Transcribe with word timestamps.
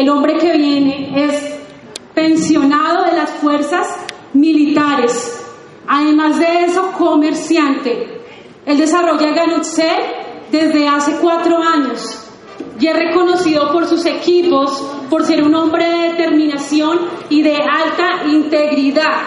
el 0.00 0.08
hombre 0.08 0.36
que 0.38 0.52
viene 0.56 1.24
es 1.24 1.54
pensionado 2.14 3.04
de 3.04 3.16
las 3.16 3.30
fuerzas 3.30 3.86
militares. 4.32 5.44
Además 5.86 6.38
de 6.38 6.64
eso, 6.66 6.92
comerciante. 6.92 8.22
Él 8.66 8.78
desarrolla 8.78 9.32
Ganutzer 9.32 10.46
desde 10.50 10.86
hace 10.86 11.16
cuatro 11.20 11.56
años 11.58 12.24
y 12.78 12.86
es 12.86 12.94
reconocido 12.94 13.72
por 13.72 13.86
sus 13.86 14.04
equipos 14.06 14.70
por 15.10 15.24
ser 15.24 15.42
un 15.42 15.54
hombre 15.54 15.84
de 15.84 16.08
determinación 16.10 16.98
y 17.28 17.42
de 17.42 17.56
alta 17.56 18.24
integridad. 18.26 19.22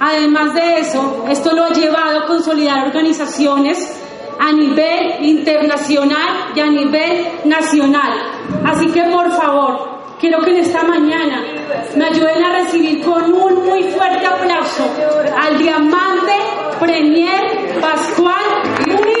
Además 0.00 0.54
de 0.54 0.80
eso, 0.80 1.24
esto 1.28 1.52
lo 1.52 1.64
ha 1.64 1.70
llevado 1.70 2.20
a 2.20 2.26
consolidar 2.26 2.86
organizaciones 2.86 3.99
a 4.40 4.52
nivel 4.52 5.22
internacional 5.22 6.52
y 6.54 6.60
a 6.60 6.66
nivel 6.66 7.28
nacional. 7.44 8.12
Así 8.64 8.86
que 8.90 9.02
por 9.02 9.30
favor, 9.32 10.00
quiero 10.18 10.40
que 10.40 10.50
en 10.50 10.56
esta 10.56 10.82
mañana 10.82 11.42
me 11.94 12.04
ayuden 12.06 12.42
a 12.42 12.62
recibir 12.62 13.04
con 13.04 13.32
un 13.32 13.66
muy 13.66 13.82
fuerte 13.84 14.26
aplauso 14.26 14.90
al 15.42 15.58
diamante 15.58 16.32
Premier 16.78 17.78
Pascual 17.80 18.44
Murillo. 18.86 19.20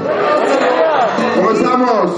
¿Cómo 1.41 1.53
estamos? 1.53 2.11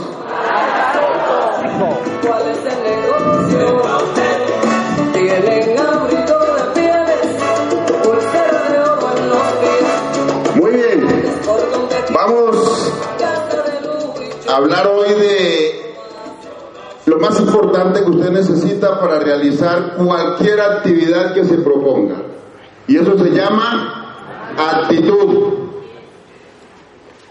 Muy 10.55 10.71
bien. 10.71 11.23
Vamos 12.13 12.91
a 14.49 14.55
hablar 14.57 14.87
hoy 14.87 15.13
de 15.13 15.95
lo 17.05 17.19
más 17.19 17.39
importante 17.39 18.03
que 18.03 18.09
usted 18.09 18.29
necesita 18.29 18.99
para 18.99 19.19
realizar 19.19 19.95
cualquier 19.95 20.59
actividad 20.59 21.33
que 21.33 21.45
se 21.45 21.59
proponga. 21.59 22.17
Y 22.87 22.97
eso 22.97 23.17
se 23.17 23.29
llama 23.29 24.17
actitud. 24.57 25.53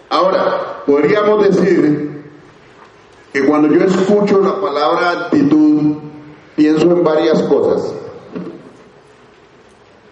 Ahora, 0.08 0.71
podríamos 0.86 1.44
decir 1.48 2.22
que 3.32 3.44
cuando 3.46 3.68
yo 3.68 3.84
escucho 3.84 4.40
la 4.40 4.60
palabra 4.60 5.10
actitud, 5.12 5.94
pienso 6.54 6.90
en 6.90 7.02
varias 7.02 7.42
cosas. 7.42 7.94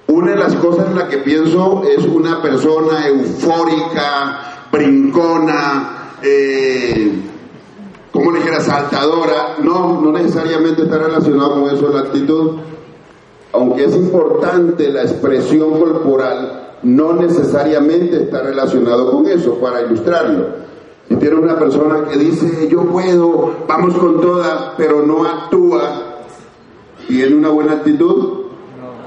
Una 0.06 0.32
de 0.32 0.38
las 0.38 0.54
cosas 0.56 0.88
en 0.88 0.96
la 0.96 1.08
que 1.08 1.18
pienso 1.18 1.82
es 1.84 2.04
una 2.04 2.42
persona 2.42 3.06
eufórica, 3.06 4.66
brincona, 4.72 6.16
eh, 6.22 7.12
como 8.10 8.32
dijera, 8.32 8.60
saltadora. 8.60 9.56
No, 9.62 10.00
no 10.00 10.12
necesariamente 10.12 10.82
está 10.82 10.98
relacionado 10.98 11.62
con 11.62 11.74
eso 11.74 11.88
la 11.88 12.00
actitud 12.00 12.56
aunque 13.52 13.84
es 13.84 13.96
importante 13.96 14.90
la 14.90 15.02
expresión 15.02 15.78
corporal, 15.78 16.76
no 16.82 17.12
necesariamente 17.14 18.22
está 18.22 18.42
relacionado 18.42 19.10
con 19.10 19.26
eso, 19.26 19.56
para 19.56 19.82
ilustrarlo. 19.82 20.46
Si 21.08 21.16
tiene 21.16 21.36
una 21.36 21.58
persona 21.58 22.08
que 22.08 22.16
dice, 22.16 22.68
yo 22.68 22.84
puedo, 22.84 23.52
vamos 23.66 23.94
con 23.96 24.20
toda, 24.20 24.74
pero 24.76 25.04
no 25.04 25.24
actúa, 25.24 26.22
¿tiene 27.08 27.34
una 27.34 27.48
buena 27.48 27.72
actitud? 27.72 28.44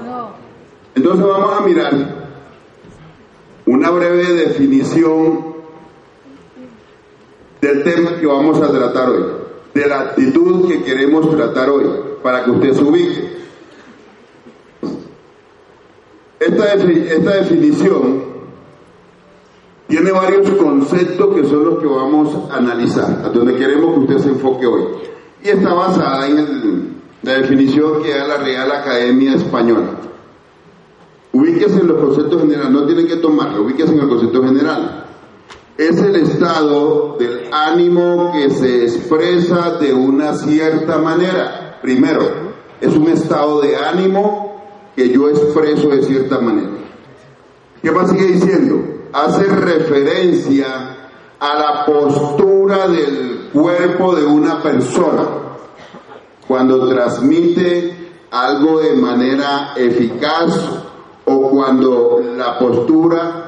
No. 0.04 0.34
Entonces 0.94 1.26
vamos 1.26 1.52
a 1.58 1.64
mirar 1.64 2.24
una 3.66 3.90
breve 3.90 4.34
definición 4.34 5.54
del 7.62 7.82
tema 7.82 8.16
que 8.20 8.26
vamos 8.26 8.60
a 8.60 8.70
tratar 8.70 9.08
hoy, 9.08 9.24
de 9.72 9.86
la 9.88 10.00
actitud 10.00 10.68
que 10.68 10.82
queremos 10.82 11.34
tratar 11.34 11.70
hoy, 11.70 11.86
para 12.22 12.44
que 12.44 12.50
usted 12.50 12.74
se 12.74 12.84
ubique. 12.84 13.33
Esta, 16.46 17.36
definición 17.36 18.22
tiene 19.88 20.12
varios 20.12 20.50
conceptos 20.50 21.34
que 21.34 21.44
son 21.44 21.64
los 21.64 21.78
que 21.78 21.86
vamos 21.86 22.36
a 22.50 22.56
analizar, 22.56 23.22
a 23.24 23.28
donde 23.30 23.54
queremos 23.56 23.94
que 23.94 24.00
usted 24.00 24.18
se 24.18 24.28
enfoque 24.28 24.66
hoy. 24.66 24.82
Y 25.42 25.48
está 25.48 25.72
basada 25.72 26.26
en 26.26 26.94
la 27.22 27.32
definición 27.38 28.02
que 28.02 28.10
da 28.10 28.26
la 28.26 28.36
Real 28.38 28.70
Academia 28.72 29.34
Española. 29.34 29.90
Ubíquese 31.32 31.80
en 31.80 31.86
los 31.86 31.98
conceptos 31.98 32.42
generales, 32.42 32.70
no 32.70 32.86
tienen 32.86 33.06
que 33.06 33.16
tomarlo, 33.16 33.62
ubíquese 33.62 33.94
en 33.94 34.00
el 34.00 34.08
concepto 34.08 34.44
general. 34.44 35.06
Es 35.78 35.98
el 35.98 36.14
estado 36.16 37.16
del 37.18 37.48
ánimo 37.52 38.32
que 38.32 38.50
se 38.50 38.84
expresa 38.84 39.78
de 39.78 39.94
una 39.94 40.34
cierta 40.34 40.98
manera. 40.98 41.78
Primero, 41.82 42.52
es 42.80 42.94
un 42.94 43.08
estado 43.08 43.60
de 43.62 43.76
ánimo 43.76 44.43
que 44.94 45.08
yo 45.10 45.28
expreso 45.28 45.88
de 45.88 46.02
cierta 46.02 46.38
manera. 46.40 46.70
¿Qué 47.82 47.90
más 47.90 48.10
sigue 48.10 48.26
diciendo? 48.26 48.82
Hace 49.12 49.44
referencia 49.44 50.96
a 51.38 51.58
la 51.58 51.84
postura 51.84 52.88
del 52.88 53.50
cuerpo 53.52 54.14
de 54.14 54.24
una 54.24 54.62
persona 54.62 55.28
cuando 56.46 56.88
transmite 56.88 58.04
algo 58.30 58.80
de 58.80 58.94
manera 58.94 59.74
eficaz 59.76 60.82
o 61.24 61.50
cuando 61.50 62.20
la 62.36 62.58
postura 62.58 63.44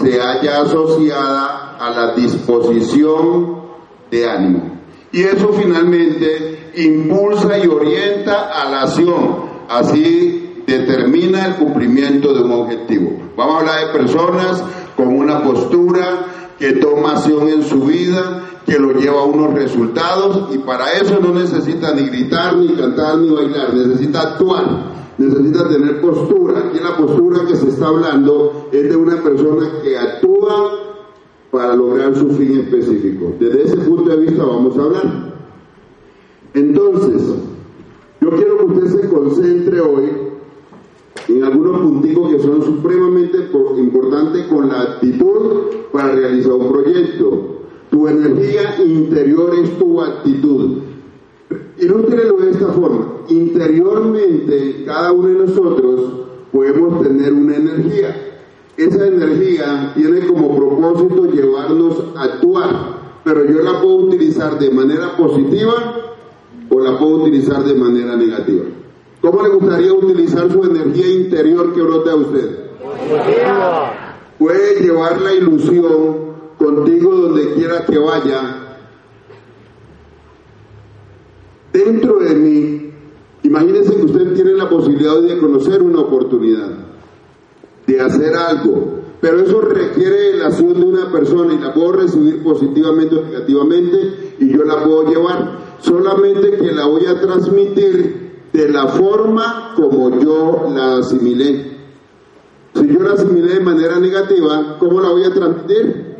se 0.00 0.20
haya 0.20 0.62
asociada 0.62 1.76
a 1.78 1.90
la 1.90 2.14
disposición 2.14 3.62
de 4.10 4.28
ánimo. 4.28 4.80
Y 5.12 5.22
eso 5.22 5.52
finalmente 5.52 6.70
impulsa 6.76 7.58
y 7.58 7.66
orienta 7.66 8.48
a 8.48 8.68
la 8.70 8.82
acción. 8.82 9.50
Así 9.68 10.31
determina 10.66 11.46
el 11.46 11.54
cumplimiento 11.56 12.32
de 12.32 12.42
un 12.42 12.52
objetivo. 12.52 13.12
Vamos 13.36 13.54
a 13.54 13.58
hablar 13.60 13.86
de 13.86 13.98
personas 13.98 14.62
con 14.96 15.08
una 15.08 15.42
postura 15.42 16.26
que 16.58 16.72
toma 16.74 17.12
acción 17.12 17.48
en 17.48 17.62
su 17.62 17.80
vida, 17.80 18.44
que 18.64 18.78
lo 18.78 18.92
lleva 18.92 19.22
a 19.22 19.24
unos 19.24 19.54
resultados 19.54 20.54
y 20.54 20.58
para 20.58 20.92
eso 20.92 21.18
no 21.20 21.34
necesita 21.34 21.94
ni 21.94 22.08
gritar, 22.08 22.56
ni 22.56 22.68
cantar, 22.74 23.18
ni 23.18 23.30
bailar, 23.30 23.74
necesita 23.74 24.20
actuar, 24.20 24.92
necesita 25.18 25.68
tener 25.68 26.00
postura. 26.00 26.60
Aquí 26.60 26.78
la 26.78 26.96
postura 26.96 27.46
que 27.46 27.56
se 27.56 27.68
está 27.68 27.88
hablando 27.88 28.68
es 28.70 28.88
de 28.88 28.96
una 28.96 29.20
persona 29.22 29.68
que 29.82 29.98
actúa 29.98 30.72
para 31.50 31.74
lograr 31.74 32.14
su 32.14 32.30
fin 32.30 32.60
específico. 32.60 33.34
Desde 33.38 33.64
ese 33.64 33.76
punto 33.78 34.10
de 34.10 34.16
vista 34.18 34.44
vamos 34.44 34.78
a 34.78 34.82
hablar. 34.82 35.32
Entonces, 36.54 37.34
yo 38.20 38.30
quiero 38.30 38.58
que 38.58 38.64
usted 38.64 39.00
se 39.00 39.08
concentre 39.08 39.80
hoy 39.80 40.31
en 41.28 41.44
algunos 41.44 41.80
puntos 41.80 42.30
que 42.30 42.38
son 42.40 42.62
supremamente 42.64 43.38
importantes 43.78 44.46
con 44.46 44.68
la 44.68 44.82
actitud 44.82 45.42
para 45.92 46.14
realizar 46.14 46.52
un 46.52 46.72
proyecto. 46.72 47.58
Tu 47.90 48.08
energía 48.08 48.82
interior 48.84 49.54
es 49.62 49.78
tu 49.78 50.00
actitud. 50.00 50.78
Ilústrelo 51.78 52.38
de 52.38 52.50
esta 52.50 52.68
forma. 52.68 53.06
Interiormente, 53.28 54.84
cada 54.86 55.12
uno 55.12 55.28
de 55.28 55.46
nosotros 55.46 56.00
podemos 56.52 57.02
tener 57.02 57.32
una 57.32 57.56
energía. 57.56 58.16
Esa 58.76 59.06
energía 59.06 59.92
tiene 59.94 60.26
como 60.26 60.56
propósito 60.56 61.26
llevarnos 61.26 62.02
a 62.16 62.22
actuar, 62.24 63.20
pero 63.24 63.44
yo 63.44 63.62
la 63.62 63.80
puedo 63.80 63.96
utilizar 63.96 64.58
de 64.58 64.70
manera 64.70 65.16
positiva 65.16 65.74
o 66.70 66.80
la 66.80 66.98
puedo 66.98 67.22
utilizar 67.24 67.62
de 67.64 67.74
manera 67.74 68.16
negativa. 68.16 68.64
¿Cómo 69.22 69.40
le 69.40 69.50
gustaría 69.50 69.92
utilizar 69.92 70.50
su 70.50 70.64
energía 70.64 71.08
interior 71.08 71.72
que 71.72 71.80
brota 71.80 72.10
a 72.10 72.16
usted? 72.16 72.58
Puede 74.36 74.80
llevar 74.80 75.20
la 75.20 75.32
ilusión 75.32 76.32
contigo 76.58 77.14
donde 77.14 77.54
quiera 77.54 77.86
que 77.86 77.98
vaya 77.98 78.62
dentro 81.72 82.18
de 82.18 82.34
mí, 82.34 82.90
imagínense 83.44 83.94
que 83.94 84.04
usted 84.04 84.34
tiene 84.34 84.54
la 84.54 84.68
posibilidad 84.68 85.20
de 85.22 85.38
conocer 85.38 85.82
una 85.82 86.00
oportunidad, 86.00 86.70
de 87.86 88.00
hacer 88.00 88.34
algo, 88.34 89.02
pero 89.20 89.40
eso 89.40 89.60
requiere 89.60 90.36
la 90.36 90.48
acción 90.48 90.74
de 90.74 90.84
una 90.84 91.12
persona 91.12 91.54
y 91.54 91.58
la 91.58 91.72
puedo 91.72 91.92
recibir 91.92 92.42
positivamente 92.42 93.14
o 93.14 93.22
negativamente 93.22 94.34
y 94.40 94.48
yo 94.48 94.64
la 94.64 94.82
puedo 94.82 95.08
llevar, 95.08 95.58
solamente 95.80 96.56
que 96.56 96.72
la 96.72 96.86
voy 96.86 97.06
a 97.06 97.20
transmitir 97.20 98.21
de 98.52 98.68
la 98.68 98.88
forma 98.88 99.72
como 99.76 100.20
yo 100.20 100.68
la 100.74 100.98
asimilé. 100.98 101.72
Si 102.74 102.86
yo 102.86 103.02
la 103.02 103.14
asimilé 103.14 103.54
de 103.54 103.60
manera 103.60 103.98
negativa, 103.98 104.76
¿cómo 104.78 105.00
la 105.00 105.10
voy 105.10 105.24
a 105.24 105.32
transmitir? 105.32 106.12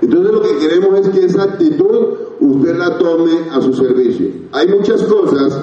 Entonces 0.00 0.32
lo 0.32 0.42
que 0.42 0.58
queremos 0.58 1.00
es 1.00 1.08
que 1.08 1.24
esa 1.24 1.44
actitud 1.44 2.08
usted 2.40 2.76
la 2.76 2.98
tome 2.98 3.32
a 3.50 3.60
su 3.60 3.72
servicio. 3.72 4.28
Hay 4.52 4.68
muchas 4.68 5.02
cosas 5.04 5.62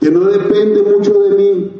que 0.00 0.10
no 0.10 0.20
dependen 0.26 0.84
mucho 0.92 1.22
de 1.22 1.30
mí, 1.36 1.70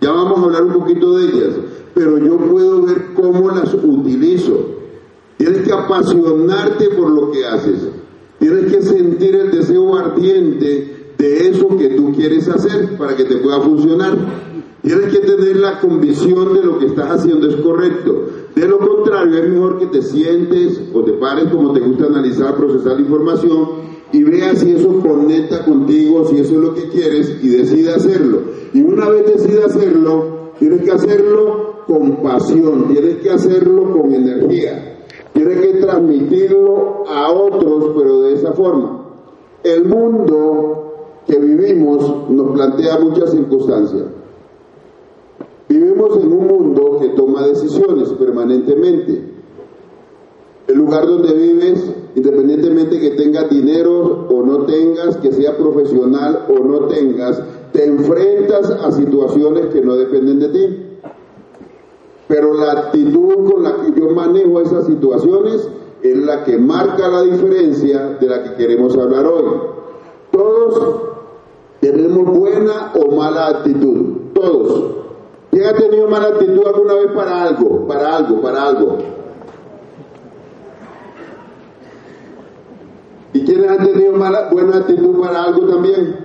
ya 0.00 0.12
vamos 0.12 0.38
a 0.38 0.42
hablar 0.44 0.64
un 0.64 0.72
poquito 0.74 1.18
de 1.18 1.24
ellas, 1.24 1.54
pero 1.94 2.18
yo 2.18 2.36
puedo 2.36 2.82
ver 2.82 3.14
cómo 3.14 3.50
las 3.50 3.74
utilizo. 3.74 4.74
Tienes 5.38 5.62
que 5.62 5.72
apasionarte 5.72 6.90
por 6.90 7.10
lo 7.10 7.30
que 7.32 7.44
haces, 7.44 7.88
tienes 8.44 8.70
que 8.70 8.82
sentir 8.82 9.34
el 9.36 9.50
deseo 9.52 9.96
ardiente 9.96 11.14
de 11.16 11.48
eso 11.48 11.78
que 11.78 11.88
tú 11.96 12.12
quieres 12.12 12.46
hacer 12.46 12.98
para 12.98 13.16
que 13.16 13.24
te 13.24 13.36
pueda 13.36 13.58
funcionar. 13.62 14.18
Tienes 14.82 15.06
que 15.06 15.20
tener 15.20 15.56
la 15.56 15.80
convicción 15.80 16.52
de 16.52 16.62
lo 16.62 16.78
que 16.78 16.88
estás 16.88 17.10
haciendo 17.10 17.48
es 17.48 17.56
correcto. 17.56 18.28
De 18.54 18.68
lo 18.68 18.80
contrario, 18.80 19.38
es 19.38 19.48
mejor 19.48 19.78
que 19.78 19.86
te 19.86 20.02
sientes 20.02 20.78
o 20.92 21.02
te 21.04 21.12
pares 21.12 21.46
como 21.46 21.72
te 21.72 21.80
gusta 21.80 22.04
analizar, 22.04 22.54
procesar 22.54 22.96
la 22.96 23.00
información 23.00 23.68
y 24.12 24.22
veas 24.24 24.58
si 24.58 24.72
eso 24.72 25.00
conecta 25.00 25.64
contigo, 25.64 26.28
si 26.28 26.36
eso 26.36 26.52
es 26.52 26.60
lo 26.60 26.74
que 26.74 26.90
quieres 26.90 27.38
y 27.42 27.48
decide 27.48 27.94
hacerlo. 27.94 28.42
Y 28.74 28.82
una 28.82 29.08
vez 29.08 29.24
decide 29.24 29.64
hacerlo, 29.64 30.52
tienes 30.58 30.82
que 30.82 30.90
hacerlo 30.90 31.84
con 31.86 32.22
pasión, 32.22 32.88
tienes 32.92 33.16
que 33.22 33.30
hacerlo 33.30 33.90
con 33.90 34.12
energía, 34.12 34.93
tienes 35.34 35.60
que 35.60 35.74
transmitirlo 35.80 37.04
a 37.08 37.30
otros, 37.30 37.92
pero 37.96 38.22
de 38.22 38.34
esa 38.34 38.52
forma. 38.52 39.04
El 39.62 39.84
mundo 39.84 40.94
que 41.26 41.38
vivimos 41.38 42.30
nos 42.30 42.52
plantea 42.52 42.98
muchas 42.98 43.30
circunstancias. 43.30 44.04
Vivimos 45.68 46.16
en 46.18 46.32
un 46.32 46.46
mundo 46.46 46.98
que 47.00 47.08
toma 47.10 47.46
decisiones 47.46 48.10
permanentemente. 48.10 49.34
El 50.68 50.76
lugar 50.76 51.06
donde 51.06 51.34
vives, 51.34 51.84
independientemente 52.14 53.00
que 53.00 53.10
tengas 53.10 53.50
dinero 53.50 54.26
o 54.30 54.42
no 54.42 54.64
tengas, 54.64 55.16
que 55.16 55.32
sea 55.32 55.56
profesional 55.56 56.46
o 56.48 56.62
no 56.62 56.86
tengas, 56.86 57.42
te 57.72 57.84
enfrentas 57.84 58.70
a 58.70 58.92
situaciones 58.92 59.66
que 59.66 59.82
no 59.82 59.96
dependen 59.96 60.38
de 60.38 60.48
ti. 60.48 60.83
Pero 62.34 62.52
la 62.52 62.72
actitud 62.72 63.48
con 63.48 63.62
la 63.62 63.76
que 63.76 63.92
yo 64.00 64.10
manejo 64.10 64.60
esas 64.60 64.86
situaciones 64.86 65.68
es 66.02 66.16
la 66.18 66.42
que 66.42 66.58
marca 66.58 67.06
la 67.06 67.22
diferencia 67.22 68.16
de 68.20 68.26
la 68.26 68.42
que 68.42 68.54
queremos 68.56 68.98
hablar 68.98 69.24
hoy. 69.24 69.44
Todos 70.32 71.02
tenemos 71.78 72.36
buena 72.36 72.90
o 72.92 73.14
mala 73.14 73.46
actitud, 73.46 74.32
todos. 74.34 74.96
¿Quién 75.52 75.64
ha 75.64 75.74
tenido 75.74 76.08
mala 76.08 76.26
actitud 76.26 76.66
alguna 76.66 76.94
vez 76.94 77.12
para 77.14 77.42
algo? 77.44 77.86
Para 77.86 78.16
algo, 78.16 78.42
para 78.42 78.66
algo. 78.66 78.98
¿Y 83.32 83.44
quiénes 83.44 83.70
han 83.70 83.86
tenido 83.86 84.12
buena 84.50 84.78
actitud 84.78 85.20
para 85.20 85.44
algo 85.44 85.68
también? 85.68 86.23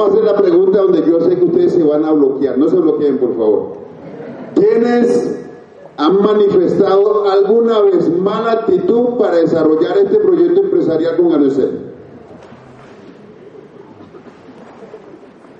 Vamos 0.00 0.16
a 0.16 0.18
hacer 0.18 0.34
la 0.34 0.42
pregunta 0.42 0.78
donde 0.78 1.04
yo 1.06 1.20
sé 1.20 1.36
que 1.36 1.44
ustedes 1.44 1.74
se 1.74 1.82
van 1.82 2.06
a 2.06 2.12
bloquear. 2.12 2.56
No 2.56 2.70
se 2.70 2.76
bloqueen, 2.76 3.18
por 3.18 3.36
favor. 3.36 3.72
¿Quiénes 4.54 5.38
han 5.98 6.22
manifestado 6.22 7.28
alguna 7.28 7.80
vez 7.82 8.08
mala 8.18 8.52
actitud 8.52 9.18
para 9.18 9.36
desarrollar 9.36 9.98
este 9.98 10.18
proyecto 10.20 10.62
empresarial 10.62 11.18
con 11.18 11.32
Anucel? 11.34 11.80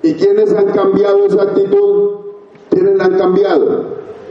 ¿Y 0.05 0.15
quiénes 0.15 0.55
han 0.55 0.71
cambiado 0.71 1.27
esa 1.27 1.43
actitud? 1.43 2.11
¿Quiénes 2.71 2.97
la 2.97 3.05
han 3.05 3.19
cambiado? 3.19 3.85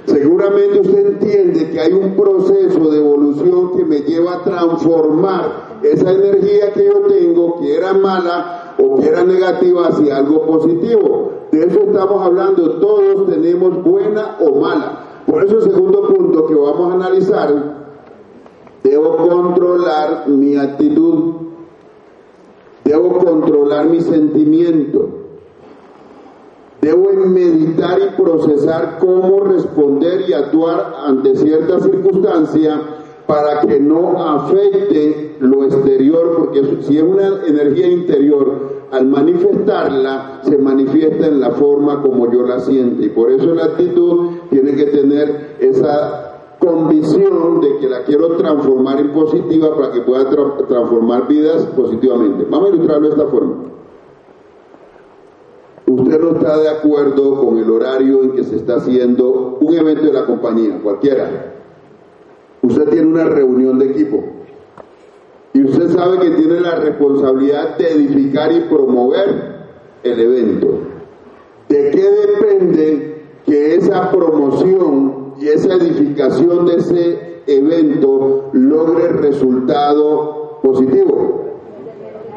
Seguramente 0.08 0.80
usted 0.80 1.06
entiende 1.06 1.70
que 1.70 1.80
hay 1.82 1.94
un 1.94 2.16
proceso 2.16 2.90
de 2.90 2.98
evolución 2.98 3.78
que 3.78 3.86
me 3.86 4.00
lleva 4.00 4.38
a 4.38 4.44
transformar 4.44 5.78
esa 5.84 6.12
energía 6.12 6.74
que 6.74 6.84
yo 6.84 7.02
tengo, 7.02 7.60
que 7.62 7.78
era 7.78 7.94
mala 7.94 8.59
o 8.81 9.00
que 9.00 9.08
era 9.08 9.24
negativa, 9.24 9.88
hacia 9.88 10.18
algo 10.18 10.46
positivo. 10.46 11.31
De 11.52 11.66
eso 11.66 11.80
estamos 11.80 12.26
hablando, 12.26 12.80
todos 12.80 13.30
tenemos 13.30 13.84
buena 13.84 14.38
o 14.40 14.60
mala. 14.60 15.24
Por 15.26 15.44
eso 15.44 15.58
el 15.58 15.64
segundo 15.64 16.08
punto 16.08 16.48
que 16.48 16.56
vamos 16.56 16.92
a 16.92 16.96
analizar, 16.96 17.50
debo 18.84 19.18
controlar 19.18 20.28
mi 20.28 20.56
actitud, 20.56 21.34
debo 22.84 23.20
controlar 23.20 23.88
mi 23.90 24.02
sentimiento. 24.02 25.10
Debo 26.81 27.10
meditar 27.12 28.00
y 28.00 28.22
procesar 28.22 29.00
cómo 29.00 29.42
responder 29.42 30.30
y 30.30 30.34
actuar 30.34 30.96
ante 31.06 31.36
cierta 31.36 31.80
circunstancia 31.81 32.81
para 33.28 33.60
que 33.62 33.80
no 33.80 34.24
afecte 34.24 35.36
lo 35.40 35.66
exterior, 35.66 36.36
porque 36.38 36.81
si 36.81 36.98
es 36.98 37.04
una 37.04 37.46
energía 37.46 37.88
interior, 37.88 38.69
al 38.92 39.08
manifestarla, 39.08 40.42
se 40.44 40.58
manifiesta 40.58 41.28
en 41.28 41.40
la 41.40 41.52
forma 41.52 42.02
como 42.02 42.32
yo 42.32 42.44
la 42.44 42.60
siento. 42.60 43.04
Y 43.04 43.10
por 43.10 43.32
eso 43.32 43.54
la 43.54 43.66
actitud 43.66 44.32
tiene 44.50 44.76
que 44.76 44.86
tener 44.86 45.58
esa 45.60 46.56
convicción 46.60 47.62
de 47.62 47.78
que 47.78 47.90
la 47.90 48.04
quiero 48.04 48.36
transformar 48.36 49.00
en 49.00 49.12
positiva 49.12 49.76
para 49.76 49.92
que 49.92 50.02
pueda 50.02 50.30
transformar 50.30 51.28
vidas 51.28 51.66
positivamente. 51.76 52.46
Vamos 52.50 52.72
a 52.72 52.76
ilustrarlo 52.76 53.08
de 53.08 53.14
esta 53.16 53.28
forma 53.28 53.70
usted 55.90 56.20
no 56.20 56.32
está 56.32 56.58
de 56.58 56.70
acuerdo 56.70 57.36
con 57.36 57.58
el 57.58 57.70
horario 57.70 58.24
en 58.24 58.32
que 58.32 58.44
se 58.44 58.56
está 58.56 58.76
haciendo 58.76 59.58
un 59.60 59.74
evento 59.74 60.04
de 60.04 60.14
la 60.14 60.26
compañía, 60.26 60.80
cualquiera. 60.82 61.56
Usted 62.62 62.90
tiene 62.90 63.08
una 63.08 63.26
reunión 63.26 63.80
de 63.80 63.92
equipo 63.92 64.24
y 65.54 65.64
usted 65.64 65.90
sabe 65.90 66.20
que 66.20 66.32
tiene 66.32 66.60
la 66.60 66.76
responsabilidad 66.76 67.78
de 67.78 67.92
edificar 67.92 68.52
y 68.52 68.62
promover 68.62 69.60
el 70.04 70.20
evento. 70.20 70.68
¿De 71.68 71.92
qué 71.92 72.10
depende 72.10 73.24
que 73.46 73.76
esa 73.76 74.12
promoción 74.12 75.34
y 75.40 75.48
esa 75.48 75.74
edificación 75.76 76.66
de 76.66 76.76
ese 76.76 77.42
evento 77.48 78.50
logre 78.54 79.10
resultado 79.10 80.60
positivo? 80.62 81.46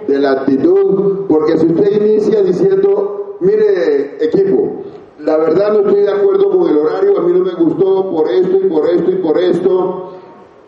De 0.09 0.19
la 0.19 0.33
actitud, 0.33 1.27
porque 1.29 1.59
si 1.59 1.67
usted 1.67 2.03
inicia 2.03 2.43
diciendo 2.43 3.37
mire 3.41 4.25
equipo, 4.25 4.83
la 5.19 5.37
verdad 5.37 5.73
no 5.73 5.81
estoy 5.81 6.03
de 6.03 6.11
acuerdo 6.11 6.51
con 6.51 6.69
el 6.69 6.79
horario, 6.79 7.19
a 7.19 7.23
mí 7.23 7.33
no 7.33 7.45
me 7.45 7.55
gustó 7.55 8.11
por 8.11 8.29
esto 8.31 8.57
y 8.57 8.69
por 8.69 8.89
esto 8.89 9.11
y 9.11 9.15
por 9.17 9.39
esto. 9.39 10.13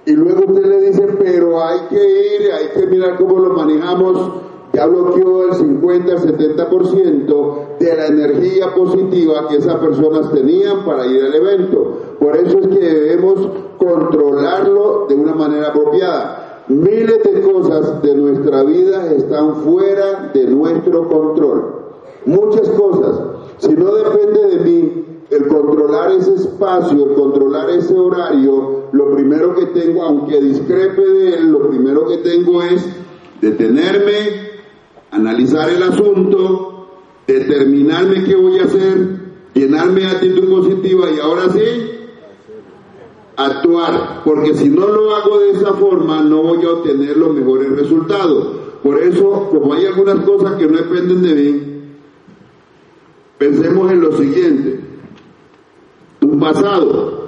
Y 0.06 0.12
luego 0.12 0.33
mirar 3.04 3.18
cómo 3.18 3.38
lo 3.38 3.54
manejamos. 3.54 4.32
Ya 4.72 4.86
bloqueó 4.86 5.50
el 5.50 5.54
50, 5.54 6.12
el 6.12 6.18
70% 6.18 7.78
de 7.78 7.96
la 7.96 8.06
energía 8.06 8.74
positiva 8.74 9.46
que 9.48 9.58
esas 9.58 9.76
personas 9.76 10.32
tenían 10.32 10.84
para 10.84 11.06
ir 11.06 11.22
al 11.22 11.34
evento. 11.34 11.98
Por 12.18 12.36
eso 12.36 12.58
es 12.58 12.66
que 12.68 12.80
debemos 12.80 13.48
controlarlo 13.78 15.06
de 15.08 15.14
una 15.14 15.34
manera 15.34 15.68
apropiada. 15.68 16.64
Miles 16.66 17.22
de 17.22 17.42
cosas 17.42 18.02
de 18.02 18.14
nuestra 18.16 18.64
vida 18.64 19.12
están 19.12 19.56
fuera 19.56 20.30
de 20.34 20.44
nuestro 20.46 21.08
control 21.08 21.84
muchas 22.26 22.68
cosas. 22.70 23.20
Si 23.58 23.72
no 23.72 23.94
depende 23.94 24.56
de 24.56 24.64
mí, 24.64 25.04
el 25.36 25.48
controlar 25.48 26.12
ese 26.12 26.34
espacio, 26.34 27.10
el 27.10 27.14
controlar 27.14 27.70
ese 27.70 27.94
horario, 27.94 28.84
lo 28.92 29.14
primero 29.14 29.54
que 29.54 29.66
tengo, 29.66 30.02
aunque 30.02 30.40
discrepe 30.40 31.02
de 31.02 31.34
él, 31.34 31.52
lo 31.52 31.68
primero 31.68 32.06
que 32.06 32.18
tengo 32.18 32.62
es 32.62 32.86
detenerme, 33.40 34.52
analizar 35.10 35.70
el 35.70 35.82
asunto, 35.82 36.88
determinarme 37.26 38.24
qué 38.24 38.36
voy 38.36 38.58
a 38.58 38.64
hacer, 38.64 39.08
llenarme 39.54 40.00
de 40.00 40.06
actitud 40.06 40.48
positiva 40.50 41.10
y 41.10 41.20
ahora 41.20 41.52
sí, 41.52 41.90
actuar, 43.36 44.22
porque 44.24 44.54
si 44.54 44.68
no 44.68 44.86
lo 44.86 45.16
hago 45.16 45.40
de 45.40 45.50
esa 45.50 45.74
forma 45.74 46.22
no 46.22 46.42
voy 46.42 46.64
a 46.64 46.70
obtener 46.70 47.16
los 47.16 47.34
mejores 47.34 47.70
resultados. 47.70 48.48
Por 48.82 49.02
eso, 49.02 49.48
como 49.50 49.72
hay 49.72 49.86
algunas 49.86 50.24
cosas 50.24 50.54
que 50.54 50.66
no 50.66 50.76
dependen 50.76 51.22
de 51.22 51.34
mí, 51.34 51.74
Pensemos 53.38 53.90
en 53.90 54.00
lo 54.00 54.16
siguiente, 54.16 54.80
pasado. 56.44 57.24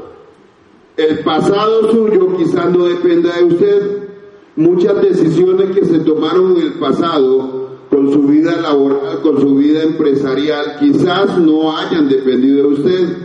El 0.97 1.19
pasado 1.21 1.91
suyo 1.91 2.37
quizás 2.37 2.71
no 2.71 2.85
dependa 2.85 3.37
de 3.37 3.45
usted, 3.45 4.09
muchas 4.57 5.01
decisiones 5.01 5.77
que 5.77 5.85
se 5.85 5.99
tomaron 6.01 6.57
en 6.57 6.63
el 6.63 6.73
pasado 6.75 7.67
con 7.91 8.13
su 8.13 8.23
vida 8.23 8.57
laboral, 8.57 9.21
con 9.23 9.41
su 9.41 9.57
vida 9.57 9.83
empresarial, 9.83 10.77
quizás 10.79 11.39
no 11.39 11.77
hayan 11.77 12.09
dependido 12.09 12.69
de 12.69 12.75
usted. 12.75 13.17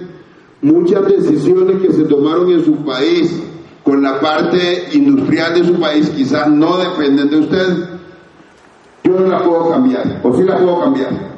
Muchas 0.62 1.08
decisiones 1.08 1.82
que 1.82 1.92
se 1.92 2.04
tomaron 2.04 2.52
en 2.52 2.64
su 2.64 2.76
país, 2.86 3.42
con 3.84 4.04
la 4.04 4.20
parte 4.20 4.90
industrial 4.94 5.56
de 5.56 5.66
su 5.66 5.74
país, 5.80 6.10
quizás 6.10 6.50
no 6.50 6.78
dependen 6.78 7.30
de 7.30 7.38
usted. 7.38 7.78
Yo 9.04 9.20
no 9.20 9.28
la 9.28 9.44
puedo 9.44 9.72
cambiar, 9.72 10.22
o 10.24 10.38
sí 10.38 10.44
la 10.44 10.58
puedo 10.58 10.82
cambiar. 10.82 11.31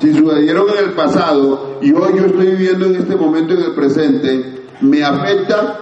Si 0.00 0.14
sucedieron 0.14 0.66
en 0.70 0.84
el 0.84 0.92
pasado 0.92 1.76
y 1.82 1.92
hoy 1.92 2.14
yo 2.16 2.26
estoy 2.26 2.46
viviendo 2.46 2.86
en 2.86 2.96
este 2.96 3.16
momento 3.16 3.52
en 3.52 3.64
el 3.64 3.74
presente, 3.74 4.64
me 4.80 5.04
afecta, 5.04 5.78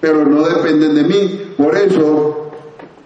pero 0.00 0.26
no 0.26 0.42
dependen 0.42 0.96
de 0.96 1.04
mí. 1.04 1.40
Por 1.56 1.76
eso, 1.76 2.50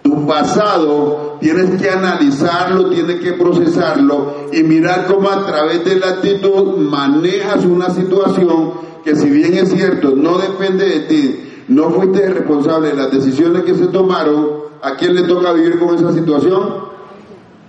tu 0.01 0.25
pasado 0.25 1.37
tienes 1.39 1.79
que 1.79 1.91
analizarlo, 1.91 2.89
tienes 2.89 3.19
que 3.19 3.33
procesarlo 3.33 4.47
y 4.51 4.63
mirar 4.63 5.05
cómo 5.05 5.29
a 5.29 5.45
través 5.45 5.85
de 5.85 5.97
la 5.97 6.07
actitud 6.07 6.77
manejas 6.77 7.63
una 7.63 7.91
situación 7.91 8.87
que 9.03 9.15
si 9.15 9.29
bien 9.29 9.53
es 9.53 9.71
cierto, 9.71 10.15
no 10.15 10.39
depende 10.39 10.85
de 10.85 10.99
ti, 11.01 11.39
no 11.67 11.91
fuiste 11.91 12.29
responsable 12.29 12.89
de 12.89 12.95
las 12.95 13.11
decisiones 13.11 13.63
que 13.63 13.75
se 13.75 13.87
tomaron, 13.87 14.49
¿a 14.81 14.95
quién 14.95 15.13
le 15.13 15.23
toca 15.23 15.53
vivir 15.53 15.79
con 15.79 15.95
esa 15.95 16.11
situación? 16.11 16.96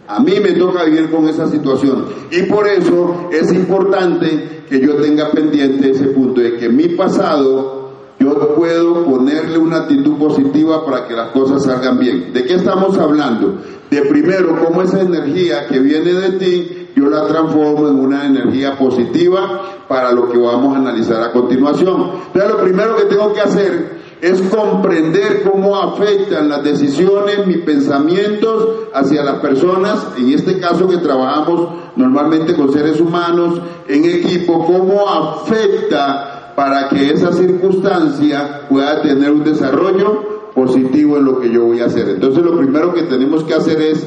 A 0.09 0.21
mí 0.21 0.41
me 0.41 0.53
toca 0.53 0.85
vivir 0.85 1.11
con 1.11 1.29
esa 1.29 1.47
situación. 1.49 2.07
Y 2.31 2.43
por 2.45 2.67
eso 2.67 3.29
es 3.31 3.53
importante 3.53 4.62
que 4.67 4.81
yo 4.81 4.97
tenga 4.97 5.31
pendiente 5.31 5.91
ese 5.91 6.07
punto 6.07 6.41
de 6.41 6.57
que 6.57 6.71
mi 6.71 6.88
pasado 6.88 7.79
yo 8.19 8.55
puedo 8.57 9.05
ponerle 9.05 9.59
una 9.59 9.79
actitud 9.79 10.17
positiva 10.17 10.85
para 10.85 11.07
que 11.07 11.15
las 11.15 11.29
cosas 11.31 11.62
salgan 11.62 11.99
bien. 11.99 12.33
¿De 12.33 12.45
qué 12.45 12.55
estamos 12.55 12.97
hablando? 12.99 13.59
De 13.91 14.03
primero, 14.03 14.59
cómo 14.65 14.83
esa 14.83 15.00
energía 15.00 15.67
que 15.67 15.79
viene 15.79 16.12
de 16.12 16.31
ti, 16.33 16.88
yo 16.97 17.09
la 17.11 17.27
transformo 17.27 17.88
en 17.88 18.00
una 18.00 18.27
energía 18.27 18.77
positiva 18.77 19.85
para 19.87 20.11
lo 20.12 20.31
que 20.31 20.38
vamos 20.38 20.75
a 20.75 20.79
analizar 20.79 21.23
a 21.23 21.33
continuación. 21.33 22.11
Entonces, 22.27 22.50
lo 22.50 22.61
primero 22.62 22.97
que 22.97 23.05
tengo 23.05 23.33
que 23.33 23.41
hacer 23.41 23.98
es 24.21 24.41
comprender 24.43 25.43
cómo 25.51 25.77
afectan 25.77 26.49
las 26.49 26.65
decisiones, 26.65 27.47
mis 27.47 27.59
pensamientos 27.59 28.89
hacia 28.93 29.23
las 29.23 29.37
personas, 29.37 30.07
en 30.17 30.33
este 30.33 30.59
caso 30.59 30.89
que 30.89 30.97
trabajamos 30.99 31.69
normalmente 31.97 32.55
con 32.55 32.73
seres 32.73 33.01
humanos 33.01 33.61
en 33.87 34.05
equipo, 34.05 34.67
cómo 34.67 35.09
afecta 35.09 36.53
para 36.57 36.89
que 36.89 37.13
esa 37.13 37.33
circunstancia 37.33 38.63
pueda 38.69 39.01
tener 39.03 39.31
un 39.31 39.45
desarrollo 39.45 40.51
positivo 40.55 41.19
en 41.19 41.25
lo 41.25 41.41
que 41.41 41.53
yo 41.53 41.67
voy 41.67 41.81
a 41.81 41.87
hacer. 41.87 42.09
Entonces 42.09 42.43
lo 42.43 42.57
primero 42.57 42.93
que 42.93 43.03
tenemos 43.03 43.45
que 43.45 43.55
hacer 43.55 43.81
es 43.81 44.05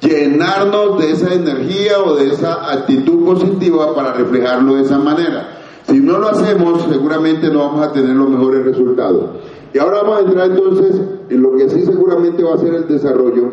llenarnos 0.00 0.98
de 0.98 1.12
esa 1.12 1.32
energía 1.32 2.02
o 2.04 2.16
de 2.16 2.28
esa 2.28 2.70
actitud 2.70 3.24
positiva 3.24 3.94
para 3.94 4.12
reflejarlo 4.12 4.74
de 4.74 4.82
esa 4.82 4.98
manera. 4.98 5.60
Si 5.86 6.00
no 6.00 6.18
lo 6.18 6.28
hacemos, 6.28 6.82
seguramente 6.90 7.48
no 7.48 7.60
vamos 7.60 7.86
a 7.86 7.92
tener 7.92 8.16
los 8.16 8.28
mejores 8.28 8.64
resultados. 8.64 9.30
Y 9.74 9.78
ahora 9.80 10.02
vamos 10.02 10.18
a 10.18 10.20
entrar 10.20 10.50
entonces 10.52 11.00
en 11.28 11.42
lo 11.42 11.56
que 11.56 11.68
sí 11.68 11.82
seguramente 11.82 12.44
va 12.44 12.54
a 12.54 12.58
ser 12.58 12.74
el 12.74 12.86
desarrollo 12.86 13.50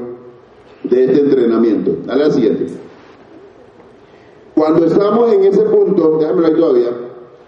de 0.83 1.05
este 1.05 1.19
entrenamiento. 1.19 1.97
A 2.07 2.15
la 2.15 2.29
siguiente. 2.29 2.67
Cuando 4.53 4.85
estamos 4.85 5.33
en 5.33 5.45
ese 5.45 5.63
punto, 5.63 6.19
déjame 6.19 6.45
ahí 6.45 6.53
todavía, 6.53 6.89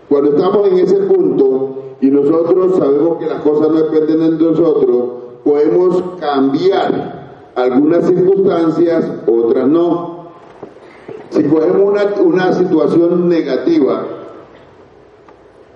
cuando 0.09 0.31
estamos 0.31 0.67
en 0.69 0.79
ese 0.79 0.95
punto 1.01 1.75
y 2.01 2.07
nosotros 2.09 2.75
sabemos 2.79 3.19
que 3.19 3.27
las 3.27 3.41
cosas 3.41 3.69
no 3.69 3.81
dependen 3.83 4.39
de 4.39 4.43
nosotros, 4.43 5.03
podemos 5.43 6.03
cambiar 6.19 7.51
algunas 7.53 8.07
circunstancias, 8.07 9.05
otras 9.27 9.67
no. 9.67 10.29
Si 11.29 11.43
cogemos 11.43 11.91
una, 11.91 12.05
una 12.23 12.53
situación 12.53 13.29
negativa, 13.29 14.22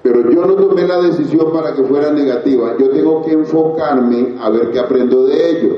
pero 0.07 0.31
yo 0.31 0.45
no 0.45 0.53
tomé 0.53 0.87
la 0.87 1.01
decisión 1.01 1.51
para 1.51 1.73
que 1.73 1.83
fuera 1.83 2.11
negativa, 2.11 2.75
yo 2.79 2.89
tengo 2.91 3.25
que 3.25 3.33
enfocarme 3.33 4.35
a 4.41 4.49
ver 4.49 4.71
qué 4.71 4.79
aprendo 4.79 5.25
de 5.25 5.49
ello. 5.49 5.75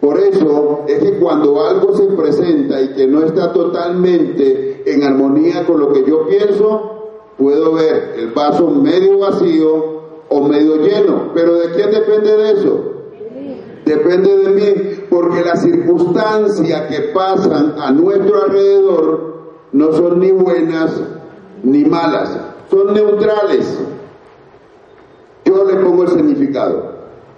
Por 0.00 0.18
eso 0.18 0.82
es 0.86 0.98
que 0.98 1.18
cuando 1.18 1.64
algo 1.64 1.96
se 1.96 2.04
presenta 2.08 2.82
y 2.82 2.88
que 2.88 3.06
no 3.06 3.22
está 3.22 3.54
totalmente 3.54 4.82
en 4.84 5.02
armonía 5.02 5.64
con 5.64 5.80
lo 5.80 5.94
que 5.94 6.04
yo 6.04 6.26
pienso, 6.26 7.32
puedo 7.38 7.72
ver 7.72 8.16
el 8.18 8.32
vaso 8.32 8.68
medio 8.68 9.20
vacío 9.20 10.00
o 10.28 10.46
medio 10.46 10.76
lleno. 10.76 11.30
Pero 11.34 11.54
¿de 11.54 11.70
quién 11.70 11.90
depende 11.90 12.36
de 12.36 12.52
eso? 12.52 12.80
Depende 13.86 14.36
de 14.36 14.50
mí, 14.50 15.04
porque 15.08 15.42
las 15.42 15.62
circunstancias 15.62 16.82
que 16.90 17.00
pasan 17.14 17.76
a 17.78 17.90
nuestro 17.92 18.42
alrededor 18.42 19.34
no 19.72 19.92
son 19.92 20.20
ni 20.20 20.32
buenas 20.32 21.00
ni 21.62 21.86
malas, 21.86 22.53
son 22.74 22.92
neutrales. 22.92 23.78
Yo 25.44 25.64
le 25.64 25.76
pongo 25.76 26.02
el 26.02 26.08
significado. 26.10 26.94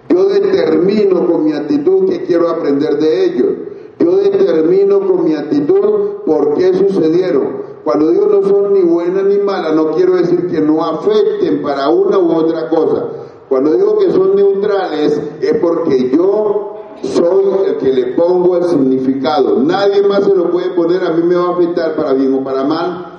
Yo 0.08 0.24
determino 0.28 1.26
con 1.26 1.44
mi 1.44 1.52
actitud 1.52 2.08
que 2.08 2.24
quiero 2.24 2.48
aprender 2.48 2.98
de 2.98 3.24
ellos. 3.24 3.52
Yo 3.98 4.16
determino 4.16 5.00
con 5.00 5.24
mi 5.24 5.34
actitud 5.34 6.22
por 6.24 6.54
qué 6.54 6.72
sucedieron. 6.74 7.66
Cuando 7.84 8.10
digo 8.10 8.26
no 8.26 8.48
son 8.48 8.72
ni 8.72 8.80
buenas 8.80 9.24
ni 9.24 9.38
malas, 9.38 9.74
no 9.74 9.92
quiero 9.92 10.16
decir 10.16 10.48
que 10.48 10.60
no 10.60 10.84
afecten 10.84 11.62
para 11.62 11.88
una 11.88 12.18
u 12.18 12.32
otra 12.32 12.68
cosa. 12.68 13.06
Cuando 13.48 13.72
digo 13.74 13.98
que 13.98 14.10
son 14.10 14.34
neutrales 14.34 15.20
es 15.40 15.54
porque 15.60 16.10
yo 16.10 16.74
soy 17.02 17.44
el 17.66 17.76
que 17.76 17.92
le 17.92 18.06
pongo 18.14 18.56
el 18.56 18.64
significado. 18.64 19.62
Nadie 19.62 20.02
más 20.02 20.24
se 20.24 20.34
lo 20.34 20.50
puede 20.50 20.70
poner, 20.70 21.04
a 21.04 21.10
mí 21.10 21.22
me 21.22 21.36
va 21.36 21.48
a 21.48 21.52
afectar 21.52 21.94
para 21.94 22.12
bien 22.14 22.34
o 22.34 22.42
para 22.42 22.64
mal. 22.64 23.15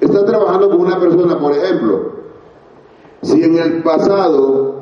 Está 0.00 0.24
trabajando 0.24 0.70
con 0.70 0.80
una 0.80 0.98
persona, 0.98 1.38
por 1.38 1.52
ejemplo, 1.52 2.12
si 3.22 3.42
en 3.42 3.58
el 3.58 3.82
pasado 3.82 4.74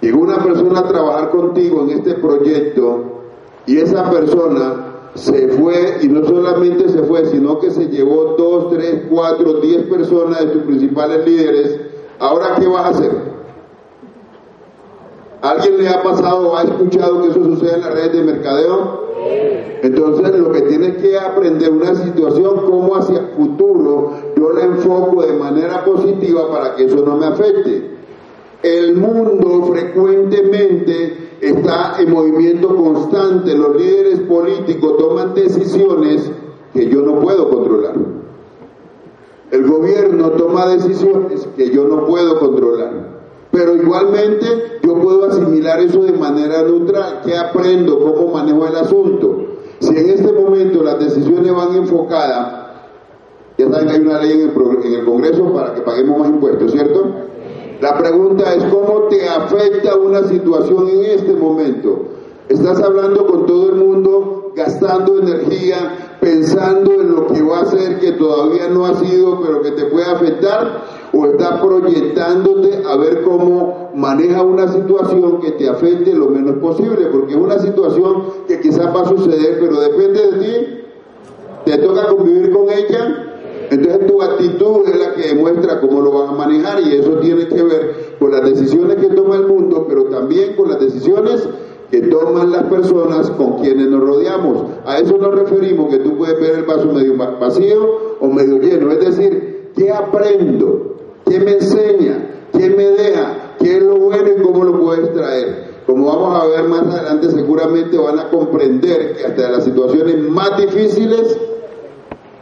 llegó 0.00 0.20
una 0.20 0.38
persona 0.38 0.80
a 0.80 0.88
trabajar 0.88 1.30
contigo 1.30 1.82
en 1.82 1.90
este 1.90 2.14
proyecto 2.14 3.04
y 3.66 3.78
esa 3.78 4.10
persona 4.10 4.86
se 5.14 5.48
fue 5.48 5.98
y 6.02 6.08
no 6.08 6.24
solamente 6.24 6.88
se 6.88 7.02
fue, 7.02 7.24
sino 7.26 7.58
que 7.58 7.70
se 7.70 7.88
llevó 7.88 8.36
dos, 8.36 8.70
tres, 8.70 9.04
cuatro, 9.10 9.54
diez 9.54 9.84
personas 9.84 10.40
de 10.40 10.46
tus 10.46 10.62
principales 10.64 11.26
líderes, 11.26 11.80
ahora 12.18 12.56
¿qué 12.58 12.66
vas 12.66 12.84
a 12.84 12.88
hacer? 12.88 13.30
¿Alguien 15.42 15.78
le 15.78 15.88
ha 15.88 16.02
pasado 16.02 16.50
o 16.50 16.56
ha 16.56 16.62
escuchado 16.62 17.22
que 17.22 17.28
eso 17.28 17.42
sucede 17.42 17.74
en 17.74 17.80
las 17.80 17.94
redes 17.94 18.12
de 18.12 18.22
mercadeo? 18.22 19.09
Entonces 19.82 20.38
lo 20.38 20.52
que 20.52 20.62
tienes 20.62 20.96
que 20.98 21.18
aprender 21.18 21.70
una 21.70 21.94
situación 21.94 22.66
como 22.66 22.96
hacia 22.96 23.20
futuro 23.36 24.12
yo 24.36 24.52
la 24.52 24.64
enfoco 24.64 25.22
de 25.22 25.32
manera 25.34 25.84
positiva 25.84 26.50
para 26.50 26.76
que 26.76 26.84
eso 26.84 27.04
no 27.04 27.16
me 27.16 27.26
afecte. 27.26 27.90
El 28.62 28.96
mundo 28.96 29.72
frecuentemente 29.72 31.30
está 31.40 31.96
en 31.98 32.10
movimiento 32.10 32.76
constante, 32.76 33.56
los 33.56 33.76
líderes 33.76 34.20
políticos 34.20 34.98
toman 34.98 35.34
decisiones 35.34 36.30
que 36.74 36.88
yo 36.88 37.00
no 37.02 37.20
puedo 37.20 37.48
controlar. 37.48 37.94
El 39.50 39.66
gobierno 39.66 40.30
toma 40.32 40.68
decisiones 40.68 41.48
que 41.56 41.70
yo 41.70 41.84
no 41.84 42.06
puedo 42.06 42.38
controlar. 42.38 43.19
Pero 43.60 43.76
igualmente 43.76 44.80
yo 44.82 44.94
puedo 44.94 45.26
asimilar 45.26 45.80
eso 45.80 46.00
de 46.00 46.12
manera 46.12 46.62
neutral. 46.62 47.20
¿Qué 47.26 47.36
aprendo? 47.36 47.98
¿Cómo 47.98 48.32
manejo 48.32 48.66
el 48.66 48.74
asunto? 48.74 49.36
Si 49.80 49.90
en 49.90 50.08
este 50.08 50.32
momento 50.32 50.82
las 50.82 50.98
decisiones 50.98 51.54
van 51.54 51.76
enfocadas, 51.76 52.70
ya 53.58 53.70
saben 53.70 53.88
que 53.88 53.94
hay 53.96 54.00
una 54.00 54.18
ley 54.22 54.32
en 54.32 54.40
el, 54.48 54.86
en 54.86 54.94
el 54.94 55.04
Congreso 55.04 55.52
para 55.52 55.74
que 55.74 55.82
paguemos 55.82 56.20
más 56.20 56.30
impuestos, 56.30 56.72
¿cierto? 56.72 57.04
La 57.82 57.98
pregunta 57.98 58.54
es, 58.54 58.64
¿cómo 58.64 59.08
te 59.10 59.28
afecta 59.28 59.94
una 59.94 60.22
situación 60.26 60.88
en 60.88 61.04
este 61.04 61.34
momento? 61.34 62.04
Estás 62.48 62.80
hablando 62.80 63.26
con 63.26 63.44
todo 63.44 63.68
el 63.68 63.74
mundo, 63.74 64.52
gastando 64.56 65.18
energía, 65.18 66.09
pensando 66.20 67.00
en 67.00 67.10
lo 67.10 67.26
que 67.26 67.42
va 67.42 67.60
a 67.60 67.66
ser 67.66 67.98
que 67.98 68.12
todavía 68.12 68.68
no 68.68 68.84
ha 68.84 68.94
sido, 68.94 69.40
pero 69.40 69.62
que 69.62 69.70
te 69.72 69.86
puede 69.86 70.06
afectar, 70.06 70.84
o 71.12 71.26
estás 71.26 71.60
proyectándote 71.60 72.82
a 72.86 72.96
ver 72.96 73.22
cómo 73.22 73.90
maneja 73.94 74.42
una 74.42 74.70
situación 74.72 75.40
que 75.40 75.52
te 75.52 75.68
afecte 75.68 76.14
lo 76.14 76.28
menos 76.28 76.56
posible, 76.58 77.06
porque 77.06 77.32
es 77.32 77.40
una 77.40 77.58
situación 77.58 78.24
que 78.46 78.60
quizás 78.60 78.94
va 78.94 79.02
a 79.02 79.08
suceder, 79.08 79.58
pero 79.60 79.80
depende 79.80 80.30
de 80.30 80.38
ti, 80.38 80.80
te 81.64 81.78
toca 81.78 82.06
convivir 82.06 82.52
con 82.52 82.70
ella, 82.70 83.26
entonces 83.70 84.06
tu 84.06 84.20
actitud 84.20 84.88
es 84.88 84.98
la 84.98 85.14
que 85.14 85.28
demuestra 85.28 85.80
cómo 85.80 86.00
lo 86.00 86.10
vas 86.12 86.30
a 86.30 86.32
manejar 86.32 86.80
y 86.80 86.96
eso 86.96 87.18
tiene 87.18 87.46
que 87.46 87.62
ver 87.62 88.16
con 88.18 88.32
las 88.32 88.44
decisiones 88.44 88.96
que 88.96 89.14
toma 89.14 89.36
el 89.36 89.46
mundo, 89.46 89.86
pero 89.88 90.04
también 90.04 90.54
con 90.56 90.68
las 90.68 90.80
decisiones 90.80 91.48
que 91.90 92.02
toman 92.02 92.52
las 92.52 92.64
personas 92.64 93.30
con 93.30 93.58
quienes 93.58 93.88
nos 93.88 94.00
rodeamos. 94.00 94.64
A 94.84 94.98
eso 94.98 95.18
nos 95.18 95.34
referimos, 95.34 95.90
que 95.90 95.98
tú 95.98 96.16
puedes 96.16 96.40
ver 96.40 96.58
el 96.58 96.64
vaso 96.64 96.86
medio 96.86 97.16
vacío 97.16 98.16
o 98.20 98.28
medio 98.28 98.58
lleno. 98.58 98.92
Es 98.92 99.00
decir, 99.00 99.70
¿qué 99.76 99.90
aprendo? 99.90 100.96
¿Qué 101.26 101.40
me 101.40 101.52
enseña? 101.52 102.48
¿Qué 102.52 102.70
me 102.70 102.84
deja? 102.90 103.54
¿Qué 103.58 103.76
es 103.76 103.82
lo 103.82 103.96
bueno 103.96 104.28
y 104.36 104.42
cómo 104.42 104.64
lo 104.64 104.80
puedes 104.80 105.12
traer? 105.12 105.70
Como 105.86 106.06
vamos 106.06 106.40
a 106.40 106.46
ver 106.46 106.68
más 106.68 106.82
adelante, 106.94 107.30
seguramente 107.30 107.98
van 107.98 108.18
a 108.18 108.30
comprender 108.30 109.16
que 109.16 109.24
hasta 109.24 109.50
las 109.50 109.64
situaciones 109.64 110.18
más 110.18 110.56
difíciles 110.56 111.36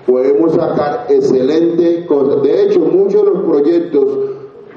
podemos 0.06 0.52
sacar 0.52 1.06
excelente 1.08 2.04
cosas. 2.06 2.42
De 2.42 2.62
hecho, 2.62 2.80
muchos 2.80 3.24
de 3.24 3.30
los 3.30 3.44
proyectos 3.44 4.18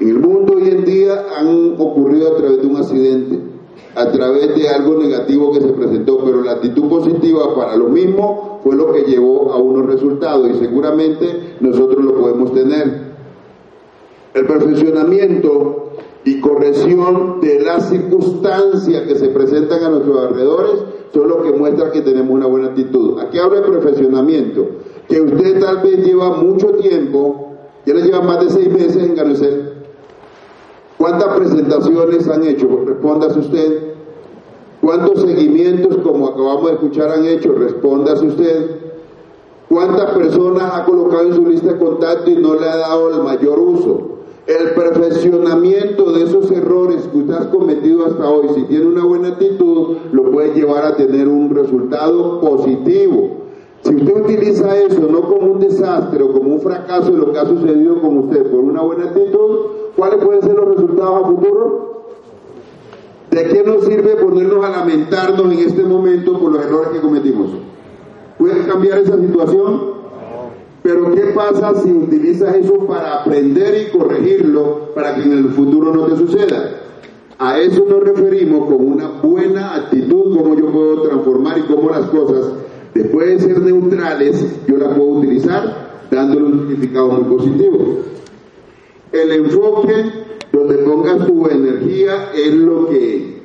en 0.00 0.08
el 0.08 0.18
mundo 0.18 0.54
hoy 0.56 0.68
en 0.68 0.84
día 0.84 1.26
han 1.36 1.74
ocurrido 1.78 2.32
a 2.32 2.36
través 2.36 2.60
de 2.62 2.66
un 2.66 2.76
accidente, 2.76 3.51
a 3.94 4.10
través 4.10 4.54
de 4.54 4.68
algo 4.68 4.94
negativo 4.98 5.52
que 5.52 5.60
se 5.60 5.72
presentó, 5.72 6.18
pero 6.24 6.42
la 6.42 6.52
actitud 6.52 6.88
positiva 6.88 7.54
para 7.54 7.76
lo 7.76 7.88
mismo 7.88 8.60
fue 8.64 8.74
lo 8.76 8.92
que 8.92 9.02
llevó 9.02 9.52
a 9.52 9.58
unos 9.58 9.86
resultados 9.86 10.48
y 10.50 10.58
seguramente 10.58 11.56
nosotros 11.60 12.04
lo 12.04 12.14
podemos 12.14 12.54
tener. 12.54 13.12
El 14.34 14.46
perfeccionamiento 14.46 15.90
y 16.24 16.40
corrección 16.40 17.40
de 17.40 17.60
las 17.60 17.90
circunstancias 17.90 19.02
que 19.02 19.16
se 19.16 19.28
presentan 19.28 19.84
a 19.84 19.90
nuestros 19.90 20.18
alrededores 20.18 20.84
son 21.12 21.28
lo 21.28 21.42
que 21.42 21.52
muestra 21.52 21.90
que 21.90 22.00
tenemos 22.00 22.30
una 22.30 22.46
buena 22.46 22.68
actitud. 22.68 23.18
Aquí 23.20 23.38
hablo 23.38 23.60
de 23.60 23.68
perfeccionamiento, 23.68 24.66
que 25.08 25.20
usted 25.20 25.60
tal 25.60 25.82
vez 25.82 25.98
lleva 26.04 26.36
mucho 26.36 26.68
tiempo, 26.68 27.50
ya 27.84 27.94
le 27.94 28.02
lleva 28.02 28.22
más 28.22 28.40
de 28.40 28.50
seis 28.50 28.70
meses 28.70 29.02
en 29.02 29.14
Ganusel. 29.14 29.71
¿Cuántas 31.02 31.36
presentaciones 31.36 32.28
han 32.28 32.44
hecho? 32.44 32.84
Respóndase 32.86 33.40
usted. 33.40 33.94
¿Cuántos 34.80 35.22
seguimientos, 35.22 35.96
como 35.96 36.28
acabamos 36.28 36.66
de 36.66 36.72
escuchar, 36.74 37.10
han 37.10 37.24
hecho? 37.24 37.54
Respóndase 37.54 38.24
usted. 38.24 38.70
¿Cuántas 39.68 40.12
personas 40.12 40.72
ha 40.72 40.84
colocado 40.84 41.24
en 41.24 41.34
su 41.34 41.44
lista 41.44 41.72
de 41.72 41.78
contacto 41.80 42.30
y 42.30 42.36
no 42.36 42.54
le 42.54 42.68
ha 42.68 42.76
dado 42.76 43.10
el 43.16 43.24
mayor 43.24 43.58
uso? 43.58 44.10
El 44.46 44.74
perfeccionamiento 44.74 46.12
de 46.12 46.22
esos 46.22 46.48
errores 46.52 47.08
que 47.10 47.18
usted 47.18 47.34
ha 47.34 47.50
cometido 47.50 48.06
hasta 48.06 48.30
hoy, 48.30 48.50
si 48.54 48.62
tiene 48.66 48.86
una 48.86 49.04
buena 49.04 49.30
actitud, 49.30 49.96
lo 50.12 50.30
puede 50.30 50.54
llevar 50.54 50.84
a 50.84 50.94
tener 50.94 51.26
un 51.26 51.52
resultado 51.52 52.40
positivo. 52.40 53.41
Si 53.82 53.94
usted 53.94 54.16
utiliza 54.16 54.76
eso 54.76 55.00
no 55.10 55.22
como 55.22 55.52
un 55.52 55.60
desastre 55.60 56.22
o 56.22 56.32
como 56.32 56.54
un 56.54 56.60
fracaso 56.60 57.10
de 57.10 57.18
lo 57.18 57.32
que 57.32 57.38
ha 57.38 57.46
sucedido 57.46 58.00
con 58.00 58.18
usted 58.18 58.50
por 58.50 58.60
una 58.60 58.80
buena 58.82 59.06
actitud, 59.06 59.58
¿cuáles 59.96 60.24
pueden 60.24 60.42
ser 60.42 60.54
los 60.54 60.68
resultados 60.68 61.24
a 61.24 61.26
futuro? 61.26 61.92
¿De 63.30 63.44
qué 63.44 63.64
nos 63.64 63.84
sirve 63.84 64.16
ponernos 64.16 64.64
a 64.64 64.70
lamentarnos 64.70 65.52
en 65.52 65.58
este 65.58 65.82
momento 65.82 66.38
por 66.38 66.52
los 66.52 66.64
errores 66.64 66.90
que 66.90 67.00
cometimos? 67.00 67.50
¿Puede 68.38 68.66
cambiar 68.66 68.98
esa 68.98 69.18
situación? 69.18 69.92
Pero 70.82 71.14
¿qué 71.14 71.32
pasa 71.34 71.74
si 71.80 71.92
utilizas 71.92 72.54
eso 72.56 72.86
para 72.86 73.20
aprender 73.20 73.88
y 73.88 73.96
corregirlo 73.96 74.90
para 74.94 75.14
que 75.14 75.22
en 75.22 75.32
el 75.32 75.48
futuro 75.50 75.92
no 75.92 76.06
te 76.06 76.16
suceda? 76.16 76.82
A 77.38 77.58
eso 77.58 77.84
nos 77.88 78.04
referimos 78.04 78.66
con 78.66 78.86
una 78.86 79.08
buena 79.22 79.74
actitud, 79.76 80.36
cómo 80.36 80.54
yo 80.54 80.66
puedo 80.66 81.02
transformar 81.02 81.58
y 81.58 81.62
cómo 81.62 81.90
las 81.90 82.06
cosas, 82.06 82.52
después 82.94 83.28
de 83.28 83.40
ser 83.40 83.60
neutrales, 83.62 84.44
yo 84.66 84.76
las 84.76 84.94
puedo 84.94 85.10
utilizar 85.10 86.06
dándole 86.10 86.46
un 86.46 86.68
significado 86.68 87.08
muy 87.08 87.36
positivo. 87.36 87.98
El 89.12 89.32
enfoque 89.32 89.94
donde 90.52 90.78
pongas 90.78 91.26
tu 91.26 91.46
energía 91.48 92.30
es 92.34 92.54
lo 92.54 92.88
que 92.88 93.42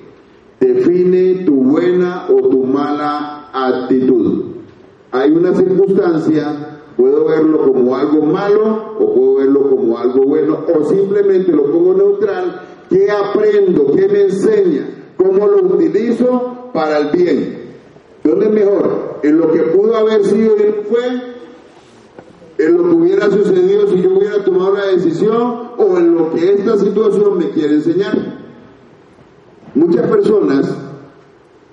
define 0.60 1.46
tu 1.46 1.56
buena 1.56 2.28
o 2.30 2.48
tu 2.50 2.64
mala 2.64 3.50
actitud. 3.54 4.46
Hay 5.12 5.32
una 5.32 5.54
circunstancia 5.56 6.78
Puedo 6.98 7.26
verlo 7.26 7.62
como 7.62 7.96
algo 7.96 8.24
malo 8.24 8.96
o 9.00 9.14
puedo 9.14 9.36
verlo 9.36 9.70
como 9.70 10.00
algo 10.00 10.24
bueno 10.24 10.66
o 10.76 10.84
simplemente 10.86 11.52
lo 11.52 11.72
pongo 11.72 11.94
neutral. 11.94 12.60
¿Qué 12.90 13.08
aprendo? 13.12 13.92
¿Qué 13.96 14.08
me 14.08 14.22
enseña? 14.24 14.88
¿Cómo 15.16 15.46
lo 15.46 15.76
utilizo 15.76 16.72
para 16.74 16.98
el 16.98 17.12
bien? 17.12 17.67
¿Dónde 18.28 18.50
mejor? 18.50 19.20
¿En 19.24 19.38
lo 19.38 19.52
que 19.54 19.60
pudo 19.60 19.96
haber 19.96 20.26
sido 20.26 20.58
y 20.58 20.84
fue? 20.90 21.06
¿En 22.58 22.78
lo 22.78 22.84
que 22.84 22.96
hubiera 22.96 23.30
sucedido 23.30 23.88
si 23.88 24.02
yo 24.02 24.18
hubiera 24.18 24.44
tomado 24.44 24.74
la 24.76 24.88
decisión? 24.88 25.70
¿O 25.78 25.98
en 25.98 26.14
lo 26.14 26.34
que 26.34 26.54
esta 26.56 26.78
situación 26.78 27.38
me 27.38 27.50
quiere 27.52 27.76
enseñar? 27.76 28.18
Muchas 29.76 30.10
personas, 30.10 30.76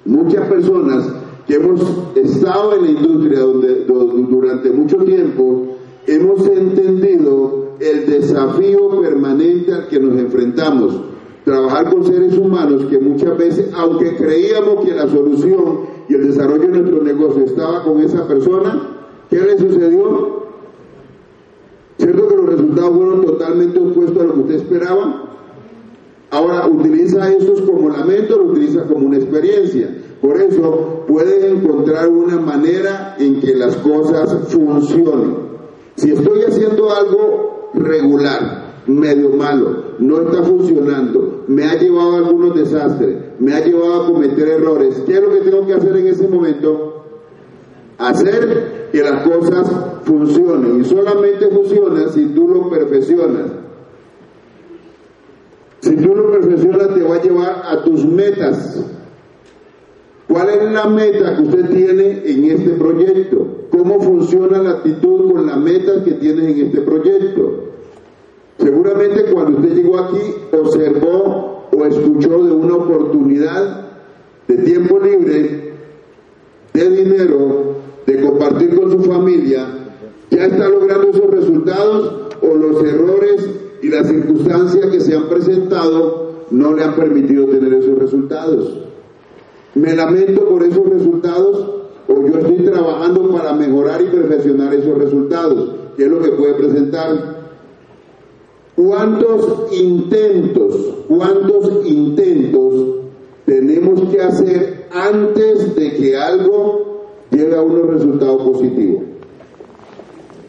muchas 0.04 0.46
personas 0.46 1.12
que 1.48 1.54
hemos 1.54 1.80
estado 2.14 2.76
en 2.76 2.82
la 2.84 2.90
industria 3.00 3.40
donde, 3.40 3.84
durante 3.84 4.70
mucho 4.70 4.98
tiempo, 4.98 5.76
hemos 6.06 6.46
entendido 6.46 7.70
el 7.80 8.06
desafío 8.06 9.00
permanente 9.00 9.72
al 9.72 9.88
que 9.88 9.98
nos 9.98 10.16
enfrentamos. 10.20 11.00
Trabajar 11.44 11.90
con 11.90 12.04
seres 12.04 12.38
humanos 12.38 12.86
que 12.86 12.98
muchas 12.98 13.36
veces, 13.36 13.70
aunque 13.74 14.16
creíamos 14.16 14.84
que 14.84 14.94
la 14.94 15.06
solución 15.06 15.80
y 16.08 16.14
el 16.14 16.28
desarrollo 16.28 16.62
de 16.62 16.80
nuestro 16.80 17.02
negocio 17.02 17.44
estaba 17.44 17.82
con 17.82 18.00
esa 18.00 18.26
persona, 18.26 18.80
¿qué 19.28 19.36
le 19.36 19.58
sucedió? 19.58 20.44
¿Cierto 21.98 22.28
que 22.28 22.36
los 22.36 22.46
resultados 22.46 22.96
fueron 22.96 23.24
totalmente 23.26 23.78
opuestos 23.78 24.22
a 24.22 24.26
lo 24.26 24.34
que 24.34 24.40
usted 24.40 24.54
esperaba? 24.54 25.24
Ahora, 26.30 26.66
utiliza 26.66 27.30
estos 27.30 27.60
como 27.60 27.90
lamento, 27.90 28.38
lo 28.38 28.46
utiliza 28.46 28.84
como 28.84 29.06
una 29.06 29.18
experiencia. 29.18 29.94
Por 30.20 30.40
eso 30.40 31.04
puedes 31.06 31.44
encontrar 31.44 32.08
una 32.08 32.40
manera 32.40 33.16
en 33.18 33.40
que 33.40 33.54
las 33.54 33.76
cosas 33.76 34.48
funcionen. 34.48 35.36
Si 35.96 36.10
estoy 36.10 36.42
haciendo 36.42 36.90
algo 36.90 37.70
regular, 37.74 38.63
medio 38.86 39.30
malo, 39.30 39.94
no 39.98 40.20
está 40.20 40.42
funcionando, 40.42 41.44
me 41.46 41.64
ha 41.64 41.78
llevado 41.78 42.12
a 42.12 42.18
algunos 42.18 42.54
desastres, 42.54 43.16
me 43.38 43.54
ha 43.54 43.64
llevado 43.64 44.02
a 44.02 44.06
cometer 44.06 44.48
errores, 44.48 45.02
¿qué 45.06 45.14
es 45.14 45.22
lo 45.22 45.30
que 45.30 45.40
tengo 45.40 45.66
que 45.66 45.74
hacer 45.74 45.96
en 45.96 46.06
ese 46.06 46.28
momento? 46.28 47.04
Hacer 47.98 48.88
que 48.94 49.02
las 49.02 49.26
cosas 49.26 49.66
funcionen. 50.04 50.80
Y 50.80 50.84
solamente 50.84 51.48
funciona 51.48 52.08
si 52.08 52.26
tú 52.26 52.48
lo 52.48 52.70
perfeccionas. 52.70 53.50
Si 55.80 55.96
tú 55.96 56.14
lo 56.14 56.30
perfeccionas 56.30 56.94
te 56.94 57.02
va 57.02 57.16
a 57.16 57.22
llevar 57.22 57.62
a 57.64 57.82
tus 57.82 58.04
metas. 58.04 58.84
¿Cuál 60.28 60.48
es 60.48 60.72
la 60.72 60.86
meta 60.86 61.36
que 61.36 61.42
usted 61.42 61.68
tiene 61.70 62.22
en 62.24 62.44
este 62.44 62.70
proyecto? 62.70 63.46
¿Cómo 63.70 64.00
funciona 64.00 64.62
la 64.62 64.70
actitud 64.70 65.32
con 65.32 65.46
las 65.46 65.58
metas 65.58 66.02
que 66.04 66.12
tiene 66.12 66.52
en 66.52 66.66
este 66.66 66.80
proyecto? 66.80 67.73
Seguramente 68.58 69.24
cuando 69.32 69.58
usted 69.58 69.74
llegó 69.74 69.98
aquí 69.98 70.20
observó 70.52 71.68
o 71.72 71.84
escuchó 71.84 72.44
de 72.44 72.52
una 72.52 72.76
oportunidad 72.76 73.88
de 74.46 74.56
tiempo 74.58 74.98
libre, 75.00 75.72
de 76.72 76.90
dinero, 76.90 77.74
de 78.06 78.20
compartir 78.20 78.78
con 78.78 78.90
su 78.90 79.10
familia, 79.10 79.66
ya 80.30 80.46
está 80.46 80.68
logrando 80.68 81.08
esos 81.08 81.30
resultados 81.30 82.28
o 82.42 82.54
los 82.54 82.84
errores 82.84 83.48
y 83.82 83.88
las 83.88 84.06
circunstancias 84.06 84.86
que 84.86 85.00
se 85.00 85.14
han 85.14 85.28
presentado 85.28 86.44
no 86.50 86.74
le 86.74 86.84
han 86.84 86.94
permitido 86.94 87.46
tener 87.46 87.74
esos 87.74 87.98
resultados. 87.98 88.80
¿Me 89.74 89.94
lamento 89.94 90.48
por 90.48 90.62
esos 90.62 90.88
resultados 90.88 91.70
o 92.06 92.26
yo 92.26 92.38
estoy 92.38 92.64
trabajando 92.64 93.30
para 93.30 93.52
mejorar 93.54 94.00
y 94.02 94.06
perfeccionar 94.06 94.72
esos 94.74 94.96
resultados? 94.96 95.70
¿Qué 95.96 96.04
es 96.04 96.10
lo 96.10 96.20
que 96.20 96.30
puede 96.30 96.54
presentar? 96.54 97.43
¿Cuántos 98.76 99.72
intentos, 99.72 100.76
cuántos 101.08 101.86
intentos 101.86 102.74
tenemos 103.46 104.08
que 104.10 104.20
hacer 104.20 104.86
antes 104.90 105.74
de 105.76 105.96
que 105.96 106.16
algo 106.16 107.04
llegue 107.30 107.56
a 107.56 107.62
unos 107.62 107.86
resultados 107.86 108.42
positivos? 108.42 109.02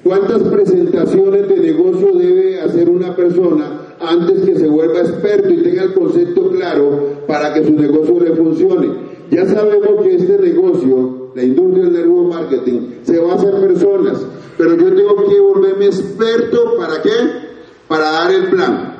¿Cuántas 0.04 0.44
presentaciones 0.44 1.50
de 1.50 1.58
negocio 1.58 2.14
debe 2.14 2.62
hacer 2.62 2.90
una 2.90 3.16
persona 3.16 3.96
antes 4.00 4.44
que 4.44 4.56
se 4.56 4.68
vuelva 4.68 5.00
experto 5.00 5.50
y 5.50 5.64
tenga 5.64 5.84
el 5.84 5.94
concepto 5.94 6.52
claro 6.52 7.24
para 7.28 7.54
que 7.54 7.66
su 7.66 7.74
negocio 7.74 8.20
le 8.20 8.36
funcione? 8.36 9.16
Ya 9.32 9.48
sabemos 9.48 10.04
que 10.04 10.16
este 10.16 10.38
negocio, 10.38 11.32
la 11.34 11.44
industria 11.44 11.86
del 11.86 11.94
network 11.94 12.34
marketing, 12.34 12.82
se 13.02 13.20
va 13.20 13.32
a 13.32 13.36
hacer 13.36 13.54
personas, 13.60 14.24
pero 14.58 14.76
yo 14.78 14.94
tengo 14.94 15.28
que 15.28 15.40
volverme 15.40 15.88
experto 15.88 16.76
para 16.78 17.02
qué? 17.02 17.10
Para 17.88 18.12
dar 18.12 18.32
el 18.32 18.50
plan. 18.50 18.96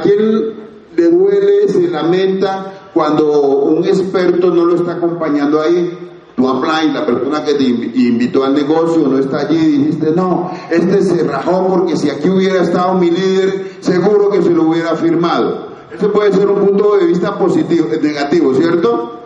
¿A 0.00 0.02
quién 0.02 0.54
le 0.96 1.10
duele, 1.10 1.68
se 1.68 1.86
lamenta 1.88 2.90
cuando 2.94 3.38
un 3.64 3.84
experto 3.84 4.50
no 4.50 4.64
lo 4.64 4.76
está 4.76 4.92
acompañando 4.92 5.60
ahí? 5.60 6.08
Tu 6.34 6.48
apply, 6.48 6.90
la 6.90 7.04
persona 7.04 7.44
que 7.44 7.52
te 7.52 7.64
invitó 7.64 8.44
al 8.44 8.54
negocio 8.54 9.06
no 9.06 9.18
está 9.18 9.40
allí 9.40 9.58
y 9.58 9.78
dijiste, 9.78 10.12
no, 10.12 10.52
este 10.70 11.02
se 11.02 11.22
rajó 11.24 11.66
porque 11.68 11.98
si 11.98 12.08
aquí 12.08 12.30
hubiera 12.30 12.62
estado 12.62 12.94
mi 12.94 13.10
líder, 13.10 13.72
seguro 13.80 14.30
que 14.30 14.40
se 14.40 14.48
lo 14.48 14.70
hubiera 14.70 14.96
firmado. 14.96 15.66
Ese 15.94 16.08
puede 16.08 16.32
ser 16.32 16.48
un 16.48 16.66
punto 16.66 16.96
de 16.96 17.04
vista 17.04 17.38
positivo, 17.38 17.88
negativo, 18.00 18.54
¿cierto? 18.54 19.20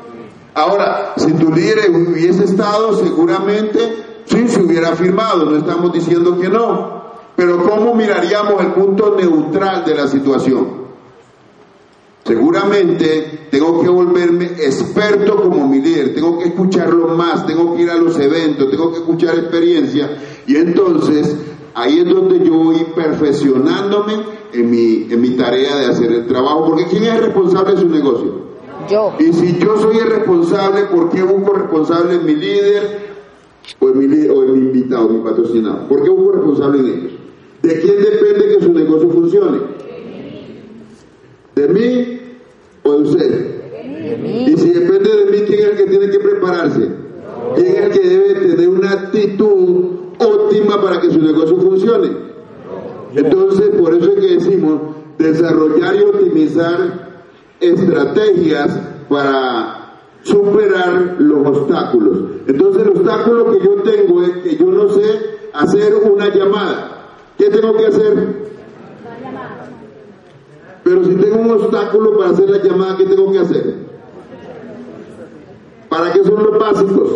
Ahora, 0.55 1.13
si 1.17 1.31
tu 1.35 1.53
líder 1.53 1.89
hubiese 1.93 2.45
estado, 2.45 2.99
seguramente 2.99 4.25
sí 4.25 4.49
se 4.49 4.61
hubiera 4.61 4.97
firmado, 4.97 5.45
no 5.45 5.57
estamos 5.57 5.93
diciendo 5.93 6.37
que 6.37 6.49
no. 6.49 7.04
Pero 7.37 7.63
¿cómo 7.65 7.95
miraríamos 7.95 8.61
el 8.61 8.73
punto 8.73 9.17
neutral 9.17 9.85
de 9.85 9.95
la 9.95 10.07
situación? 10.07 10.85
Seguramente 12.25 13.49
tengo 13.51 13.83
que 13.83 13.89
volverme 13.89 14.47
experto 14.47 15.37
como 15.37 15.69
mi 15.69 15.81
líder, 15.81 16.15
tengo 16.15 16.39
que 16.39 16.49
escucharlo 16.49 17.09
más, 17.09 17.47
tengo 17.47 17.77
que 17.77 17.83
ir 17.83 17.91
a 17.91 17.97
los 17.97 18.19
eventos, 18.19 18.71
tengo 18.71 18.93
que 18.93 18.99
escuchar 18.99 19.35
experiencia 19.39 20.17
y 20.47 20.57
entonces 20.57 21.37
ahí 21.75 21.99
es 21.99 22.07
donde 22.07 22.43
yo 22.43 22.55
voy 22.55 22.87
perfeccionándome 22.95 24.15
en 24.55 24.71
mi, 24.71 25.07
en 25.11 25.21
mi 25.21 25.31
tarea 25.31 25.77
de 25.77 25.87
hacer 25.87 26.13
el 26.13 26.27
trabajo, 26.27 26.65
porque 26.65 26.87
¿quién 26.87 27.05
es 27.05 27.21
responsable 27.21 27.75
de 27.75 27.81
su 27.81 27.89
negocio? 27.91 28.45
Yo. 28.89 29.13
Y 29.19 29.33
si 29.33 29.59
yo 29.59 29.77
soy 29.79 29.99
el 29.99 30.09
responsable, 30.09 30.85
¿por 30.85 31.11
qué 31.11 31.23
busco 31.23 31.53
responsable 31.53 32.15
en 32.15 32.25
mi 32.25 32.37
líder 32.37 33.17
o 33.81 33.89
en 33.89 33.99
mi, 33.99 34.07
líder, 34.07 34.31
o 34.31 34.45
en 34.45 34.53
mi 34.53 34.59
invitado, 34.61 35.09
mi 35.11 35.23
patrocinado? 35.23 35.89
¿Por 35.89 36.03
qué 36.03 36.09
busco 36.09 36.33
responsable 36.33 36.79
en 36.81 36.87
ellos? 36.87 37.13
¿De 37.65 37.81
quién 37.81 37.97
depende 37.97 38.49
que 38.49 38.63
su 38.63 38.73
negocio 38.75 39.09
funcione? 39.09 39.59
¿De 41.55 41.69
mí 41.69 42.21
o 42.83 42.93
de 42.93 43.03
usted? 43.03 43.55
Y 44.49 44.57
si 44.59 44.69
depende 44.69 45.17
de 45.17 45.31
mí, 45.31 45.39
¿quién 45.47 45.61
es 45.61 45.65
el 45.71 45.77
que 45.79 45.87
tiene 45.87 46.11
que 46.11 46.19
prepararse? 46.19 46.91
¿Quién 47.55 47.67
es 47.69 47.85
el 47.85 47.91
que 47.91 48.07
debe 48.07 48.35
tener 48.35 48.69
una 48.69 48.93
actitud 48.93 49.85
óptima 50.19 50.83
para 50.83 51.01
que 51.01 51.11
su 51.11 51.23
negocio 51.23 51.57
funcione? 51.57 52.11
Entonces, 53.15 53.71
por 53.81 53.95
eso 53.95 54.13
es 54.13 54.21
que 54.21 54.35
decimos 54.35 54.81
desarrollar 55.17 55.97
y 55.97 56.03
optimizar 56.03 57.23
estrategias 57.61 58.79
para 59.09 60.01
superar 60.23 61.17
los 61.19 61.47
obstáculos. 61.47 62.19
Entonces, 62.47 62.83
el 62.83 62.89
obstáculo 62.91 63.53
que 63.53 63.65
yo 63.65 63.75
tengo 63.83 64.23
es 64.23 64.31
que 64.43 64.57
yo 64.59 64.67
no 64.67 64.91
sé 64.91 65.39
hacer 65.55 65.95
una 65.95 66.29
llamada. 66.29 66.95
¿Qué 67.39 67.51
tengo 67.51 67.77
que 67.77 67.87
hacer? 67.87 68.45
Pero 70.85 71.05
si 71.05 71.15
tengo 71.15 71.37
un 71.41 71.51
obstáculo 71.51 72.17
para 72.19 72.31
hacer 72.31 72.51
la 72.51 72.63
llamada, 72.63 72.97
¿qué 72.97 73.07
tengo 73.07 73.33
que 73.33 73.39
hacer? 73.39 73.75
¿Para 75.89 76.13
qué 76.13 76.23
son 76.23 76.43
los 76.45 76.59
básicos? 76.59 77.11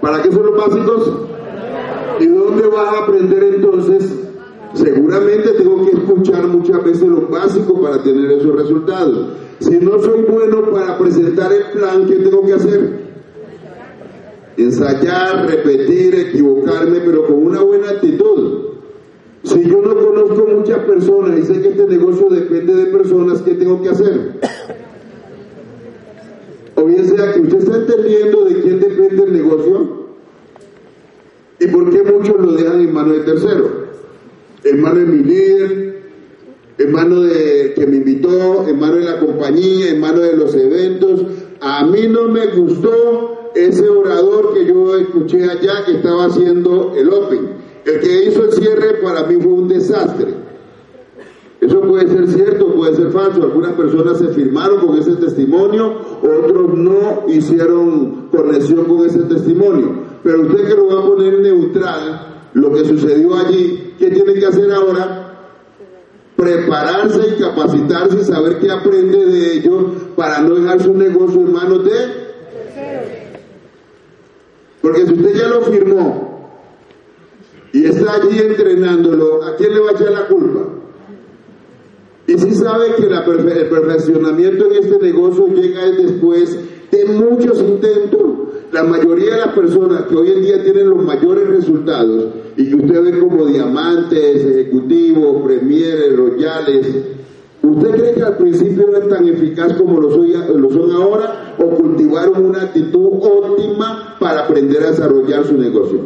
¿Para 0.00 0.22
qué 0.22 0.32
son 0.32 0.46
los 0.46 0.56
básicos? 0.56 1.12
¿Y 2.20 2.26
dónde 2.26 2.66
vas 2.68 2.94
a 2.94 2.98
aprender 3.04 3.42
entonces? 3.42 4.14
Seguramente 4.74 5.50
tengo 5.52 5.84
que 5.84 5.96
escuchar 5.96 6.46
muchas 6.48 6.82
veces 6.82 7.08
los 7.08 7.30
básicos 7.30 7.80
para 7.80 8.02
tener 8.02 8.30
esos 8.32 8.56
resultados. 8.56 9.28
Si 9.60 9.78
no 9.78 9.98
soy 10.00 10.22
bueno 10.22 10.70
para 10.70 10.98
presentar 10.98 11.52
el 11.52 11.64
plan, 11.78 12.06
¿qué 12.06 12.16
tengo 12.16 12.44
que 12.44 12.54
hacer? 12.54 13.03
Ensayar, 14.56 15.46
repetir, 15.48 16.14
equivocarme, 16.14 17.00
pero 17.00 17.26
con 17.26 17.46
una 17.46 17.62
buena 17.62 17.90
actitud. 17.90 18.64
Si 19.42 19.62
yo 19.68 19.82
no 19.82 19.94
conozco 19.94 20.46
muchas 20.46 20.78
personas 20.84 21.38
y 21.38 21.42
sé 21.42 21.60
que 21.60 21.68
este 21.68 21.86
negocio 21.86 22.28
depende 22.30 22.74
de 22.74 22.86
personas, 22.86 23.42
¿qué 23.42 23.54
tengo 23.54 23.82
que 23.82 23.90
hacer? 23.90 24.40
O 26.76 26.84
bien 26.84 27.04
sea 27.06 27.32
que 27.32 27.40
usted 27.40 27.58
está 27.58 27.76
entendiendo 27.76 28.44
de 28.44 28.60
quién 28.62 28.80
depende 28.80 29.22
el 29.24 29.32
negocio 29.32 30.04
y 31.60 31.66
por 31.68 31.90
qué 31.90 32.02
muchos 32.02 32.40
lo 32.40 32.52
dejan 32.52 32.80
en 32.80 32.92
manos 32.92 33.18
de 33.18 33.22
terceros. 33.24 33.70
En 34.64 34.80
manos 34.80 34.98
de 34.98 35.04
mi 35.04 35.24
líder, 35.24 36.02
en 36.78 36.92
manos 36.92 37.28
de 37.28 37.74
que 37.76 37.86
me 37.86 37.98
invitó, 37.98 38.66
en 38.66 38.78
manos 38.78 38.98
de 38.98 39.04
la 39.04 39.20
compañía, 39.20 39.90
en 39.90 40.00
manos 40.00 40.22
de 40.22 40.36
los 40.36 40.54
eventos. 40.54 41.22
A 41.60 41.84
mí 41.86 42.08
no 42.08 42.28
me 42.28 42.46
gustó 42.46 43.43
ese 43.54 43.88
orador 43.88 44.54
que 44.54 44.66
yo 44.66 44.96
escuché 44.96 45.44
allá 45.44 45.84
que 45.84 45.92
estaba 45.92 46.26
haciendo 46.26 46.92
el 46.96 47.08
Open 47.12 47.64
el 47.84 48.00
que 48.00 48.24
hizo 48.24 48.44
el 48.44 48.52
cierre 48.52 48.94
para 49.02 49.24
mí 49.24 49.36
fue 49.40 49.52
un 49.52 49.68
desastre. 49.68 50.34
Eso 51.60 51.80
puede 51.80 52.08
ser 52.08 52.28
cierto, 52.28 52.74
puede 52.74 52.94
ser 52.94 53.10
falso. 53.10 53.42
Algunas 53.42 53.72
personas 53.72 54.18
se 54.18 54.28
firmaron 54.28 54.86
con 54.86 54.98
ese 54.98 55.12
testimonio, 55.16 55.94
otros 56.22 56.74
no 56.74 57.24
hicieron 57.28 58.28
conexión 58.30 58.84
con 58.84 59.06
ese 59.06 59.20
testimonio. 59.20 60.02
Pero 60.22 60.42
usted 60.42 60.66
que 60.66 60.74
lo 60.74 60.86
va 60.88 61.00
a 61.00 61.06
poner 61.06 61.40
neutral, 61.40 62.50
lo 62.54 62.70
que 62.72 62.84
sucedió 62.84 63.36
allí, 63.36 63.94
¿qué 63.98 64.10
tiene 64.10 64.34
que 64.34 64.46
hacer 64.46 64.70
ahora? 64.72 65.20
Prepararse 66.36 67.20
y 67.28 67.40
capacitarse 67.40 68.18
y 68.20 68.24
saber 68.24 68.58
qué 68.58 68.70
aprende 68.70 69.26
de 69.26 69.52
ello 69.54 69.90
para 70.16 70.40
no 70.40 70.54
dejar 70.54 70.82
su 70.82 70.94
negocio 70.94 71.40
en 71.40 71.52
manos 71.52 71.84
de... 71.84 72.23
Porque 74.84 75.06
si 75.06 75.14
usted 75.14 75.34
ya 75.34 75.48
lo 75.48 75.62
firmó 75.62 76.50
y 77.72 77.86
está 77.86 78.16
allí 78.16 78.38
entrenándolo, 78.38 79.42
¿a 79.42 79.56
quién 79.56 79.72
le 79.72 79.80
va 79.80 79.88
a 79.88 79.92
echar 79.92 80.10
la 80.10 80.28
culpa? 80.28 80.60
Y 82.26 82.36
si 82.36 82.54
sabe 82.54 82.94
que 82.94 83.04
el 83.04 83.68
perfeccionamiento 83.70 84.66
en 84.66 84.84
este 84.84 84.98
negocio 84.98 85.48
llega 85.48 85.90
después 85.90 86.58
de 86.90 87.04
muchos 87.06 87.62
intentos. 87.62 88.20
La 88.72 88.82
mayoría 88.82 89.36
de 89.36 89.40
las 89.46 89.54
personas 89.54 90.02
que 90.02 90.16
hoy 90.16 90.32
en 90.32 90.42
día 90.42 90.62
tienen 90.62 90.90
los 90.90 91.02
mayores 91.02 91.48
resultados 91.48 92.26
y 92.58 92.68
que 92.68 92.74
usted 92.74 93.04
ve 93.04 93.18
como 93.20 93.46
diamantes, 93.46 94.44
ejecutivos, 94.44 95.46
premieres, 95.46 96.14
royales, 96.14 96.86
¿usted 97.64 97.90
cree 97.90 98.14
que 98.14 98.22
al 98.22 98.36
principio 98.36 98.86
no 98.90 98.98
es 98.98 99.08
tan 99.08 99.26
eficaz 99.28 99.72
como 99.74 100.00
lo, 100.00 100.10
son 100.10 100.92
ahora 100.92 101.54
o 101.58 101.70
cultivaron 101.70 102.46
una 102.46 102.62
actitud 102.62 103.08
óptima 103.20 104.16
para 104.18 104.44
aprender 104.44 104.82
a 104.82 104.90
desarrollar 104.90 105.44
su 105.44 105.56
negocio? 105.56 106.00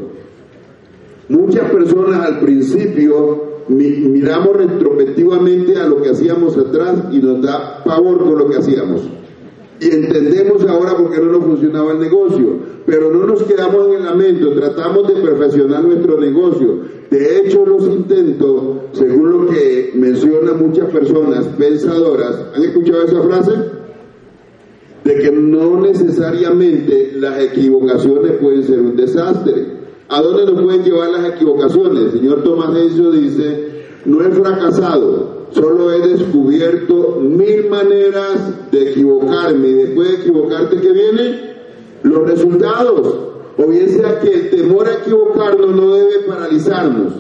Muchas 1.29 1.71
personas 1.71 2.21
al 2.27 2.41
principio 2.41 3.49
miramos 3.69 4.57
retrospectivamente 4.57 5.77
a 5.77 5.87
lo 5.87 6.01
que 6.01 6.11
hacíamos 6.11 6.57
atrás 6.57 7.05
y 7.13 7.19
nos 7.19 7.43
da 7.43 7.83
pavor 7.85 8.19
con 8.19 8.39
lo 8.39 8.49
que 8.49 8.57
hacíamos. 8.57 9.03
Y 9.81 9.91
entendemos 9.91 10.65
ahora 10.67 10.97
por 10.97 11.11
qué 11.11 11.21
no 11.21 11.33
nos 11.33 11.45
funcionaba 11.45 11.93
el 11.93 12.01
negocio, 12.01 12.57
pero 12.89 13.13
no 13.13 13.27
nos 13.27 13.43
quedamos 13.43 13.87
en 13.87 13.95
el 13.97 14.05
lamento, 14.05 14.51
tratamos 14.55 15.07
de 15.09 15.21
perfeccionar 15.21 15.85
nuestro 15.85 16.19
negocio. 16.19 16.79
De 17.11 17.39
hecho, 17.39 17.67
los 17.67 17.83
intentos, 17.87 18.63
según 18.93 19.31
lo 19.31 19.47
que 19.47 19.93
mencionan 19.95 20.59
muchas 20.59 20.87
personas 20.87 21.45
pensadoras, 21.59 22.47
¿han 22.55 22.63
escuchado 22.63 23.03
esa 23.03 23.23
frase? 23.25 23.53
De 25.05 25.19
que 25.19 25.31
no 25.31 25.83
necesariamente 25.83 27.13
las 27.17 27.39
equivocaciones 27.43 28.33
pueden 28.41 28.65
ser 28.65 28.81
un 28.81 28.97
desastre. 28.97 29.67
¿A 30.09 30.23
dónde 30.23 30.51
nos 30.51 30.63
pueden 30.63 30.83
llevar 30.83 31.11
las 31.11 31.35
equivocaciones? 31.35 32.05
El 32.05 32.13
señor 32.13 32.43
Tomás 32.43 32.75
Enzo 32.75 33.11
dice, 33.13 33.85
no 34.07 34.23
he 34.23 34.31
fracasado, 34.31 35.49
solo 35.51 35.93
he 35.93 36.09
descubierto 36.09 37.21
mil 37.21 37.69
maneras 37.69 38.71
de 38.73 38.93
equivocarme 38.93 39.69
y 39.69 39.75
después 39.75 40.09
de 40.09 40.15
equivocarte, 40.15 40.81
¿qué 40.81 40.91
viene? 40.91 41.58
Los 42.09 42.29
resultados. 42.29 43.17
O 43.59 43.67
bien 43.67 43.89
sea 43.89 44.21
que 44.21 44.33
el 44.33 44.51
temor 44.51 44.89
a 44.89 44.95
equivocarnos 44.95 45.75
no 45.75 45.95
debe 45.95 46.21
paralizarnos. 46.29 47.13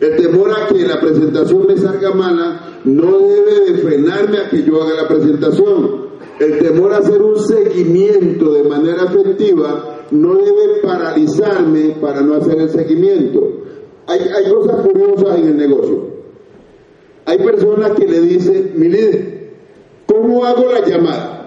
El 0.00 0.16
temor 0.16 0.50
a 0.50 0.66
que 0.68 0.86
la 0.86 1.00
presentación 1.00 1.66
me 1.66 1.76
salga 1.76 2.12
mala 2.12 2.60
no 2.84 3.18
debe 3.18 3.72
de 3.72 3.78
frenarme 3.78 4.38
a 4.38 4.50
que 4.50 4.62
yo 4.62 4.82
haga 4.82 5.02
la 5.02 5.08
presentación. 5.08 6.08
El 6.38 6.58
temor 6.58 6.92
a 6.92 6.98
hacer 6.98 7.20
un 7.20 7.38
seguimiento 7.38 8.52
de 8.52 8.62
manera 8.64 9.04
efectiva 9.04 10.04
no 10.10 10.34
debe 10.36 10.80
paralizarme 10.82 11.96
para 12.00 12.20
no 12.20 12.34
hacer 12.34 12.60
el 12.60 12.70
seguimiento. 12.70 13.40
Hay, 14.06 14.20
hay 14.20 14.52
cosas 14.52 14.86
curiosas 14.86 15.38
en 15.38 15.48
el 15.48 15.56
negocio. 15.56 16.06
Hay 17.24 17.38
personas 17.38 17.92
que 17.92 18.06
le 18.06 18.20
dicen, 18.20 18.72
mi 18.76 18.88
líder, 18.88 19.50
¿cómo 20.06 20.44
hago 20.44 20.70
la 20.72 20.86
llamada? 20.86 21.37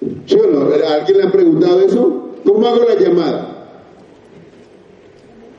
Alguien 0.00 1.18
le 1.18 1.22
ha 1.24 1.32
preguntado 1.32 1.80
eso? 1.80 2.30
¿Cómo 2.44 2.66
hago 2.66 2.84
la 2.84 2.98
llamada? 2.98 3.56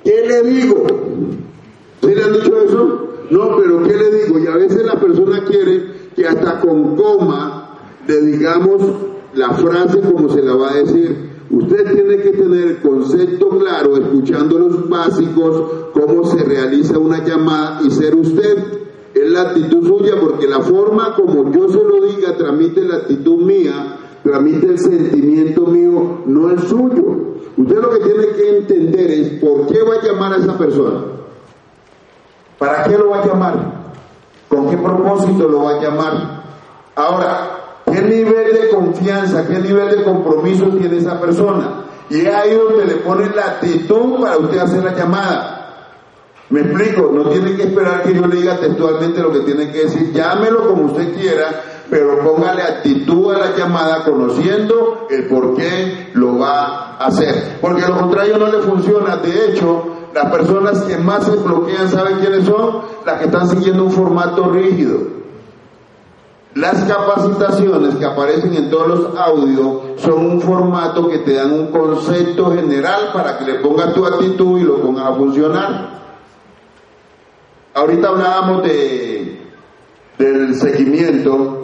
¿Qué 0.04 0.26
le 0.26 0.44
digo? 0.44 0.86
¿Sí 2.02 2.16
le 2.16 2.24
han 2.24 2.34
dicho 2.34 2.62
eso? 2.62 3.08
No, 3.30 3.58
pero 3.58 3.84
¿qué 3.84 3.98
le 3.98 4.24
digo? 4.24 4.40
Y 4.40 4.48
a 4.48 4.56
veces 4.56 4.86
la 4.86 5.00
persona 5.00 5.44
quiere 5.44 5.98
que 6.16 6.26
hasta 6.26 6.62
con 6.62 6.96
coma 6.96 7.78
le 8.08 8.22
digamos 8.22 8.82
la 9.34 9.52
frase 9.52 10.00
como 10.00 10.30
se 10.30 10.42
la 10.42 10.56
va 10.56 10.72
a 10.72 10.76
decir. 10.76 11.28
Usted 11.50 11.94
tiene 11.94 12.18
que 12.18 12.32
tener 12.32 12.68
el 12.68 12.78
concepto 12.78 13.50
claro, 13.50 13.98
escuchando 13.98 14.60
los 14.60 14.90
básicos, 14.90 15.92
cómo 15.94 16.26
se 16.26 16.44
realiza 16.44 16.98
una 16.98 17.24
llamada 17.24 17.82
y 17.84 17.92
ser 17.92 18.16
usted. 18.16 18.58
Es 19.14 19.30
la 19.30 19.42
actitud 19.42 19.88
suya 19.88 20.16
porque 20.20 20.48
la 20.48 20.62
forma 20.62 21.16
como 21.16 21.52
yo 21.52 21.70
se 21.70 21.84
lo 21.84 22.06
diga 22.06 22.36
transmite 22.38 22.82
la 22.82 22.98
actitud 22.98 23.44
mía, 23.44 23.98
transmite 24.24 24.67
sentimiento 24.78 25.62
mío, 25.68 26.22
no 26.26 26.50
el 26.50 26.60
suyo. 26.62 27.04
Usted 27.58 27.76
lo 27.76 27.90
que 27.90 28.00
tiene 28.00 28.28
que 28.36 28.58
entender 28.58 29.12
es 29.12 29.30
por 29.40 29.68
qué 29.68 29.82
va 29.82 29.96
a 29.96 30.04
llamar 30.04 30.34
a 30.34 30.38
esa 30.38 30.58
persona. 30.58 31.02
¿Para 32.58 32.84
qué 32.84 32.98
lo 32.98 33.10
va 33.10 33.24
a 33.24 33.26
llamar? 33.26 33.78
¿Con 34.48 34.70
qué 34.70 34.78
propósito 34.78 35.48
lo 35.48 35.64
va 35.64 35.72
a 35.72 35.82
llamar? 35.82 36.44
Ahora, 36.96 37.58
¿Qué 37.92 38.02
nivel 38.02 38.54
de 38.54 38.70
confianza, 38.70 39.48
qué 39.48 39.60
nivel 39.60 39.90
de 39.90 40.04
compromiso 40.04 40.66
tiene 40.68 40.98
esa 40.98 41.20
persona? 41.22 41.86
Y 42.10 42.20
es 42.20 42.36
ahí 42.36 42.54
donde 42.54 42.86
le 42.86 42.96
ponen 42.98 43.34
la 43.34 43.46
actitud 43.46 44.20
para 44.22 44.38
usted 44.38 44.58
hacer 44.58 44.84
la 44.84 44.94
llamada. 44.94 45.54
Me 46.50 46.62
explico, 46.62 47.10
no 47.14 47.30
tiene 47.30 47.56
que 47.56 47.64
esperar 47.64 48.04
que 48.04 48.14
yo 48.14 48.28
le 48.28 48.38
diga 48.38 48.58
textualmente 48.58 49.22
lo 49.22 49.32
que 49.32 49.40
tiene 49.40 49.72
que 49.72 49.84
decir, 49.84 50.14
llámelo 50.14 50.68
como 50.68 50.86
usted 50.86 51.14
quiera, 51.16 51.77
pero 51.90 52.20
póngale 52.20 52.64
actitud 52.64 53.34
a 53.34 53.38
la 53.38 53.56
llamada 53.56 54.04
conociendo 54.04 55.08
el 55.10 55.28
por 55.28 55.56
qué 55.56 56.12
lo 56.14 56.38
va 56.38 56.98
a 56.98 57.06
hacer. 57.06 57.58
Porque 57.62 57.88
lo 57.88 57.98
contrario 57.98 58.38
no 58.38 58.48
le 58.48 58.60
funciona. 58.60 59.18
De 59.18 59.48
hecho, 59.48 59.86
las 60.14 60.32
personas 60.32 60.82
que 60.84 60.98
más 60.98 61.26
se 61.26 61.32
bloquean, 61.32 61.90
¿saben 61.90 62.20
quiénes 62.20 62.46
son? 62.46 62.82
Las 63.06 63.20
que 63.20 63.26
están 63.26 63.48
siguiendo 63.48 63.86
un 63.86 63.92
formato 63.92 64.50
rígido. 64.50 65.18
Las 66.56 66.84
capacitaciones 66.86 67.96
que 67.96 68.06
aparecen 68.06 68.56
en 68.56 68.70
todos 68.70 68.88
los 68.88 69.20
audios 69.20 70.02
son 70.02 70.26
un 70.26 70.42
formato 70.42 71.08
que 71.08 71.20
te 71.20 71.34
dan 71.34 71.52
un 71.52 71.68
concepto 71.68 72.52
general 72.52 73.12
para 73.14 73.38
que 73.38 73.46
le 73.46 73.60
pongas 73.60 73.94
tu 73.94 74.06
actitud 74.06 74.60
y 74.60 74.64
lo 74.64 74.82
pongas 74.82 75.06
a 75.06 75.14
funcionar. 75.14 75.98
Ahorita 77.76 78.08
hablábamos 78.08 78.64
de, 78.64 79.40
del 80.18 80.56
seguimiento 80.56 81.58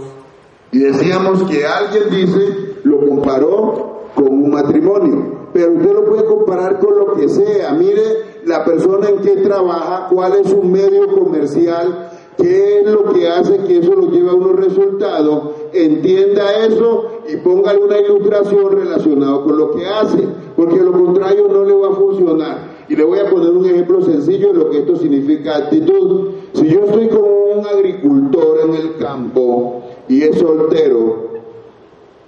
y 0.73 0.79
decíamos 0.79 1.43
que 1.43 1.65
alguien 1.65 2.09
dice, 2.09 2.77
lo 2.83 3.07
comparó 3.07 4.09
con 4.15 4.27
un 4.27 4.49
matrimonio, 4.49 5.49
pero 5.53 5.73
usted 5.73 5.93
lo 5.93 6.03
puede 6.03 6.25
comparar 6.25 6.79
con 6.79 6.97
lo 6.97 7.13
que 7.13 7.29
sea. 7.29 7.73
Mire 7.73 8.41
la 8.45 8.65
persona 8.65 9.09
en 9.09 9.19
que 9.19 9.38
trabaja, 9.38 10.07
cuál 10.12 10.33
es 10.33 10.49
su 10.49 10.63
medio 10.63 11.15
comercial, 11.15 12.09
qué 12.38 12.79
es 12.79 12.88
lo 12.88 13.13
que 13.13 13.27
hace 13.27 13.57
que 13.67 13.77
eso 13.77 13.93
lo 13.93 14.09
lleve 14.09 14.31
a 14.31 14.33
unos 14.33 14.55
resultados, 14.55 15.43
entienda 15.73 16.65
eso 16.65 17.19
y 17.31 17.38
póngale 17.38 17.79
una 17.79 17.99
ilustración 17.99 18.71
relacionada 18.71 19.43
con 19.43 19.55
lo 19.55 19.75
que 19.75 19.86
hace, 19.86 20.27
porque 20.55 20.77
lo 20.77 20.91
contrario 20.91 21.49
no 21.49 21.65
le 21.65 21.73
va 21.75 21.89
a 21.89 21.95
funcionar. 21.95 22.73
Y 22.89 22.95
le 22.95 23.03
voy 23.03 23.19
a 23.19 23.29
poner 23.29 23.51
un 23.51 23.65
ejemplo 23.65 24.01
sencillo 24.01 24.53
de 24.53 24.59
lo 24.59 24.69
que 24.71 24.79
esto 24.79 24.95
significa 24.95 25.55
actitud. 25.55 26.31
Si 26.53 26.67
yo 26.67 26.81
estoy 26.86 27.09
como 27.09 27.27
un 27.57 27.67
agricultor 27.67 28.59
en 28.65 28.73
el 28.73 28.97
campo 28.97 29.83
y 30.13 30.21
es 30.21 30.38
soltero 30.38 31.30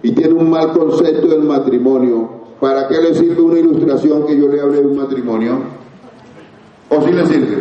y 0.01 0.11
tiene 0.11 0.33
un 0.33 0.49
mal 0.49 0.73
concepto 0.73 1.27
del 1.27 1.43
matrimonio, 1.43 2.29
¿para 2.59 2.87
qué 2.87 2.99
le 2.99 3.13
sirve 3.13 3.41
una 3.41 3.59
ilustración 3.59 4.25
que 4.25 4.37
yo 4.37 4.47
le 4.47 4.59
hable 4.59 4.81
de 4.81 4.87
un 4.87 4.97
matrimonio? 4.97 5.59
¿O 6.89 7.01
si 7.03 7.11
le 7.11 7.25
sirve? 7.27 7.57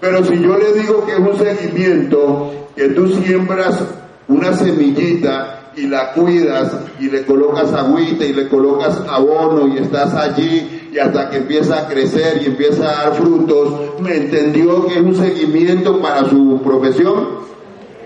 Pero 0.00 0.24
si 0.24 0.40
yo 0.40 0.56
le 0.56 0.72
digo 0.80 1.04
que 1.06 1.12
es 1.12 1.18
un 1.18 1.38
seguimiento, 1.38 2.50
que 2.74 2.88
tú 2.88 3.08
siembras 3.08 3.84
una 4.26 4.52
semillita 4.52 5.72
y 5.76 5.86
la 5.86 6.12
cuidas 6.12 6.72
y 6.98 7.08
le 7.08 7.24
colocas 7.24 7.72
agüita 7.72 8.24
y 8.24 8.32
le 8.32 8.48
colocas 8.48 9.00
abono 9.08 9.68
y 9.68 9.78
estás 9.78 10.12
allí 10.14 10.90
y 10.92 10.98
hasta 10.98 11.30
que 11.30 11.36
empieza 11.36 11.84
a 11.84 11.88
crecer 11.88 12.42
y 12.42 12.46
empieza 12.46 12.82
a 12.82 13.04
dar 13.04 13.14
frutos, 13.14 14.00
¿me 14.00 14.16
entendió 14.16 14.86
que 14.86 14.94
es 14.94 15.02
un 15.02 15.14
seguimiento 15.14 16.00
para 16.00 16.28
su 16.28 16.60
profesión? 16.64 17.48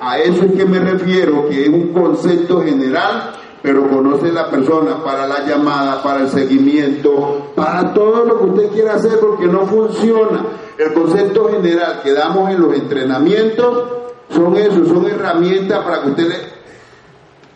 A 0.04 0.18
eso 0.18 0.44
es 0.44 0.52
que 0.52 0.66
me 0.66 0.80
refiero, 0.80 1.48
que 1.48 1.62
es 1.62 1.68
un 1.68 1.92
concepto 1.92 2.60
general 2.62 3.34
pero 3.62 3.88
conoce 3.88 4.32
la 4.32 4.50
persona 4.50 5.02
para 5.04 5.26
la 5.26 5.46
llamada, 5.46 6.02
para 6.02 6.22
el 6.22 6.28
seguimiento, 6.28 7.52
para 7.54 7.94
todo 7.94 8.24
lo 8.24 8.38
que 8.38 8.44
usted 8.46 8.70
quiera 8.72 8.94
hacer 8.94 9.20
porque 9.20 9.46
no 9.46 9.66
funciona. 9.66 10.44
El 10.76 10.92
concepto 10.92 11.48
general 11.48 12.00
que 12.02 12.12
damos 12.12 12.50
en 12.50 12.60
los 12.60 12.74
entrenamientos 12.74 13.84
son 14.30 14.56
eso, 14.56 14.84
son 14.84 15.06
herramientas 15.06 15.78
para 15.84 16.02
que 16.02 16.10
usted 16.10 16.28
le... 16.28 16.52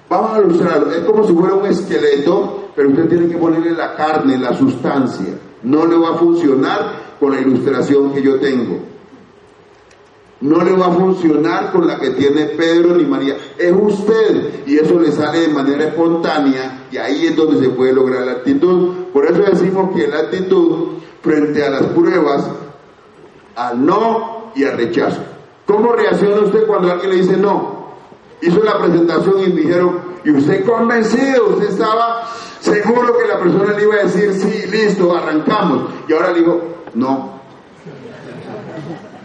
Vamos 0.09 0.37
a 0.37 0.41
ilustrarlo, 0.41 0.93
es 0.93 1.01
como 1.01 1.25
si 1.27 1.33
fuera 1.33 1.55
un 1.55 1.67
esqueleto, 1.67 2.69
pero 2.77 2.91
usted 2.91 3.09
tiene 3.09 3.29
que 3.29 3.39
ponerle 3.39 3.73
la 3.73 3.97
carne, 3.97 4.39
la 4.39 4.55
sustancia. 4.57 5.35
No 5.65 5.85
le 5.87 5.97
va 5.97 6.11
a 6.11 6.15
funcionar 6.15 7.17
con 7.19 7.33
la 7.33 7.41
ilustración 7.41 8.13
que 8.13 8.23
yo 8.23 8.39
tengo. 8.39 8.79
No 10.41 10.63
le 10.63 10.73
va 10.73 10.87
a 10.87 10.93
funcionar 10.93 11.73
con 11.73 11.87
la 11.87 11.99
que 11.99 12.11
tiene 12.11 12.47
Pedro 12.47 12.95
ni 12.95 13.05
María. 13.05 13.37
Es 13.59 13.73
usted 13.73 14.67
y 14.67 14.77
eso 14.77 14.99
le 15.01 15.11
sale 15.11 15.41
de 15.41 15.49
manera 15.49 15.85
espontánea 15.85 16.87
y 16.91 16.99
ahí 16.99 17.27
es 17.27 17.37
donde 17.37 17.59
se 17.59 17.71
puede 17.71 17.93
lograr 17.93 18.27
la 18.27 18.33
actitud. 18.33 18.95
Por 19.13 19.25
eso 19.25 19.43
decimos 19.43 19.95
que 19.97 20.07
la 20.07 20.19
actitud 20.19 20.89
frente 21.23 21.65
a 21.65 21.71
las 21.71 21.83
pruebas, 21.85 22.51
al 23.55 23.85
no 23.85 24.53
y 24.55 24.65
al 24.65 24.77
rechazo. 24.77 25.23
¿Cómo 25.67 25.93
reacciona 25.93 26.43
usted 26.43 26.67
cuando 26.67 26.93
alguien 26.93 27.11
le 27.11 27.17
dice 27.17 27.37
no? 27.37 27.87
Hizo 28.43 28.63
la 28.63 28.79
presentación 28.79 29.41
y 29.41 29.47
dijeron, 29.47 29.99
y 30.23 30.31
usted 30.31 30.65
convencido, 30.65 31.49
usted 31.49 31.71
estaba 31.71 32.29
seguro 32.61 33.17
que 33.17 33.27
la 33.27 33.39
persona 33.39 33.73
le 33.73 33.83
iba 33.83 33.95
a 33.95 34.05
decir, 34.05 34.33
sí, 34.35 34.71
listo, 34.71 35.17
arrancamos. 35.17 35.91
Y 36.09 36.13
ahora 36.13 36.33
le 36.33 36.41
dijo, 36.41 36.61
no. 36.95 37.36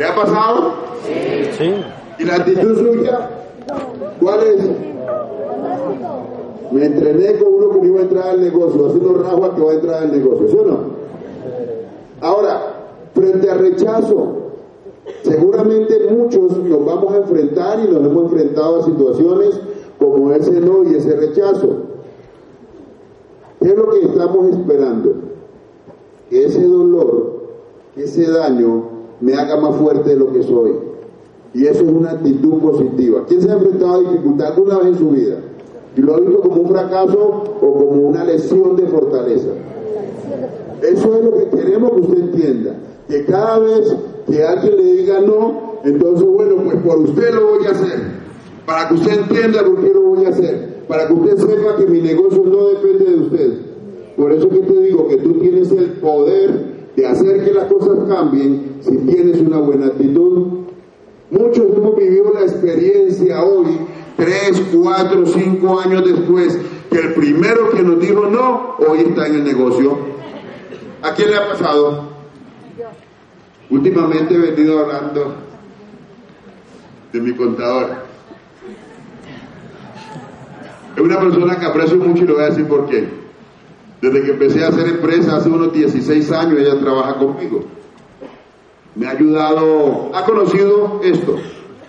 ¿Le 0.02 0.08
ha 0.08 0.16
pasado? 0.16 0.74
Sí. 1.60 1.76
¿Y 2.18 2.24
la 2.24 2.38
actitud 2.38 2.76
suya? 2.76 3.30
¿Cuál 4.20 4.40
es? 4.48 4.66
Me 6.72 6.86
entrené 6.88 7.38
con 7.38 7.54
uno 7.54 7.70
que 7.70 7.78
no 7.82 7.86
iba 7.86 8.00
a 8.00 8.02
entrar 8.02 8.28
al 8.30 8.42
negocio, 8.42 8.88
haciendo 8.88 9.22
rajo 9.22 9.46
a 9.46 9.56
que 9.56 9.62
va 9.62 9.70
a 9.70 9.74
entrar 9.76 10.02
al 10.02 10.12
negocio, 10.12 10.48
¿sí 10.48 10.58
o 10.58 10.66
no? 10.66 10.78
Ahora, 12.20 12.62
frente 13.14 13.48
al 13.48 13.60
rechazo, 13.60 14.38
seguramente 15.22 16.00
muchos 16.10 16.58
nos 16.58 16.84
vamos 16.84 17.14
a 17.14 17.18
enfrentar 17.18 17.80
y 17.82 17.88
nos 17.88 18.04
hemos 18.04 18.32
enfrentado 18.32 18.80
a 18.80 18.84
situaciones 18.86 19.62
como 20.00 20.32
ese 20.32 20.62
no 20.62 20.84
y 20.84 20.96
ese 20.96 21.16
rechazo. 21.16 21.76
¿Qué 23.62 23.68
es 23.68 23.76
lo 23.76 23.88
que 23.92 24.02
estamos 24.02 24.48
esperando? 24.48 25.14
Que 26.28 26.46
ese 26.46 26.64
dolor, 26.64 27.34
que 27.94 28.06
ese 28.06 28.32
daño 28.32 28.91
me 29.22 29.34
haga 29.34 29.56
más 29.58 29.76
fuerte 29.76 30.10
de 30.10 30.16
lo 30.18 30.32
que 30.32 30.44
soy. 30.44 30.72
Y 31.54 31.66
eso 31.66 31.84
es 31.84 31.90
una 31.90 32.12
actitud 32.12 32.60
positiva. 32.60 33.24
¿Quién 33.28 33.42
se 33.42 33.50
ha 33.50 33.54
enfrentado 33.54 33.96
a 33.96 34.00
dificultad 34.00 34.48
alguna 34.48 34.80
vez 34.80 34.88
en 34.88 34.98
su 34.98 35.10
vida? 35.10 35.38
Y 35.96 36.02
lo 36.02 36.16
ha 36.16 36.20
visto 36.20 36.42
como 36.42 36.62
un 36.62 36.70
fracaso 36.70 37.44
o 37.62 37.74
como 37.74 38.08
una 38.08 38.24
lesión 38.24 38.76
de 38.76 38.88
fortaleza. 38.88 39.50
Eso 40.82 41.16
es 41.16 41.26
lo 41.26 41.38
que 41.38 41.58
queremos 41.58 41.92
que 41.92 42.02
usted 42.02 42.18
entienda. 42.20 42.76
Que 43.08 43.26
cada 43.26 43.60
vez 43.60 43.96
que 44.28 44.44
alguien 44.44 44.78
le 44.78 44.84
diga 44.84 45.20
no, 45.20 45.74
entonces 45.84 46.26
bueno, 46.26 46.56
pues 46.64 46.78
por 46.78 46.98
usted 47.00 47.34
lo 47.34 47.48
voy 47.58 47.66
a 47.68 47.72
hacer. 47.72 48.00
Para 48.66 48.88
que 48.88 48.94
usted 48.94 49.20
entienda 49.20 49.64
por 49.64 49.82
qué 49.82 49.94
lo 49.94 50.02
voy 50.02 50.26
a 50.26 50.30
hacer. 50.30 50.84
Para 50.88 51.08
que 51.08 51.14
usted 51.14 51.38
sepa 51.38 51.76
que 51.76 51.88
mi 51.88 52.00
negocio 52.00 52.44
no 52.46 52.70
depende 52.70 53.06
de 53.06 53.20
usted. 53.20 53.54
Por 54.16 54.32
eso 54.32 54.50
que 54.50 54.60
te 54.60 54.82
digo 54.82 55.08
que 55.08 55.18
tú 55.18 55.34
tienes 55.34 55.72
el 55.72 55.92
poder 55.94 56.71
de 56.96 57.08
hacer 57.08 57.46
que 57.46 57.54
las 57.54 57.66
cosas 57.66 58.00
cambien 58.08 58.78
si 58.82 58.98
tienes 58.98 59.40
una 59.42 59.58
buena 59.58 59.88
actitud 59.88 60.62
Muchos 61.32 61.66
hemos 61.78 61.96
vivido 61.96 62.34
la 62.34 62.42
experiencia 62.42 63.42
hoy, 63.42 63.80
tres, 64.18 64.62
cuatro, 64.74 65.26
cinco 65.26 65.80
años 65.80 66.04
después, 66.06 66.60
que 66.90 67.00
el 67.00 67.14
primero 67.14 67.70
que 67.70 67.82
nos 67.82 68.02
dijo 68.02 68.26
no, 68.26 68.76
hoy 68.80 69.00
está 69.00 69.28
en 69.28 69.36
el 69.36 69.44
negocio. 69.46 69.98
¿A 71.02 71.14
quién 71.14 71.30
le 71.30 71.38
ha 71.38 71.48
pasado? 71.48 72.10
Últimamente 73.70 74.36
he 74.36 74.40
venido 74.40 74.80
hablando 74.80 75.36
de 77.14 77.22
mi 77.22 77.34
contador. 77.34 77.92
Es 80.98 81.02
una 81.02 81.18
persona 81.18 81.58
que 81.58 81.66
aprecio 81.66 81.96
mucho 81.96 82.26
y 82.26 82.28
lo 82.28 82.34
voy 82.34 82.44
a 82.44 82.50
decir 82.50 82.68
por 82.68 82.88
qué. 82.88 83.21
Desde 84.02 84.24
que 84.24 84.32
empecé 84.32 84.64
a 84.64 84.70
hacer 84.70 84.88
empresa 84.88 85.38
hace 85.38 85.50
unos 85.50 85.74
16 85.74 86.32
años, 86.32 86.60
ella 86.60 86.80
trabaja 86.80 87.16
conmigo 87.16 87.64
me 88.96 89.08
ha 89.08 89.12
ayudado, 89.12 90.12
ha 90.14 90.26
conocido 90.26 91.00
esto. 91.04 91.36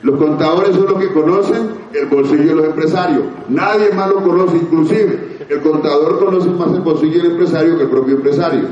Los 0.02 0.18
contadores 0.18 0.74
son 0.74 0.86
los 0.86 0.98
que 0.98 1.12
conocen 1.12 1.70
el 1.92 2.06
bolsillo 2.06 2.48
de 2.48 2.54
los 2.54 2.66
empresarios. 2.66 3.24
Nadie 3.48 3.92
más 3.92 4.10
lo 4.10 4.22
conoce, 4.22 4.56
inclusive 4.56 5.46
el 5.48 5.60
contador 5.60 6.18
conoce 6.18 6.48
más 6.50 6.72
el 6.72 6.80
bolsillo 6.80 7.22
del 7.22 7.32
empresario 7.32 7.76
que 7.76 7.84
el 7.84 7.90
propio 7.90 8.16
empresario. 8.16 8.62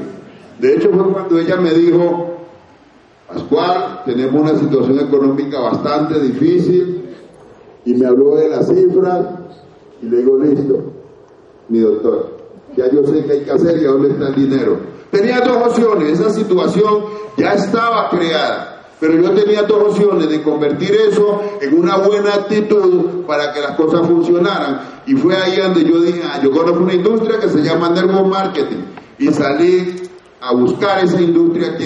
De 0.58 0.74
hecho 0.74 0.90
fue 0.90 1.04
cuando 1.12 1.38
ella 1.38 1.56
me 1.56 1.72
dijo, 1.72 2.36
Pascual, 3.28 4.02
tenemos 4.06 4.42
una 4.42 4.58
situación 4.58 4.98
económica 4.98 5.60
bastante 5.60 6.20
difícil 6.20 7.04
y 7.84 7.94
me 7.94 8.06
habló 8.06 8.34
de 8.34 8.48
las 8.48 8.66
cifras 8.68 9.26
y 10.02 10.06
le 10.06 10.16
digo, 10.18 10.36
listo, 10.38 10.82
mi 11.68 11.78
doctor, 11.78 12.39
ya 12.76 12.90
yo 12.90 13.04
sé 13.06 13.24
qué 13.24 13.32
hay 13.32 13.40
que 13.40 13.50
hacer 13.50 13.80
y 13.82 13.84
a 13.84 13.90
dónde 13.90 14.10
está 14.10 14.28
el 14.28 14.34
dinero. 14.34 14.78
Tenía 15.10 15.40
dos 15.40 15.68
opciones, 15.68 16.20
esa 16.20 16.30
situación 16.30 17.04
ya 17.36 17.54
estaba 17.54 18.08
creada, 18.10 18.82
pero 19.00 19.14
yo 19.14 19.30
tenía 19.32 19.62
dos 19.62 19.92
opciones 19.92 20.28
de 20.28 20.42
convertir 20.42 20.94
eso 20.94 21.40
en 21.60 21.78
una 21.78 21.96
buena 21.96 22.34
actitud 22.34 23.24
para 23.26 23.52
que 23.52 23.60
las 23.60 23.72
cosas 23.72 24.06
funcionaran. 24.06 25.02
Y 25.06 25.14
fue 25.14 25.34
ahí 25.36 25.56
donde 25.56 25.84
yo 25.84 26.00
dije, 26.00 26.22
ah, 26.24 26.40
yo 26.42 26.50
conozco 26.50 26.82
una 26.82 26.94
industria 26.94 27.40
que 27.40 27.48
se 27.48 27.62
llama 27.62 27.90
Nervo 27.90 28.24
Marketing 28.24 28.84
y 29.18 29.28
salí 29.28 30.09
a 30.40 30.54
buscar 30.54 31.04
esa 31.04 31.20
industria, 31.20 31.76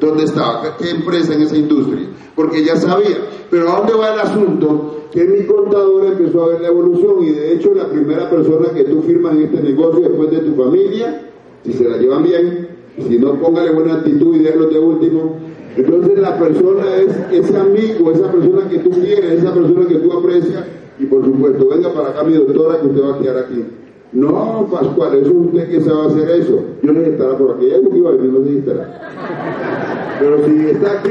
dónde 0.00 0.24
estaba, 0.24 0.76
qué 0.76 0.90
empresa 0.90 1.34
en 1.34 1.42
esa 1.42 1.56
industria, 1.56 2.06
porque 2.34 2.64
ya 2.64 2.76
sabía. 2.76 3.16
Pero 3.50 3.70
¿a 3.70 3.78
dónde 3.78 3.94
va 3.94 4.12
el 4.14 4.20
asunto? 4.20 5.06
Que 5.10 5.24
mi 5.24 5.46
contador 5.46 6.06
empezó 6.06 6.44
a 6.44 6.48
ver 6.48 6.60
la 6.60 6.68
evolución 6.68 7.24
y 7.24 7.30
de 7.30 7.54
hecho 7.54 7.74
la 7.74 7.88
primera 7.88 8.28
persona 8.28 8.68
que 8.74 8.84
tú 8.84 9.02
firmas 9.02 9.34
en 9.34 9.44
este 9.44 9.62
negocio 9.62 10.00
después 10.00 10.30
de 10.30 10.38
tu 10.40 10.54
familia 10.54 11.28
si 11.64 11.72
se 11.72 11.88
la 11.88 11.96
llevan 11.96 12.22
bien, 12.22 12.68
si 12.96 13.18
no 13.18 13.34
póngale 13.34 13.70
buena 13.72 13.94
actitud 13.94 14.36
y 14.36 14.40
déjalo 14.40 14.68
de 14.68 14.78
último, 14.78 15.36
Entonces 15.76 16.18
la 16.18 16.36
persona 16.38 16.96
es 16.96 17.14
ese 17.30 17.56
amigo, 17.56 18.10
esa 18.10 18.32
persona 18.32 18.68
que 18.68 18.78
tú 18.78 18.90
quieres, 18.90 19.42
esa 19.42 19.54
persona 19.54 19.86
que 19.86 19.96
tú 19.96 20.12
aprecias 20.12 20.64
y 20.98 21.06
por 21.06 21.24
supuesto, 21.24 21.68
venga 21.68 21.92
para 21.92 22.08
acá 22.08 22.24
mi 22.24 22.34
doctora 22.34 22.80
que 22.80 22.86
usted 22.86 23.02
va 23.02 23.14
a 23.14 23.18
quedar 23.20 23.38
aquí. 23.38 23.64
No, 24.12 24.66
Pascual, 24.70 25.18
eso 25.18 25.30
es 25.30 25.36
usted 25.36 25.70
que 25.70 25.80
sabe 25.82 26.06
hacer 26.06 26.30
eso. 26.40 26.60
Yo 26.82 26.92
no 26.92 27.00
estará 27.02 27.36
por 27.36 27.56
aquí. 27.56 27.68
Que 27.68 27.98
iba 27.98 28.10
a 28.10 28.12
venir, 28.14 28.32
no 28.32 28.44
sé 28.44 28.58
estará. 28.58 30.16
Pero 30.18 30.44
si 30.46 30.70
está 30.70 30.92
aquí... 30.92 31.10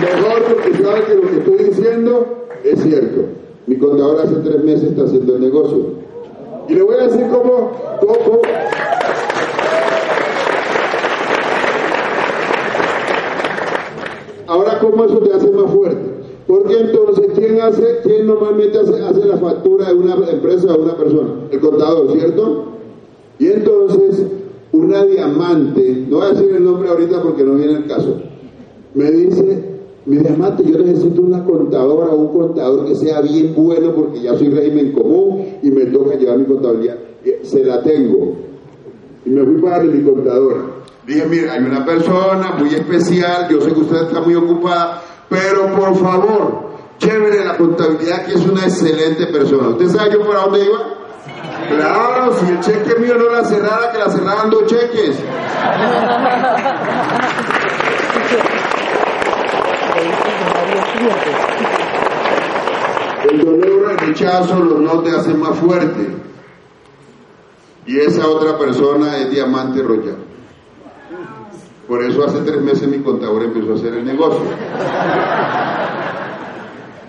Mejor 0.00 0.42
porque 0.44 0.82
sabe 0.82 1.04
que 1.04 1.14
lo 1.14 1.22
que 1.22 1.38
estoy 1.38 1.68
diciendo 1.68 2.46
es 2.64 2.82
cierto. 2.82 3.24
Mi 3.66 3.76
contador 3.76 4.20
hace 4.22 4.34
tres 4.36 4.64
meses 4.64 4.90
está 4.90 5.04
haciendo 5.04 5.34
el 5.34 5.40
negocio. 5.42 5.86
Y 6.68 6.74
le 6.74 6.82
voy 6.82 6.94
a 6.96 7.08
decir 7.08 7.26
cómo, 7.28 7.72
cómo 8.00 8.42
Ahora, 14.46 14.78
¿cómo 14.78 15.04
eso 15.04 15.18
te 15.18 15.34
hace 15.34 15.50
más 15.50 15.70
fuerte? 15.70 16.17
Porque 16.48 16.80
entonces, 16.80 17.26
¿quién 17.34 17.60
hace, 17.60 18.00
quién 18.02 18.26
normalmente 18.26 18.78
hace, 18.78 19.26
la 19.26 19.36
factura 19.36 19.88
de 19.88 19.94
una 19.94 20.14
empresa 20.14 20.72
o 20.72 20.78
de 20.78 20.82
una 20.82 20.96
persona? 20.96 21.28
El 21.50 21.60
contador, 21.60 22.10
¿cierto? 22.10 22.64
Y 23.38 23.48
entonces, 23.48 24.26
una 24.72 25.04
diamante, 25.04 26.06
no 26.08 26.16
voy 26.16 26.26
a 26.26 26.30
decir 26.30 26.50
el 26.56 26.64
nombre 26.64 26.88
ahorita 26.88 27.22
porque 27.22 27.44
no 27.44 27.54
viene 27.54 27.74
el 27.74 27.86
caso, 27.86 28.14
me 28.94 29.10
dice, 29.10 29.62
mi 30.06 30.16
diamante, 30.16 30.64
yo 30.64 30.78
necesito 30.78 31.20
una 31.20 31.44
contadora 31.44 32.14
un 32.14 32.28
contador 32.28 32.86
que 32.86 32.94
sea 32.94 33.20
bien 33.20 33.52
bueno 33.54 33.92
porque 33.94 34.22
ya 34.22 34.34
soy 34.34 34.48
régimen 34.48 34.92
común 34.92 35.44
y 35.62 35.70
me 35.70 35.84
toca 35.84 36.16
llevar 36.16 36.38
mi 36.38 36.46
contabilidad. 36.46 36.96
Se 37.42 37.62
la 37.62 37.82
tengo. 37.82 38.36
Y 39.26 39.28
me 39.28 39.44
fui 39.44 39.60
para 39.60 39.84
mi 39.84 40.02
contadora. 40.02 40.64
Dije, 41.06 41.26
mire, 41.26 41.50
hay 41.50 41.62
una 41.62 41.84
persona 41.84 42.56
muy 42.58 42.70
especial, 42.70 43.50
yo 43.50 43.60
sé 43.60 43.70
que 43.70 43.80
usted 43.80 44.02
está 44.04 44.22
muy 44.22 44.34
ocupada, 44.34 45.02
pero 45.28 45.74
por 45.74 45.96
favor, 45.98 46.68
chévere 46.98 47.44
la 47.44 47.56
contabilidad 47.56 48.24
que 48.24 48.34
es 48.34 48.46
una 48.46 48.64
excelente 48.64 49.26
persona. 49.26 49.68
¿Usted 49.68 49.88
sabe 49.88 50.12
yo 50.12 50.26
para 50.26 50.40
dónde 50.40 50.64
iba? 50.64 50.98
Claro, 51.68 52.34
si 52.38 52.46
el 52.46 52.60
cheque 52.60 52.98
mío 52.98 53.14
no 53.16 53.30
la 53.30 53.44
cerrara, 53.44 53.92
que 53.92 53.98
la 53.98 54.10
cerraran 54.10 54.50
dos 54.50 54.66
cheques. 54.66 55.18
El 63.28 63.44
dolor, 63.44 63.90
el 63.90 63.98
rechazo, 63.98 64.56
los 64.56 64.80
no 64.80 65.00
te 65.00 65.10
hacen 65.10 65.38
más 65.38 65.58
fuerte. 65.58 66.08
Y 67.86 67.98
esa 68.00 68.26
otra 68.26 68.56
persona 68.58 69.18
es 69.18 69.30
Diamante 69.30 69.82
Royal. 69.82 70.27
Por 71.88 72.04
eso 72.04 72.22
hace 72.22 72.40
tres 72.42 72.60
meses 72.60 72.86
mi 72.86 72.98
contador 72.98 73.42
empezó 73.44 73.72
a 73.72 73.76
hacer 73.76 73.94
el 73.94 74.04
negocio. 74.04 74.42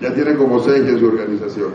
Ya 0.00 0.14
tiene 0.14 0.34
como 0.36 0.58
seis 0.60 0.88
en 0.88 0.98
su 0.98 1.06
organización. 1.06 1.74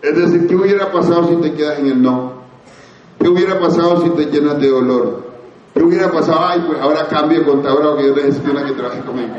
Es 0.00 0.16
decir, 0.16 0.46
¿qué 0.46 0.54
hubiera 0.54 0.92
pasado 0.92 1.28
si 1.28 1.36
te 1.36 1.52
quedas 1.54 1.80
en 1.80 1.86
el 1.86 2.00
no? 2.00 2.34
¿Qué 3.18 3.28
hubiera 3.28 3.58
pasado 3.58 4.02
si 4.02 4.10
te 4.10 4.26
llenas 4.26 4.60
de 4.60 4.68
dolor? 4.68 5.24
¿Qué 5.74 5.82
hubiera 5.82 6.12
pasado? 6.12 6.38
Ay, 6.46 6.62
pues 6.68 6.78
ahora 6.80 7.08
cambie 7.08 7.40
de 7.40 7.44
contadora 7.44 7.90
porque 7.90 8.06
yo 8.06 8.14
necesito 8.14 8.52
una 8.52 8.64
que 8.64 8.72
trabaje 8.72 9.00
conmigo. 9.00 9.34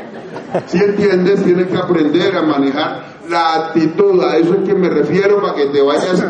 Si 0.66 0.76
entiendes, 0.76 1.42
tienes 1.44 1.68
que 1.68 1.78
aprender 1.78 2.36
a 2.36 2.42
manejar 2.42 3.16
la 3.30 3.54
actitud, 3.54 4.22
a 4.22 4.36
eso 4.36 4.54
es 4.54 4.68
que 4.68 4.74
me 4.74 4.90
refiero 4.90 5.40
para 5.40 5.54
que 5.54 5.66
te 5.66 5.80
vayas 5.80 6.22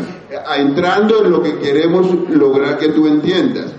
entrando 0.58 1.24
en 1.24 1.32
lo 1.32 1.42
que 1.42 1.58
queremos 1.58 2.06
lograr 2.30 2.78
que 2.78 2.90
tú 2.90 3.08
entiendas. 3.08 3.74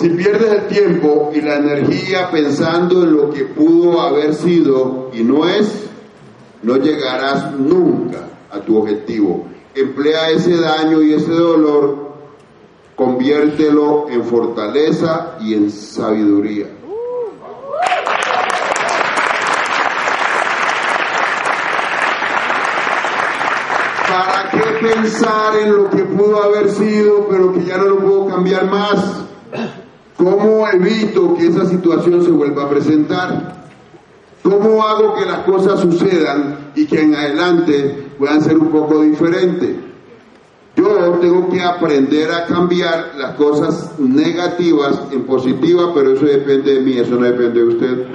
Si 0.00 0.08
pierdes 0.08 0.50
el 0.50 0.66
tiempo 0.68 1.30
y 1.34 1.42
la 1.42 1.56
energía 1.56 2.30
pensando 2.30 3.02
en 3.02 3.12
lo 3.12 3.30
que 3.30 3.44
pudo 3.44 4.00
haber 4.00 4.34
sido 4.34 5.10
y 5.12 5.22
no 5.22 5.46
es, 5.46 5.90
no 6.62 6.78
llegarás 6.78 7.52
nunca 7.52 8.26
a 8.50 8.60
tu 8.60 8.78
objetivo. 8.78 9.44
Emplea 9.74 10.30
ese 10.30 10.56
daño 10.56 11.02
y 11.02 11.12
ese 11.12 11.32
dolor, 11.32 12.14
conviértelo 12.96 14.08
en 14.08 14.24
fortaleza 14.24 15.36
y 15.38 15.52
en 15.52 15.70
sabiduría. 15.70 16.68
¿Para 24.08 24.50
qué 24.50 24.88
pensar 24.88 25.56
en 25.58 25.76
lo 25.76 25.90
que 25.90 26.04
pudo 26.04 26.42
haber 26.42 26.70
sido, 26.70 27.28
pero 27.28 27.52
que 27.52 27.66
ya 27.66 27.76
no 27.76 27.84
lo 27.84 27.98
puedo 27.98 28.28
cambiar 28.28 28.64
más? 28.64 29.26
¿Cómo 30.20 30.68
evito 30.68 31.34
que 31.34 31.46
esa 31.46 31.64
situación 31.64 32.22
se 32.22 32.30
vuelva 32.30 32.64
a 32.64 32.68
presentar? 32.68 33.64
¿Cómo 34.42 34.82
hago 34.82 35.14
que 35.14 35.24
las 35.24 35.38
cosas 35.46 35.80
sucedan 35.80 36.72
y 36.74 36.84
que 36.84 37.00
en 37.00 37.14
adelante 37.14 38.08
puedan 38.18 38.42
ser 38.42 38.58
un 38.58 38.68
poco 38.68 39.00
diferentes? 39.00 39.76
Yo 40.76 41.18
tengo 41.22 41.48
que 41.48 41.62
aprender 41.62 42.30
a 42.32 42.44
cambiar 42.44 43.12
las 43.16 43.34
cosas 43.36 43.98
negativas 43.98 45.00
en 45.10 45.22
positivas, 45.22 45.86
pero 45.94 46.12
eso 46.12 46.26
depende 46.26 46.74
de 46.74 46.80
mí, 46.80 46.98
eso 46.98 47.16
no 47.16 47.24
depende 47.24 47.60
de 47.60 47.64
usted. 47.64 48.06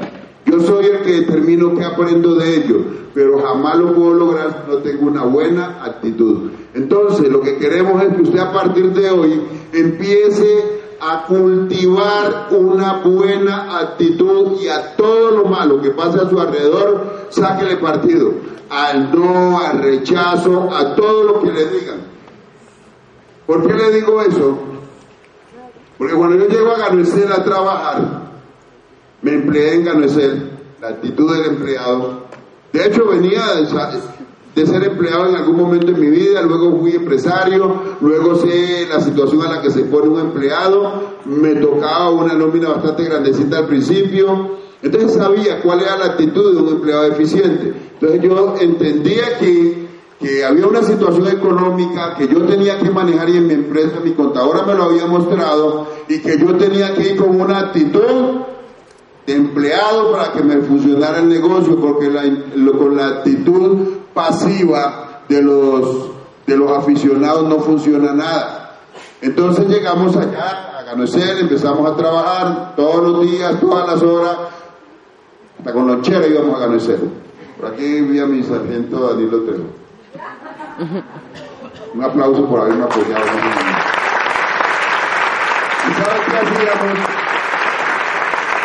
Yo 0.46 0.60
soy 0.62 0.86
el 0.86 1.00
que 1.00 1.22
determino 1.22 1.74
qué 1.74 1.86
aprendo 1.86 2.36
de 2.36 2.56
ello, 2.56 2.86
pero 3.16 3.40
jamás 3.42 3.80
lo 3.80 3.96
puedo 3.96 4.14
lograr 4.14 4.64
si 4.64 4.72
no 4.72 4.78
tengo 4.78 5.08
una 5.08 5.24
buena 5.24 5.84
actitud. 5.84 6.52
Entonces, 6.76 7.32
lo 7.32 7.42
que 7.42 7.58
queremos 7.58 8.04
es 8.04 8.14
que 8.16 8.22
usted 8.22 8.40
a 8.40 8.54
partir 8.54 8.94
de 8.94 9.10
hoy 9.10 9.42
empiece 9.74 10.85
a 11.00 11.26
cultivar 11.26 12.48
una 12.52 13.02
buena 13.04 13.80
actitud 13.80 14.60
y 14.62 14.68
a 14.68 14.96
todo 14.96 15.32
lo 15.32 15.46
malo 15.46 15.82
que 15.82 15.92
pasa 15.92 16.24
a 16.24 16.30
su 16.30 16.40
alrededor, 16.40 17.28
sáquele 17.30 17.78
partido. 17.78 18.34
Al 18.70 19.12
no, 19.12 19.60
al 19.60 19.80
rechazo, 19.80 20.70
a 20.74 20.96
todo 20.96 21.24
lo 21.24 21.42
que 21.42 21.52
le 21.52 21.66
digan. 21.68 21.98
¿Por 23.46 23.68
qué 23.68 23.74
le 23.74 23.92
digo 23.92 24.22
eso? 24.22 24.58
Porque 25.98 26.14
cuando 26.14 26.38
yo 26.38 26.48
llego 26.48 26.72
a 26.72 26.78
Ganuesel 26.80 27.32
a 27.32 27.44
trabajar, 27.44 28.26
me 29.22 29.34
empleé 29.34 29.76
en 29.76 29.86
Ganuesel, 29.86 30.52
la 30.82 30.90
actitud 30.90 31.32
del 31.34 31.46
empleado. 31.46 32.26
De 32.74 32.88
hecho, 32.88 33.06
venía 33.06 33.56
de 33.56 33.68
ser 34.64 34.84
empleado 34.84 35.28
en 35.28 35.36
algún 35.36 35.58
momento 35.58 35.88
en 35.92 36.00
mi 36.00 36.08
vida, 36.08 36.42
luego 36.42 36.80
fui 36.80 36.92
empresario, 36.92 37.76
luego 38.00 38.36
sé 38.36 38.88
la 38.88 39.02
situación 39.02 39.42
a 39.42 39.56
la 39.56 39.62
que 39.62 39.70
se 39.70 39.84
pone 39.84 40.08
un 40.08 40.20
empleado, 40.20 41.16
me 41.26 41.56
tocaba 41.56 42.10
una 42.12 42.34
nómina 42.36 42.70
bastante 42.70 43.04
grandecita 43.04 43.58
al 43.58 43.68
principio, 43.68 44.52
entonces 44.82 45.14
sabía 45.14 45.62
cuál 45.62 45.82
era 45.82 45.98
la 45.98 46.06
actitud 46.06 46.56
de 46.56 46.62
un 46.62 46.70
empleado 46.70 47.06
eficiente. 47.06 47.74
Entonces 47.94 48.22
yo 48.22 48.56
entendía 48.62 49.38
que, 49.40 49.88
que 50.20 50.46
había 50.46 50.68
una 50.68 50.84
situación 50.84 51.28
económica 51.28 52.16
que 52.16 52.28
yo 52.28 52.46
tenía 52.46 52.80
que 52.80 52.90
manejar 52.92 53.28
y 53.30 53.38
en 53.38 53.48
mi 53.48 53.54
empresa, 53.56 54.00
mi 54.04 54.12
contadora 54.12 54.64
me 54.64 54.74
lo 54.74 54.84
había 54.84 55.06
mostrado, 55.06 55.88
y 56.08 56.20
que 56.20 56.38
yo 56.38 56.56
tenía 56.56 56.94
que 56.94 57.10
ir 57.10 57.18
con 57.18 57.42
una 57.42 57.60
actitud 57.60 58.42
de 59.26 59.34
empleado 59.34 60.14
para 60.14 60.32
que 60.32 60.44
me 60.44 60.58
funcionara 60.58 61.20
el 61.20 61.28
negocio, 61.28 61.76
porque 61.78 62.10
con 62.78 62.96
la 62.96 63.08
actitud 63.08 64.05
pasiva 64.16 65.22
de 65.30 65.44
los, 65.44 66.10
de 66.48 66.58
los 66.58 66.72
aficionados 66.72 67.48
no 67.48 67.60
funciona 67.60 68.14
nada. 68.14 68.78
Entonces 69.22 69.68
llegamos 69.68 70.16
allá 70.16 70.80
a 70.80 70.84
Ganocer, 70.84 71.38
empezamos 71.38 71.92
a 71.92 71.96
trabajar 71.96 72.74
todos 72.76 73.04
los 73.04 73.22
días, 73.22 73.60
todas 73.60 73.88
las 73.88 74.02
horas, 74.02 74.38
hasta 75.60 75.74
con 75.74 75.88
lonchera 75.88 76.26
íbamos 76.26 76.56
a 76.56 76.60
Ganocer. 76.66 77.00
Por 77.60 77.72
aquí 77.72 78.02
vi 78.02 78.20
a 78.20 78.26
mi 78.26 78.42
sargento 78.42 79.08
Danilo 79.08 79.42
Trejo. 79.42 79.64
Un 81.94 82.04
aplauso 82.04 82.46
por 82.46 82.62
haberme 82.62 82.84
apoyado. 82.84 83.26
¿Y 85.88 85.94
sabes 85.94 86.22
qué 86.26 86.38
hacíamos? 86.38 87.00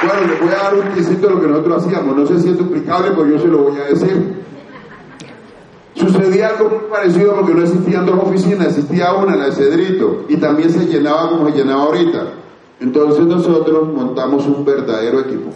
Bueno, 0.02 0.26
les 0.26 0.40
voy 0.40 0.48
a 0.48 0.62
dar 0.62 0.74
un 0.74 0.88
pisito 0.94 1.28
de 1.28 1.34
lo 1.34 1.40
que 1.40 1.46
nosotros 1.46 1.84
hacíamos. 1.84 2.16
No 2.16 2.26
sé 2.26 2.40
si 2.40 2.48
es 2.50 2.58
duplicable, 2.58 3.10
pero 3.10 3.26
yo 3.26 3.38
se 3.38 3.48
lo 3.48 3.58
voy 3.58 3.78
a 3.80 3.84
decir. 3.84 4.40
Sucedía 6.00 6.48
algo 6.48 6.70
muy 6.70 6.90
parecido 6.90 7.34
porque 7.34 7.52
no 7.52 7.62
existían 7.62 8.06
dos 8.06 8.18
oficinas, 8.20 8.68
existía 8.68 9.12
una, 9.12 9.36
la 9.36 9.46
de 9.46 9.52
Cedrito, 9.52 10.24
y 10.28 10.36
también 10.36 10.70
se 10.70 10.86
llenaba 10.86 11.28
como 11.28 11.50
se 11.50 11.58
llenaba 11.58 11.82
ahorita. 11.82 12.24
Entonces 12.80 13.26
nosotros 13.26 13.92
montamos 13.92 14.46
un 14.46 14.64
verdadero 14.64 15.20
equipo. 15.20 15.50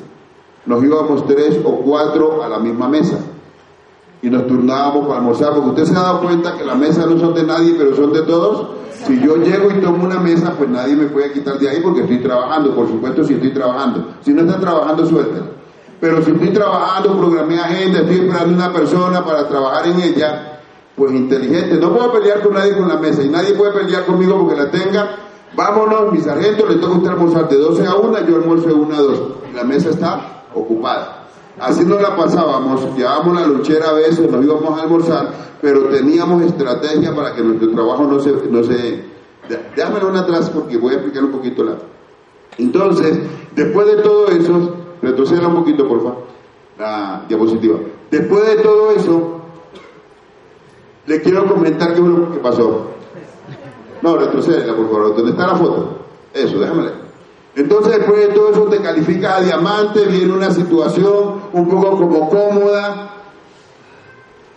Nos 0.66 0.84
íbamos 0.84 1.26
tres 1.26 1.58
o 1.64 1.76
cuatro 1.76 2.42
a 2.42 2.48
la 2.48 2.58
misma 2.58 2.88
mesa 2.88 3.18
y 4.20 4.28
nos 4.28 4.46
turnábamos 4.46 5.06
para 5.06 5.20
almorzar, 5.20 5.54
porque 5.54 5.70
usted 5.70 5.84
se 5.84 5.96
ha 5.96 6.02
dado 6.02 6.20
cuenta 6.20 6.56
que 6.56 6.64
las 6.64 6.76
mesas 6.76 7.06
no 7.06 7.18
son 7.18 7.34
de 7.34 7.44
nadie, 7.44 7.74
pero 7.78 7.96
son 7.96 8.12
de 8.12 8.22
todos. 8.22 8.68
Si 9.06 9.18
yo 9.20 9.36
llego 9.36 9.70
y 9.70 9.80
tomo 9.80 10.04
una 10.04 10.18
mesa, 10.18 10.54
pues 10.56 10.68
nadie 10.68 10.94
me 10.94 11.06
puede 11.06 11.32
quitar 11.32 11.58
de 11.58 11.68
ahí 11.70 11.80
porque 11.82 12.02
estoy 12.02 12.18
trabajando, 12.18 12.74
por 12.74 12.86
supuesto 12.86 13.24
si 13.24 13.34
estoy 13.34 13.50
trabajando. 13.50 14.14
Si 14.22 14.32
no 14.32 14.42
está 14.42 14.60
trabajando, 14.60 15.06
suelta. 15.06 15.40
Pero 16.00 16.22
si 16.22 16.32
estoy 16.32 16.50
trabajando, 16.50 17.18
programé 17.18 17.58
agenda, 17.58 18.00
estoy 18.00 18.26
esperando 18.26 18.54
una 18.54 18.72
persona 18.72 19.24
para 19.24 19.48
trabajar 19.48 19.86
en 19.86 20.00
ella, 20.00 20.60
pues 20.96 21.12
inteligente. 21.12 21.76
No 21.76 21.94
puedo 21.94 22.12
pelear 22.12 22.42
con 22.42 22.54
nadie 22.54 22.76
con 22.76 22.88
la 22.88 22.96
mesa 22.96 23.22
y 23.22 23.28
nadie 23.28 23.54
puede 23.54 23.72
pelear 23.72 24.04
conmigo 24.04 24.38
porque 24.38 24.60
la 24.60 24.70
tenga. 24.70 25.16
Vámonos, 25.56 26.12
mi 26.12 26.20
sargento, 26.20 26.66
le 26.66 26.76
toca 26.76 26.94
usted 26.94 27.10
almorzar 27.10 27.48
de 27.48 27.56
12 27.56 27.86
a 27.86 27.94
1, 27.94 28.26
yo 28.26 28.36
almuerzo 28.36 28.68
de 28.68 28.74
1 28.74 28.94
a 28.94 29.00
2. 29.00 29.22
La 29.54 29.64
mesa 29.64 29.90
está 29.90 30.44
ocupada. 30.54 31.26
Así 31.60 31.84
nos 31.84 32.02
la 32.02 32.16
pasábamos, 32.16 32.96
llevábamos 32.96 33.40
la 33.40 33.46
lonchera 33.46 33.90
a 33.90 33.92
veces, 33.92 34.28
nos 34.28 34.44
íbamos 34.44 34.76
a 34.76 34.82
almorzar, 34.82 35.30
pero 35.62 35.84
teníamos 35.84 36.42
estrategia 36.42 37.14
para 37.14 37.32
que 37.34 37.42
nuestro 37.42 37.70
trabajo 37.70 38.04
no 38.04 38.18
se... 38.20 38.32
No 38.50 38.64
se 38.64 39.14
déjame 39.76 40.04
una 40.04 40.20
atrás 40.20 40.50
porque 40.50 40.76
voy 40.76 40.92
a 40.92 40.96
explicar 40.96 41.24
un 41.24 41.32
poquito 41.32 41.64
la... 41.64 41.76
Entonces, 42.58 43.18
después 43.54 43.86
de 43.86 43.96
todo 43.96 44.28
eso, 44.28 44.74
retroceda 45.04 45.48
un 45.48 45.56
poquito, 45.56 45.86
por 45.86 45.98
favor, 45.98 46.24
la 46.78 47.24
diapositiva. 47.28 47.78
Después 48.10 48.46
de 48.46 48.56
todo 48.62 48.90
eso, 48.92 49.40
le 51.06 51.20
quiero 51.20 51.46
comentar 51.46 51.94
qué 51.94 52.00
que 52.32 52.38
pasó. 52.40 52.86
No, 54.02 54.16
retrocédela, 54.16 54.74
por 54.74 54.90
favor. 54.90 55.16
¿Dónde 55.16 55.30
está 55.32 55.46
la 55.46 55.56
foto? 55.56 55.98
Eso, 56.32 56.58
déjame 56.58 56.90
Entonces, 57.56 57.98
después 57.98 58.28
de 58.28 58.34
todo 58.34 58.50
eso, 58.50 58.64
te 58.64 58.78
calificas 58.78 59.38
a 59.38 59.40
diamante, 59.40 60.04
viene 60.06 60.32
una 60.32 60.50
situación 60.50 61.40
un 61.52 61.68
poco 61.68 61.96
como 61.96 62.28
cómoda 62.28 63.10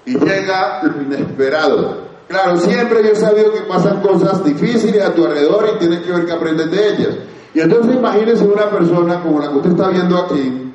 y 0.06 0.18
llega 0.18 0.84
lo 0.84 1.02
inesperado. 1.02 2.08
Claro, 2.28 2.58
siempre 2.58 3.04
yo 3.04 3.12
he 3.12 3.16
sabido 3.16 3.54
que 3.54 3.62
pasan 3.62 4.02
cosas 4.02 4.44
difíciles 4.44 5.02
a 5.02 5.14
tu 5.14 5.26
alrededor 5.26 5.70
y 5.76 5.80
tienes 5.80 6.02
que 6.02 6.12
ver 6.12 6.26
que 6.26 6.32
aprendes 6.32 6.70
de 6.72 6.90
ellas. 6.90 7.16
Y 7.54 7.60
entonces 7.60 7.96
imagínese 7.96 8.46
una 8.46 8.70
persona 8.70 9.22
como 9.22 9.40
la 9.40 9.50
que 9.50 9.56
usted 9.56 9.72
está 9.72 9.90
viendo 9.90 10.18
aquí, 10.18 10.74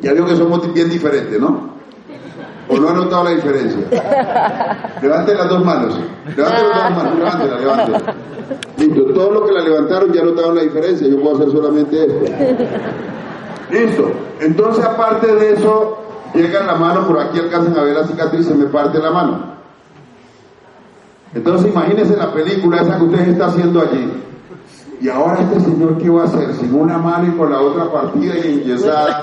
ya 0.00 0.12
veo 0.12 0.26
que 0.26 0.36
somos 0.36 0.72
bien 0.72 0.88
diferentes, 0.90 1.40
¿no? 1.40 1.74
¿O 2.68 2.78
no 2.78 2.88
ha 2.88 2.92
notado 2.94 3.24
la 3.24 3.30
diferencia? 3.30 3.80
Levante 5.02 5.34
las 5.34 5.48
dos 5.48 5.64
manos. 5.64 5.98
Levante 6.34 6.62
las 6.62 6.88
dos 6.88 6.96
manos. 6.96 7.18
Levántela, 7.18 7.60
levántela. 7.60 8.14
Listo. 8.78 9.04
Todos 9.12 9.34
los 9.34 9.48
que 9.48 9.52
la 9.52 9.60
levantaron 9.60 10.12
ya 10.12 10.22
notaron 10.22 10.54
la 10.56 10.62
diferencia. 10.62 11.06
Yo 11.06 11.20
puedo 11.20 11.36
hacer 11.36 11.50
solamente 11.50 12.06
esto. 12.06 12.24
Listo. 13.70 14.10
Entonces, 14.40 14.84
aparte 14.84 15.26
de 15.34 15.52
eso, 15.52 15.98
llega 16.34 16.64
la 16.64 16.74
mano. 16.76 17.06
Por 17.06 17.20
aquí 17.20 17.38
alcanzan 17.38 17.78
a 17.78 17.82
ver 17.82 17.96
la 17.96 18.06
cicatriz. 18.06 18.46
Se 18.46 18.54
me 18.54 18.64
parte 18.66 18.98
la 18.98 19.10
mano. 19.10 19.54
Entonces, 21.34 21.70
imagínense 21.70 22.16
la 22.16 22.32
película 22.32 22.80
esa 22.80 22.96
que 22.96 23.04
usted 23.04 23.28
está 23.28 23.46
haciendo 23.46 23.80
allí. 23.82 24.10
Y 25.00 25.08
ahora 25.08 25.40
este 25.40 25.60
señor, 25.60 25.98
¿qué 25.98 26.08
va 26.08 26.22
a 26.22 26.24
hacer? 26.24 26.54
Sin 26.54 26.74
una 26.74 26.98
mano 26.98 27.28
y 27.28 27.36
con 27.36 27.50
la 27.50 27.60
otra 27.60 27.92
partida 27.92 28.34
y 28.38 28.62
enyesada. 28.62 29.22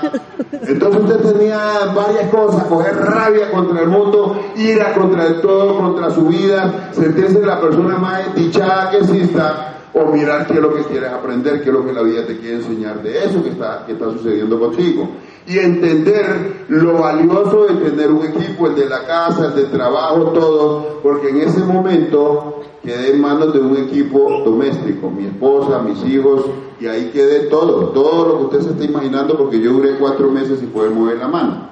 Entonces 0.66 1.02
usted 1.02 1.32
tenía 1.32 1.92
varias 1.94 2.30
cosas, 2.30 2.64
coger 2.64 2.96
rabia 2.96 3.50
contra 3.50 3.80
el 3.80 3.88
mundo, 3.88 4.38
ira 4.56 4.94
contra 4.94 5.26
el 5.26 5.40
todo, 5.40 5.78
contra 5.78 6.10
su 6.10 6.26
vida, 6.26 6.90
sentirse 6.92 7.44
la 7.44 7.60
persona 7.60 7.96
más 7.98 8.34
dichada 8.34 8.90
que 8.90 8.98
exista, 8.98 9.72
o 9.94 10.06
mirar 10.06 10.46
qué 10.46 10.54
es 10.54 10.60
lo 10.60 10.74
que 10.74 10.84
quieres 10.84 11.10
aprender, 11.10 11.62
qué 11.62 11.68
es 11.68 11.74
lo 11.74 11.84
que 11.84 11.92
la 11.92 12.02
vida 12.02 12.24
te 12.26 12.38
quiere 12.38 12.56
enseñar 12.56 13.02
de 13.02 13.24
eso 13.24 13.42
que 13.42 13.50
está, 13.50 13.84
que 13.84 13.92
está 13.92 14.06
sucediendo 14.06 14.58
contigo. 14.58 15.08
Y 15.46 15.58
entender 15.58 16.64
lo 16.68 16.98
valioso 16.98 17.66
de 17.66 17.90
tener 17.90 18.10
un 18.10 18.24
equipo, 18.24 18.68
el 18.68 18.76
de 18.76 18.88
la 18.88 19.04
casa, 19.04 19.46
el 19.46 19.54
de 19.54 19.64
trabajo, 19.64 20.30
todo, 20.32 21.00
porque 21.02 21.30
en 21.30 21.42
ese 21.42 21.60
momento 21.60 22.62
quedé 22.82 23.14
en 23.14 23.20
manos 23.20 23.52
de 23.52 23.60
un 23.60 23.76
equipo 23.76 24.42
doméstico, 24.44 25.10
mi 25.10 25.26
esposa, 25.26 25.80
mis 25.80 26.04
hijos, 26.04 26.46
y 26.80 26.86
ahí 26.86 27.10
quedé 27.12 27.46
todo, 27.46 27.90
todo 27.90 28.26
lo 28.26 28.38
que 28.38 28.44
usted 28.44 28.60
se 28.62 28.70
está 28.70 28.84
imaginando, 28.84 29.36
porque 29.36 29.60
yo 29.60 29.72
duré 29.72 29.96
cuatro 29.98 30.30
meses 30.30 30.58
sin 30.58 30.70
poder 30.70 30.90
mover 30.90 31.18
la 31.18 31.28
mano. 31.28 31.68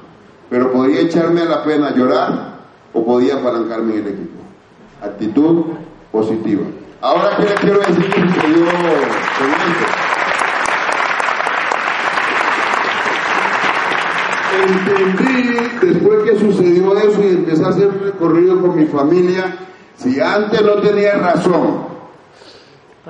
Pero 0.48 0.72
podía 0.72 1.00
echarme 1.00 1.42
a 1.42 1.46
la 1.46 1.64
pena 1.64 1.94
llorar 1.94 2.60
o 2.92 3.04
podía 3.04 3.36
apalancarme 3.36 3.94
en 3.94 4.02
el 4.02 4.08
equipo. 4.08 4.40
Actitud 5.02 5.64
positiva. 6.12 6.62
Ahora, 7.00 7.36
¿qué 7.38 7.46
quiero 7.60 7.80
decir 7.80 8.04
sucedió 8.04 8.66
Entendí 14.62 15.58
después 15.80 16.22
que 16.24 16.38
sucedió 16.38 16.98
eso 16.98 17.22
y 17.22 17.28
empecé 17.28 17.64
a 17.64 17.68
hacer 17.68 17.90
recorrido 18.02 18.60
con 18.60 18.76
mi 18.76 18.86
familia 18.86 19.56
si 20.02 20.18
antes 20.18 20.62
no 20.62 20.80
tenía 20.80 21.14
razón 21.16 21.90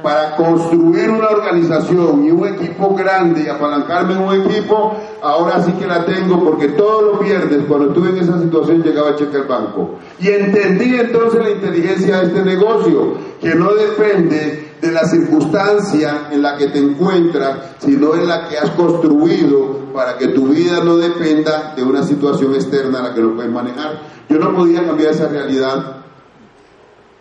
para 0.03 0.34
construir 0.34 1.11
una 1.11 1.28
organización 1.28 2.24
y 2.24 2.30
un 2.30 2.49
equipo 2.49 2.95
grande 2.95 3.43
y 3.45 3.49
apalancarme 3.49 4.14
en 4.14 4.20
un 4.20 4.47
equipo, 4.47 4.97
ahora 5.22 5.62
sí 5.62 5.72
que 5.72 5.86
la 5.86 6.05
tengo 6.05 6.43
porque 6.43 6.68
todos 6.68 7.12
los 7.12 7.20
viernes 7.20 7.61
cuando 7.68 7.88
estuve 7.88 8.11
en 8.11 8.18
esa 8.18 8.41
situación 8.41 8.82
llegaba 8.82 9.11
a 9.11 9.16
cheque 9.16 9.36
al 9.36 9.45
banco. 9.45 9.99
Y 10.18 10.28
entendí 10.28 10.97
entonces 10.97 11.45
la 11.45 11.51
inteligencia 11.51 12.20
de 12.20 12.26
este 12.26 12.43
negocio, 12.43 13.14
que 13.41 13.55
no 13.55 13.72
depende 13.74 14.74
de 14.80 14.93
la 14.93 15.05
circunstancia 15.05 16.28
en 16.32 16.43
la 16.43 16.57
que 16.57 16.68
te 16.68 16.78
encuentras, 16.78 17.74
sino 17.78 18.14
en 18.14 18.26
la 18.26 18.49
que 18.49 18.59
has 18.59 18.70
construido 18.70 19.78
para 19.95 20.16
que 20.16 20.28
tu 20.28 20.49
vida 20.49 20.82
no 20.82 20.97
dependa 20.97 21.74
de 21.76 21.84
una 21.84 22.03
situación 22.03 22.55
externa 22.55 23.01
a 23.01 23.03
la 23.09 23.14
que 23.14 23.20
no 23.20 23.34
puedes 23.34 23.53
manejar. 23.53 24.01
Yo 24.28 24.38
no 24.38 24.55
podía 24.55 24.84
cambiar 24.84 25.12
esa 25.12 25.28
realidad 25.28 25.99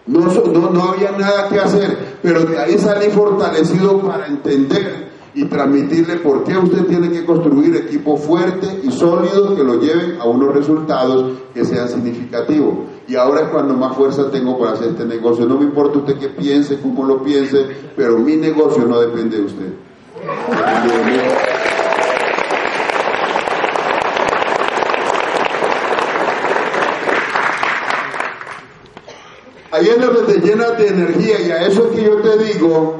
no, 0.10 0.72
no, 0.72 0.84
había 0.89 1.12
nada 1.12 1.47
que 1.49 1.60
hacer, 1.60 2.18
pero 2.22 2.43
de 2.43 2.57
ahí 2.57 2.78
salí 2.80 3.10
fortalecido 3.12 4.01
para 4.01 4.26
entender 4.26 5.10
y 5.36 5.45
transmitirle 5.45 6.16
por 6.18 6.43
qué 6.43 6.57
usted 6.57 6.86
tiene 6.86 7.12
que 7.12 7.24
construir 7.24 7.76
equipos 7.76 8.20
fuertes 8.22 8.78
y 8.84 8.91
sólidos 8.91 9.55
que 9.55 9.64
lo 9.64 9.80
lleven 9.80 10.18
a 10.20 10.26
unos 10.26 10.53
resultados 10.55 11.38
que 11.53 11.64
sean 11.64 11.88
significativos. 11.88 12.76
Y 13.07 13.16
ahora 13.16 13.41
es 13.41 13.47
cuando 13.49 13.76
más 13.76 13.95
fuerza 13.95 14.32
tengo 14.32 14.57
para 14.57 14.72
hacer 14.72 14.89
este 14.89 15.05
negocio. 15.05 15.45
No 15.45 15.57
me 15.57 15.66
importa 15.66 15.99
usted 15.99 16.18
qué 16.18 16.30
piense, 16.30 16.80
cómo 16.80 17.05
lo 17.05 17.24
piense, 17.24 17.68
pero 17.95 18.18
mi 18.18 18.36
negocio 18.36 18.86
no 18.86 18.99
depende 18.99 19.38
de 19.38 19.43
usted. 19.43 19.74
Ahí 29.80 29.88
es 29.88 30.01
donde 30.01 30.34
te 30.34 30.45
llenas 30.45 30.77
de 30.77 30.88
energía 30.89 31.39
y 31.39 31.51
a 31.51 31.65
eso 31.65 31.86
es 31.86 31.97
que 31.97 32.03
yo 32.03 32.17
te 32.17 32.38
digo 32.43 32.95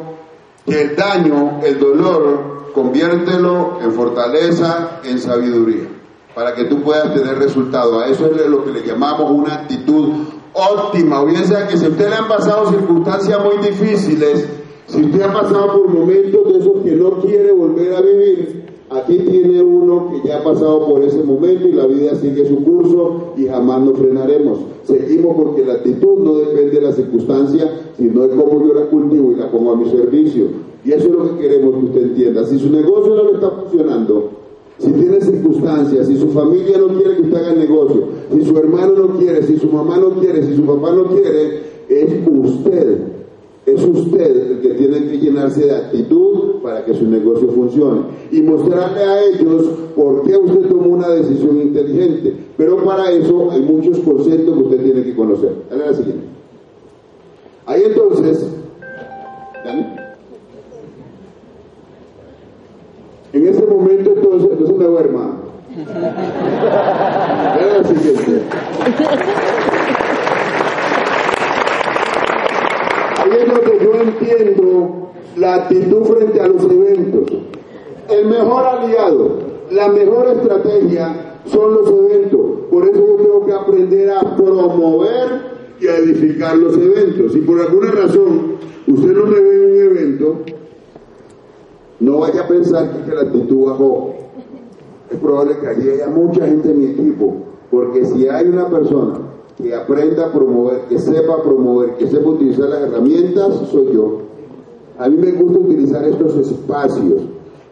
que 0.66 0.82
el 0.82 0.96
daño, 0.96 1.60
el 1.62 1.78
dolor, 1.78 2.72
conviértelo 2.74 3.80
en 3.84 3.92
fortaleza, 3.92 5.02
en 5.04 5.20
sabiduría, 5.20 5.90
para 6.34 6.56
que 6.56 6.64
tú 6.66 6.82
puedas 6.82 7.14
tener 7.14 7.38
resultados. 7.38 8.02
A 8.02 8.08
eso 8.08 8.28
es 8.28 8.48
lo 8.48 8.64
que 8.64 8.72
le 8.72 8.88
llamamos 8.88 9.30
una 9.30 9.56
actitud 9.56 10.24
óptima. 10.54 11.22
O 11.22 11.26
bien 11.26 11.46
sea 11.46 11.68
que 11.68 11.78
si 11.78 11.86
a 11.86 11.90
usted 11.90 12.12
le 12.12 12.16
han 12.16 12.30
pasado 12.30 12.70
circunstancias 12.70 13.38
muy 13.44 13.58
difíciles, 13.58 14.48
si 14.88 15.04
usted 15.04 15.22
ha 15.22 15.34
pasado 15.34 15.74
por 15.74 15.90
momentos 15.90 16.46
de 16.46 16.60
esos 16.60 16.82
que 16.82 16.92
no 16.92 17.20
quiere 17.20 17.52
volver 17.52 17.94
a 17.94 18.00
vivir, 18.00 18.59
Aquí 18.92 19.20
tiene 19.20 19.62
uno 19.62 20.10
que 20.10 20.28
ya 20.28 20.40
ha 20.40 20.44
pasado 20.44 20.88
por 20.88 21.04
ese 21.04 21.24
momento 21.24 21.68
y 21.68 21.74
la 21.74 21.86
vida 21.86 22.16
sigue 22.16 22.48
su 22.48 22.64
curso 22.64 23.34
y 23.38 23.46
jamás 23.46 23.82
nos 23.84 24.00
frenaremos. 24.00 24.60
Seguimos 24.84 25.36
porque 25.36 25.64
la 25.64 25.74
actitud 25.74 26.18
no 26.20 26.34
depende 26.36 26.80
de 26.80 26.82
la 26.82 26.92
circunstancia, 26.94 27.70
sino 27.98 28.28
de 28.28 28.36
cómo 28.36 28.66
yo 28.66 28.74
la 28.74 28.88
cultivo 28.88 29.32
y 29.32 29.36
la 29.36 29.52
pongo 29.52 29.74
a 29.74 29.76
mi 29.76 29.92
servicio. 29.92 30.46
Y 30.84 30.92
eso 30.92 31.08
es 31.08 31.14
lo 31.14 31.36
que 31.36 31.42
queremos 31.42 31.76
que 31.76 31.86
usted 31.86 32.02
entienda. 32.02 32.46
Si 32.46 32.58
su 32.58 32.72
negocio 32.72 33.16
no 33.16 33.24
le 33.26 33.34
está 33.34 33.52
funcionando, 33.52 34.30
si 34.80 34.92
tiene 34.92 35.22
circunstancias, 35.22 36.08
si 36.08 36.18
su 36.18 36.30
familia 36.30 36.80
no 36.80 36.88
quiere 36.88 37.18
que 37.18 37.22
usted 37.22 37.38
haga 37.38 37.54
el 37.54 37.60
negocio, 37.60 38.04
si 38.34 38.42
su 38.44 38.58
hermano 38.58 38.94
no 38.96 39.20
quiere, 39.20 39.44
si 39.44 39.58
su 39.58 39.68
mamá 39.68 39.98
no 39.98 40.12
quiere, 40.20 40.42
si 40.42 40.56
su 40.56 40.64
papá 40.64 40.92
no 40.94 41.06
quiere, 41.06 41.62
es 41.90 42.10
usted 42.28 43.19
es 43.74 43.84
usted 43.84 44.52
el 44.52 44.60
que 44.62 44.70
tiene 44.70 45.08
que 45.08 45.18
llenarse 45.18 45.66
de 45.66 45.76
actitud 45.76 46.62
para 46.62 46.84
que 46.86 46.94
su 46.94 47.08
negocio 47.08 47.48
funcione 47.50 48.02
y 48.32 48.42
mostrarle 48.42 49.04
a 49.04 49.24
ellos 49.24 49.66
por 49.96 50.24
qué 50.24 50.38
usted 50.38 50.68
tomó 50.70 50.96
una 50.96 51.10
decisión 51.10 51.60
inteligente. 51.62 52.36
Pero 52.58 52.84
para 52.84 53.12
eso 53.12 53.52
hay 53.52 53.62
muchos 53.62 54.00
conceptos 54.00 54.56
que 54.56 54.64
usted 54.64 54.84
tiene 54.84 55.04
que 55.04 55.16
conocer. 55.16 55.54
Dale 55.70 55.86
la 55.86 55.94
siguiente. 55.94 56.26
Ahí 57.66 57.84
entonces, 57.86 58.48
en 63.32 63.48
ese 63.48 63.66
momento 63.66 64.14
entonces, 64.16 64.60
no 64.60 64.68
se 64.68 64.74
me 64.74 64.86
duerma. 64.86 65.42
Dale 67.56 67.78
la 67.78 67.84
siguiente. 67.84 68.42
Es 73.34 73.48
lo 73.48 73.62
que 73.62 73.84
yo 73.84 73.94
entiendo 73.96 75.10
la 75.36 75.56
actitud 75.56 76.04
frente 76.04 76.40
a 76.40 76.48
los 76.48 76.64
eventos. 76.64 77.32
El 78.10 78.28
mejor 78.28 78.66
aliado, 78.66 79.30
la 79.72 79.88
mejor 79.90 80.28
estrategia 80.28 81.38
son 81.46 81.74
los 81.74 81.88
eventos. 81.88 82.42
Por 82.70 82.84
eso 82.88 83.00
yo 83.00 83.16
tengo 83.24 83.46
que 83.46 83.54
aprender 83.54 84.12
a 84.12 84.36
promover 84.36 85.60
y 85.80 85.88
a 85.88 85.98
edificar 85.98 86.58
los 86.58 86.76
eventos. 86.76 87.34
Si 87.34 87.40
por 87.40 87.62
alguna 87.62 87.92
razón 87.92 88.56
usted 88.88 89.12
no 89.12 89.26
me 89.26 89.40
ve 89.40 89.56
en 89.56 89.72
un 89.72 89.98
evento, 89.98 90.36
no 92.00 92.20
vaya 92.20 92.42
a 92.44 92.48
pensar 92.48 93.06
que 93.06 93.14
la 93.14 93.22
actitud 93.22 93.68
bajó. 93.68 94.16
Es 95.12 95.18
probable 95.18 95.58
que 95.60 95.68
allí 95.68 95.90
haya 95.90 96.08
mucha 96.08 96.46
gente 96.46 96.70
en 96.72 96.80
mi 96.80 96.86
equipo, 96.86 97.36
porque 97.72 98.06
si 98.06 98.28
hay 98.28 98.48
una 98.48 98.70
persona 98.70 99.20
que 99.62 99.76
aprenda 99.76 100.28
a 100.28 100.32
promover, 100.32 100.82
que 100.88 100.98
sepa 100.98 101.44
promover, 101.44 101.96
que 101.96 102.08
sepa 102.08 102.30
utilizar 102.30 102.70
las 102.70 102.82
herramientas, 102.82 103.68
soy 103.72 103.94
yo. 103.94 104.20
A 104.98 105.10
mí 105.10 105.18
me 105.18 105.32
gusta 105.34 105.60
utilizar 105.60 106.04
estos 106.06 106.36
espacios 106.38 107.24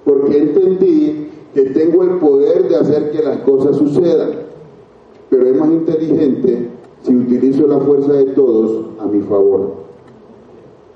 porque 0.03 0.37
entendí 0.37 1.29
que 1.53 1.63
tengo 1.71 2.03
el 2.03 2.17
poder 2.19 2.67
de 2.67 2.75
hacer 2.75 3.11
que 3.11 3.23
las 3.23 3.37
cosas 3.39 3.77
sucedan, 3.77 4.31
pero 5.29 5.47
es 5.47 5.57
más 5.57 5.69
inteligente 5.69 6.69
si 7.03 7.15
utilizo 7.15 7.67
la 7.67 7.79
fuerza 7.79 8.13
de 8.13 8.25
todos 8.25 8.85
a 8.99 9.05
mi 9.05 9.21
favor. 9.21 9.87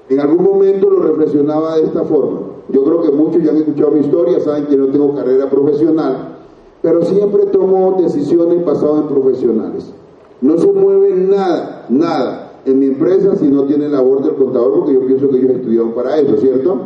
En 0.09 0.19
algún 0.19 0.43
momento 0.43 0.89
lo 0.89 1.03
reflexionaba 1.03 1.77
de 1.77 1.83
esta 1.83 2.03
forma. 2.03 2.41
Yo 2.69 2.83
creo 2.83 3.01
que 3.01 3.11
muchos 3.11 3.43
ya 3.43 3.51
han 3.51 3.57
escuchado 3.57 3.91
mi 3.91 4.01
historia, 4.01 4.39
saben 4.41 4.65
que 4.65 4.75
no 4.75 4.87
tengo 4.87 5.15
carrera 5.15 5.49
profesional, 5.49 6.37
pero 6.81 7.03
siempre 7.05 7.45
tomo 7.45 7.97
decisiones 8.01 8.65
basadas 8.65 9.01
en 9.01 9.07
profesionales. 9.07 9.93
No 10.41 10.57
se 10.57 10.71
mueve 10.71 11.15
nada, 11.15 11.85
nada 11.89 12.51
en 12.65 12.79
mi 12.79 12.87
empresa 12.87 13.35
si 13.35 13.47
no 13.47 13.63
tiene 13.63 13.89
labor 13.89 14.23
del 14.23 14.35
contador, 14.35 14.79
porque 14.79 14.93
yo 14.93 15.05
pienso 15.05 15.29
que 15.29 15.37
ellos 15.37 15.51
estudiaron 15.51 15.91
para 15.93 16.19
eso, 16.19 16.37
¿cierto? 16.37 16.77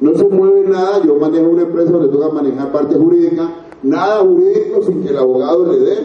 No 0.00 0.14
se 0.14 0.24
mueve 0.24 0.68
nada, 0.68 1.02
yo 1.04 1.14
manejo 1.16 1.48
una 1.48 1.62
empresa 1.62 1.92
donde 1.92 2.08
toca 2.08 2.28
manejar 2.30 2.72
parte 2.72 2.94
jurídica, 2.94 3.48
nada 3.82 4.20
jurídico 4.20 4.82
sin 4.82 5.02
que 5.02 5.10
el 5.10 5.18
abogado 5.18 5.72
le 5.72 5.78
dé 5.78 5.96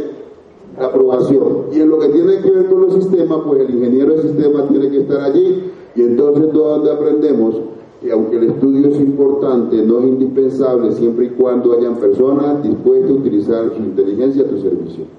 la 0.79 0.85
aprobación. 0.87 1.65
Y 1.71 1.81
en 1.81 1.89
lo 1.89 1.99
que 1.99 2.09
tiene 2.09 2.39
que 2.41 2.51
ver 2.51 2.65
con 2.67 2.81
los 2.81 2.93
sistemas, 2.93 3.39
pues 3.45 3.61
el 3.61 3.75
ingeniero 3.75 4.13
de 4.13 4.21
sistemas 4.21 4.69
tiene 4.69 4.89
que 4.89 4.99
estar 4.99 5.21
allí 5.21 5.71
y 5.95 6.01
entonces 6.01 6.51
todo 6.51 6.77
donde 6.77 6.91
aprendemos 6.91 7.55
que 8.01 8.11
aunque 8.11 8.37
el 8.37 8.43
estudio 8.51 8.87
es 8.87 8.99
importante, 8.99 9.81
no 9.81 9.99
es 9.99 10.05
indispensable 10.05 10.93
siempre 10.93 11.25
y 11.25 11.29
cuando 11.29 11.73
hayan 11.73 11.95
personas 11.95 12.63
dispuestas 12.63 13.11
a 13.11 13.13
utilizar 13.13 13.71
su 13.75 13.83
inteligencia 13.83 14.43
a 14.43 14.47
tu 14.47 14.61
servicio. 14.61 15.18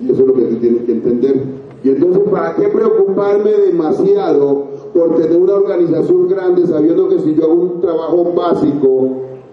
Y 0.00 0.10
eso 0.12 0.22
es 0.22 0.28
lo 0.28 0.34
que 0.34 0.42
tú 0.42 0.56
tienes 0.56 0.82
que 0.84 0.92
entender. 0.92 1.42
Y 1.82 1.90
entonces, 1.90 2.22
¿para 2.30 2.54
qué 2.56 2.68
preocuparme 2.68 3.50
demasiado 3.50 4.64
por 4.92 5.16
tener 5.16 5.40
una 5.40 5.54
organización 5.54 6.28
grande 6.28 6.66
sabiendo 6.66 7.08
que 7.08 7.20
si 7.20 7.34
yo 7.34 7.44
hago 7.44 7.54
un 7.54 7.80
trabajo 7.80 8.32
básico, 8.34 9.10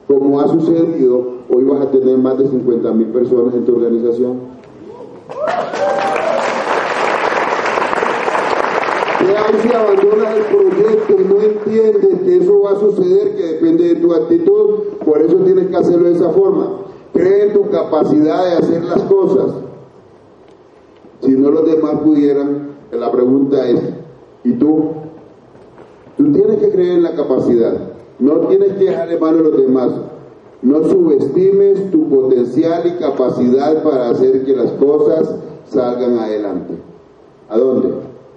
como 0.07 0.39
ha 0.39 0.47
sucedido, 0.47 1.35
hoy 1.49 1.63
vas 1.63 1.81
a 1.81 1.91
tener 1.91 2.17
más 2.17 2.37
de 2.37 2.47
50 2.47 2.91
mil 2.93 3.07
personas 3.07 3.53
en 3.53 3.65
tu 3.65 3.75
organización? 3.75 4.39
¿Qué 9.19 9.37
hay 9.37 9.53
si 9.61 9.73
abandonas 9.73 10.35
el 10.35 10.43
proyecto 10.43 11.13
y 11.13 11.23
no 11.25 11.41
entiendes 11.41 12.21
que 12.21 12.37
eso 12.37 12.61
va 12.61 12.71
a 12.71 12.79
suceder, 12.79 13.35
que 13.35 13.43
depende 13.43 13.87
de 13.87 13.95
tu 13.95 14.13
actitud? 14.13 14.65
Por 15.03 15.21
eso 15.21 15.35
tienes 15.37 15.67
que 15.67 15.75
hacerlo 15.75 16.09
de 16.09 16.15
esa 16.15 16.29
forma. 16.29 16.77
Cree 17.13 17.47
en 17.47 17.53
tu 17.53 17.69
capacidad 17.69 18.45
de 18.45 18.57
hacer 18.57 18.83
las 18.83 19.01
cosas. 19.03 19.64
Si 21.21 21.31
no 21.31 21.51
los 21.51 21.65
demás 21.65 21.99
pudieran, 22.03 22.75
la 22.91 23.11
pregunta 23.11 23.67
es, 23.67 23.79
¿y 24.43 24.53
tú? 24.53 24.91
Tú 26.17 26.31
tienes 26.31 26.57
que 26.57 26.71
creer 26.71 26.97
en 26.97 27.03
la 27.03 27.15
capacidad. 27.15 27.73
No 28.19 28.39
tienes 28.47 28.73
que 28.73 28.85
dejar 28.85 29.09
de 29.09 29.19
mano 29.19 29.39
a 29.39 29.41
los 29.41 29.57
demás. 29.57 29.91
No 30.61 30.83
subestimes 30.83 31.91
tu 31.91 32.09
potencial 32.09 32.83
y 32.85 32.99
capacidad 33.01 33.83
para 33.83 34.09
hacer 34.09 34.45
que 34.45 34.55
las 34.55 34.71
cosas 34.71 35.35
salgan 35.67 36.17
adelante. 36.17 36.73
¿A 37.49 37.57
dónde? 37.57 37.89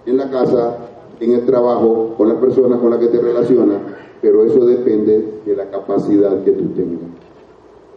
En 0.06 0.16
la 0.16 0.30
casa, 0.30 0.76
en 1.20 1.32
el 1.32 1.46
trabajo, 1.46 2.14
con 2.16 2.28
las 2.28 2.38
personas 2.38 2.80
con 2.80 2.90
las 2.90 2.98
que 2.98 3.08
te 3.08 3.20
relacionas, 3.20 3.78
pero 4.20 4.44
eso 4.44 4.66
depende 4.66 5.40
de 5.46 5.56
la 5.56 5.70
capacidad 5.70 6.42
que 6.42 6.52
tú 6.52 6.64
tengas. 6.74 7.17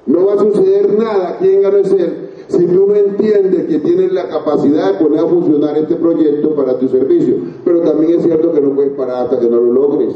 No 0.06 0.26
va 0.26 0.34
a 0.34 0.40
suceder 0.40 0.98
nada 0.98 1.30
aquí 1.30 1.50
en 1.50 1.66
Arecer 1.66 2.32
si 2.48 2.66
tú 2.66 2.88
no 2.88 2.96
entiendes 2.96 3.66
que 3.66 3.80
tienes 3.80 4.12
la 4.12 4.28
capacidad 4.28 4.94
de 4.94 5.04
poner 5.04 5.20
a 5.20 5.28
funcionar 5.28 5.78
este 5.78 5.96
proyecto 5.96 6.54
para 6.56 6.78
tu 6.78 6.88
servicio. 6.90 7.36
Pero 7.64 7.82
también 7.82 8.20
es 8.20 8.24
cierto 8.24 8.52
que 8.52 8.62
no 8.62 8.76
puedes 8.76 8.92
parar 8.92 9.26
hasta 9.26 9.40
que 9.40 9.48
no 9.48 9.58
lo 9.58 9.72
logres. 9.72 10.14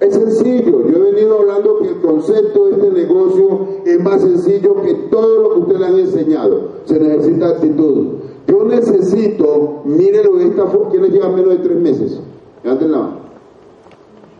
Es 0.00 0.14
sencillo, 0.14 0.88
yo 0.88 0.96
he 0.96 1.12
venido 1.12 1.40
hablando 1.40 1.80
que 1.80 1.88
el 1.88 2.00
concepto 2.00 2.66
de 2.66 2.72
este 2.72 2.90
negocio 2.90 3.66
es 3.84 4.00
más 4.02 4.22
sencillo 4.22 4.80
que 4.82 4.94
todo 5.10 5.42
lo 5.42 5.54
que 5.54 5.60
usted 5.60 5.76
le 5.76 5.86
han 5.86 5.98
enseñado. 5.98 6.68
Se 6.86 6.98
necesita 6.98 7.48
actitud. 7.50 8.06
Yo 8.46 8.64
necesito, 8.64 9.82
mírelo 9.84 10.36
de 10.36 10.46
esta 10.46 10.66
forma, 10.66 10.90
¿quiénes 10.90 11.10
llevan 11.12 11.34
menos 11.34 11.50
de 11.50 11.58
tres 11.58 11.76
meses? 11.76 12.20
Levanten 12.64 12.92
la. 12.92 13.10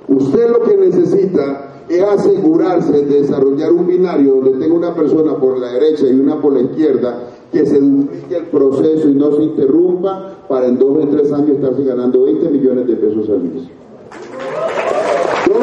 Usted 0.09 0.51
lo 0.51 0.63
que 0.63 0.77
necesita 0.79 1.70
es 1.91 2.03
asegurarse 2.03 3.05
de 3.05 3.23
desarrollar 3.23 3.73
un 3.73 3.87
binario 3.87 4.37
donde 4.37 4.59
tenga 4.59 4.75
una 4.75 4.95
persona 4.95 5.35
por 5.37 5.59
la 5.59 5.73
derecha 5.73 6.07
y 6.07 6.21
una 6.21 6.41
por 6.41 6.53
la 6.53 6.61
izquierda, 6.61 7.19
que 7.51 7.67
se 7.67 7.81
duplique 7.81 8.37
el 8.37 8.45
proceso 8.45 9.09
y 9.09 9.15
no 9.15 9.33
se 9.33 9.43
interrumpa 9.43 10.45
para 10.49 10.67
en 10.67 10.79
dos 10.79 11.05
o 11.05 11.09
tres 11.09 11.33
años 11.33 11.51
estarse 11.51 11.83
ganando 11.83 12.23
20 12.23 12.49
millones 12.49 12.87
de 12.87 12.95
pesos 12.95 13.29
al 13.29 13.41
mes. 13.41 13.63
Dos, 15.49 15.59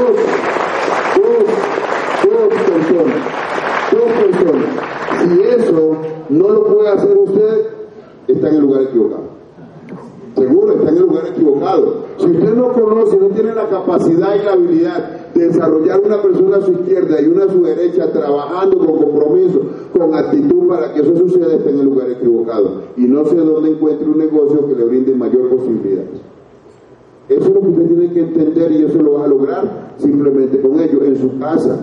dos, 1.16 1.44
dos 2.24 2.62
personas, 2.62 3.18
dos 3.92 4.12
personas. 4.26 4.66
Si 5.24 5.42
eso 5.42 5.98
no 6.30 6.50
lo 6.50 6.64
puede 6.66 6.90
hacer 6.90 7.18
usted, 7.18 7.68
está 8.28 8.50
en 8.50 8.56
el 8.56 8.62
lugar 8.62 8.82
equivocado. 8.82 9.38
Seguro, 10.36 10.74
está 10.74 10.90
en 10.90 10.98
el 10.98 11.02
lugar 11.04 11.28
equivocado. 11.28 11.96
Si 12.18 12.26
usted 12.26 12.54
no 12.54 12.74
conoce, 12.74 13.18
no 13.18 13.28
tiene 13.30 13.56
la 13.56 13.70
capacidad 13.70 14.36
y 14.36 14.44
la 14.44 14.54
habilidad 14.54 15.17
desarrollar 15.34 16.02
una 16.04 16.22
persona 16.22 16.58
a 16.58 16.62
su 16.62 16.72
izquierda 16.72 17.22
y 17.22 17.28
una 17.28 17.46
a 17.46 17.50
su 17.50 17.62
derecha, 17.64 18.12
trabajando 18.12 18.78
con 18.78 18.98
compromiso, 18.98 19.62
con 19.98 20.16
actitud 20.16 20.68
para 20.68 20.94
que 20.94 21.02
eso 21.02 21.16
suceda, 21.18 21.56
está 21.56 21.70
en 21.70 21.80
el 21.80 21.86
lugar 21.86 22.10
equivocado. 22.12 22.84
Y 22.96 23.02
no 23.02 23.26
sé 23.26 23.36
dónde 23.36 23.72
encuentre 23.72 24.08
un 24.08 24.18
negocio 24.18 24.68
que 24.68 24.76
le 24.76 24.86
brinde 24.86 25.16
mayor 25.16 25.50
posibilidad. 25.50 26.04
Eso 27.30 27.42
es 27.42 27.54
lo 27.54 27.62
que 27.62 27.68
usted 27.68 27.88
tiene 27.88 28.14
que 28.14 28.20
entender 28.22 28.72
y 28.72 28.86
eso 28.86 29.02
lo 29.02 29.14
va 29.14 29.26
a 29.26 29.28
lograr 29.28 29.94
simplemente 29.98 30.62
con 30.62 30.80
ello, 30.80 31.04
en 31.04 31.18
su 31.18 31.38
casa. 31.40 31.78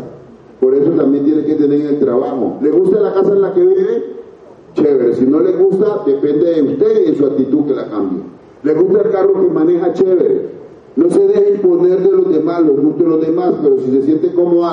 Por 0.61 0.75
eso 0.75 0.91
también 0.93 1.25
tiene 1.25 1.45
que 1.45 1.55
tener 1.55 1.81
en 1.81 1.87
el 1.89 1.99
trabajo. 1.99 2.57
¿Le 2.63 2.71
gusta 2.71 3.01
la 3.01 3.13
casa 3.13 3.33
en 3.33 3.43
la 3.43 3.53
que 3.53 3.61
vive? 3.61 4.05
Chévere. 4.75 5.15
Si 5.15 5.27
no 5.27 5.41
le 5.41 5.53
gusta, 5.53 6.03
depende 6.07 6.55
de 6.55 6.63
usted 6.63 7.13
y 7.13 7.15
su 7.17 7.27
actitud 7.27 7.67
que 7.67 7.75
la 7.75 7.89
cambie. 7.89 8.23
¿Le 8.63 8.73
gusta 8.75 9.03
el 9.03 9.11
carro 9.11 9.35
que 9.35 9.53
maneja? 9.53 9.93
Chévere. 9.93 10.64
No 10.97 11.11
se 11.11 11.27
deje 11.27 11.55
imponer 11.55 12.01
de 12.01 12.11
los 12.11 12.33
demás, 12.33 12.63
los 12.63 12.77
gustos 12.77 13.05
de 13.05 13.11
los 13.11 13.21
demás, 13.21 13.55
pero 13.63 13.79
si 13.79 13.91
se 13.91 14.03
siente 14.03 14.33
cómodo. 14.33 14.65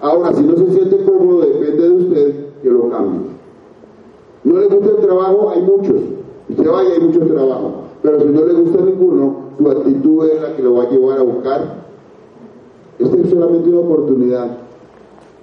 Ahora, 0.00 0.32
si 0.32 0.42
no 0.42 0.56
se 0.56 0.72
siente 0.72 1.04
cómodo, 1.04 1.40
depende 1.40 1.82
de 1.82 1.90
usted 1.90 2.34
que 2.62 2.70
lo 2.70 2.88
cambie. 2.90 3.20
¿No 4.44 4.60
le 4.60 4.66
gusta 4.68 4.90
el 4.90 5.06
trabajo? 5.06 5.50
Hay 5.50 5.62
muchos. 5.62 6.00
Usted 6.48 6.70
vaya, 6.70 6.90
hay 6.92 7.00
muchos 7.00 7.28
trabajos. 7.28 7.72
Pero 8.02 8.20
si 8.20 8.26
no 8.26 8.44
le 8.44 8.52
gusta 8.52 8.84
ninguno, 8.84 9.36
su 9.58 9.70
actitud 9.70 10.28
es 10.28 10.42
la 10.42 10.54
que 10.54 10.62
lo 10.62 10.74
va 10.74 10.84
a 10.84 10.90
llevar 10.90 11.18
a 11.18 11.22
buscar. 11.22 11.84
Esta 12.98 13.16
es 13.16 13.30
solamente 13.30 13.68
una 13.68 13.80
oportunidad. 13.80 14.58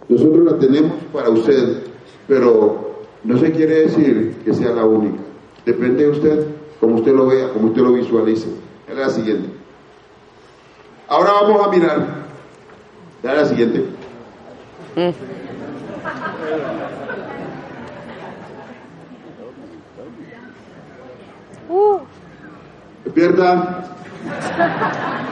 Nosotros 0.07 0.45
la 0.45 0.59
tenemos 0.59 0.93
para 1.11 1.29
usted, 1.29 1.83
pero 2.27 2.75
no 3.23 3.37
se 3.37 3.51
quiere 3.51 3.81
decir 3.81 4.37
que 4.45 4.53
sea 4.53 4.73
la 4.73 4.85
única. 4.85 5.19
Depende 5.65 6.03
de 6.03 6.09
usted, 6.11 6.45
como 6.79 6.95
usted 6.95 7.13
lo 7.13 7.27
vea, 7.27 7.51
como 7.51 7.67
usted 7.67 7.81
lo 7.81 7.93
visualice. 7.93 8.49
Es 8.89 8.97
la 8.97 9.09
siguiente. 9.09 9.60
Ahora 11.11 11.33
vamos 11.41 11.67
a 11.67 11.69
mirar. 11.69 12.07
Dale 13.21 13.41
la 13.41 13.45
siguiente. 13.45 13.85
Uh. 21.67 21.97
Despierta. 23.03 23.83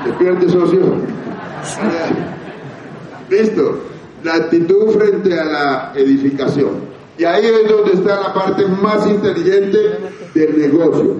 Despierte, 0.03 0.49
socio. 0.49 0.81
Listo. 3.29 3.79
La 4.25 4.33
actitud 4.33 4.89
frente 4.89 5.39
a 5.39 5.45
la 5.45 5.93
edificación. 5.95 6.89
Y 7.17 7.23
ahí 7.23 7.45
es 7.45 7.69
donde 7.69 7.93
está 7.93 8.19
la 8.19 8.33
parte 8.33 8.65
más 8.65 9.07
inteligente 9.07 9.79
del 10.33 10.59
negocio. 10.59 11.15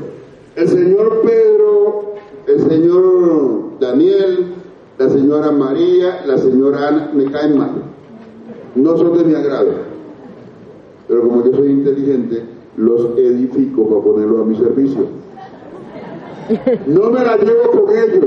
El 0.58 0.68
señor 0.68 1.22
Pedro, 1.22 2.16
el 2.46 2.70
señor 2.70 3.80
Daniel, 3.80 4.49
la 5.10 5.16
señora 5.16 5.52
María, 5.52 6.24
la 6.28 6.38
señora 6.38 6.88
Ana, 6.88 7.12
me 7.14 7.26
caen 7.32 7.58
mal. 7.58 7.72
No 8.76 8.96
son 8.96 9.18
de 9.18 9.24
mi 9.24 9.34
agrado. 9.34 9.70
Pero 11.08 11.22
como 11.24 11.44
yo 11.44 11.54
soy 11.54 11.72
inteligente, 11.72 12.44
los 12.78 13.18
edifico 13.18 13.88
para 13.90 14.02
ponerlos 14.02 14.42
a 14.42 14.46
mi 14.46 14.56
servicio. 14.56 15.02
No 16.86 17.10
me 17.10 17.24
la 17.24 17.38
llevo 17.38 17.86
con 17.86 17.98
ellos. 17.98 18.26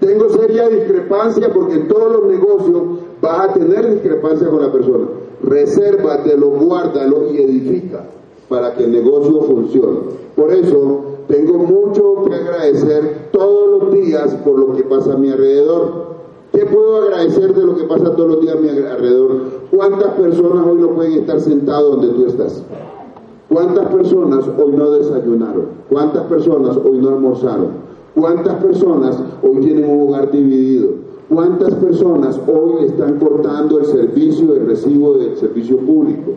Tengo 0.00 0.28
seria 0.30 0.68
discrepancia 0.68 1.52
porque 1.52 1.74
en 1.74 1.88
todos 1.88 2.12
los 2.12 2.32
negocios 2.32 2.82
vas 3.20 3.48
a 3.48 3.52
tener 3.52 3.94
discrepancia 3.94 4.48
con 4.48 4.62
la 4.62 4.72
persona. 4.72 5.06
Resérvatelo, 5.42 6.48
guárdalo 6.48 7.32
y 7.32 7.38
edifica 7.38 8.04
para 8.48 8.74
que 8.74 8.84
el 8.84 8.92
negocio 8.92 9.40
funcione. 9.42 9.98
Por 10.34 10.52
eso 10.52 11.15
tengo 11.28 11.58
mucho 11.58 12.24
que 12.24 12.34
agradecer 12.34 13.30
todos 13.32 13.82
los 13.82 13.92
días 13.92 14.34
por 14.44 14.58
lo 14.58 14.72
que 14.74 14.84
pasa 14.84 15.14
a 15.14 15.16
mi 15.16 15.30
alrededor. 15.30 16.16
¿Qué 16.52 16.64
puedo 16.64 16.96
agradecer 17.02 17.54
de 17.54 17.64
lo 17.64 17.76
que 17.76 17.84
pasa 17.84 18.14
todos 18.14 18.30
los 18.30 18.40
días 18.40 18.56
a 18.56 18.60
mi 18.60 18.68
alrededor? 18.68 19.30
¿Cuántas 19.70 20.12
personas 20.12 20.66
hoy 20.66 20.78
no 20.78 20.90
pueden 20.90 21.12
estar 21.14 21.40
sentados 21.40 21.96
donde 21.96 22.14
tú 22.14 22.26
estás? 22.26 22.62
¿Cuántas 23.48 23.86
personas 23.88 24.44
hoy 24.58 24.72
no 24.72 24.90
desayunaron? 24.90 25.66
¿Cuántas 25.90 26.24
personas 26.24 26.76
hoy 26.76 26.98
no 26.98 27.08
almorzaron? 27.08 27.68
¿Cuántas 28.14 28.54
personas 28.62 29.18
hoy 29.42 29.60
tienen 29.60 29.90
un 29.90 30.08
hogar 30.08 30.30
dividido? 30.30 30.90
¿Cuántas 31.28 31.74
personas 31.74 32.40
hoy 32.46 32.84
están 32.86 33.18
cortando 33.18 33.80
el 33.80 33.86
servicio, 33.86 34.54
el 34.54 34.66
recibo 34.66 35.14
del 35.14 35.36
servicio 35.36 35.76
público? 35.78 36.32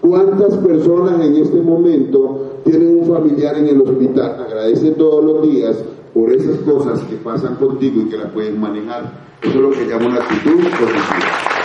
¿Cuántas 0.00 0.56
personas 0.58 1.20
en 1.24 1.36
este 1.36 1.60
momento 1.60 2.60
tienen 2.64 3.00
un 3.00 3.06
familiar 3.06 3.56
en 3.56 3.68
el 3.68 3.80
hospital? 3.80 4.44
Agradece 4.46 4.92
todos 4.92 5.24
los 5.24 5.42
días 5.42 5.76
por 6.14 6.32
esas 6.32 6.58
cosas 6.60 7.00
que 7.02 7.16
pasan 7.16 7.56
contigo 7.56 8.02
y 8.02 8.08
que 8.08 8.16
las 8.16 8.30
pueden 8.30 8.60
manejar. 8.60 9.12
Eso 9.42 9.54
es 9.54 9.60
lo 9.60 9.70
que 9.70 9.84
llamo 9.86 10.08
una 10.08 10.20
actitud 10.20 10.54
positiva. 10.54 11.58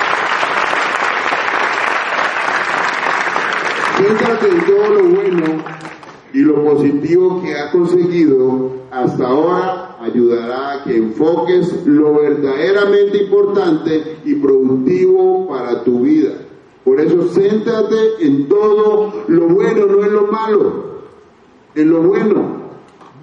Céntrate 3.98 4.48
en 4.50 4.66
todo 4.66 4.90
lo 4.90 5.04
bueno 5.10 5.64
y 6.34 6.40
lo 6.40 6.64
positivo 6.64 7.42
que 7.44 7.56
has 7.56 7.72
conseguido 7.72 8.72
hasta 8.92 9.28
ahora 9.28 9.98
ayudará 10.02 10.74
a 10.74 10.84
que 10.84 10.98
enfoques 10.98 11.86
lo 11.86 12.16
verdaderamente 12.16 13.24
importante 13.24 14.18
y 14.26 14.36
productivo 14.36 15.48
para 15.48 15.84
tu 15.84 16.02
vida. 16.02 16.32
Por 16.84 17.00
eso 17.00 17.30
céntrate 17.30 17.96
en 18.20 18.48
todo 18.50 19.24
lo 19.28 19.48
bueno, 19.48 19.86
no 19.86 20.04
en 20.04 20.14
lo 20.14 20.28
malo, 20.28 20.84
en 21.76 21.90
lo 21.90 22.02
bueno. 22.02 22.64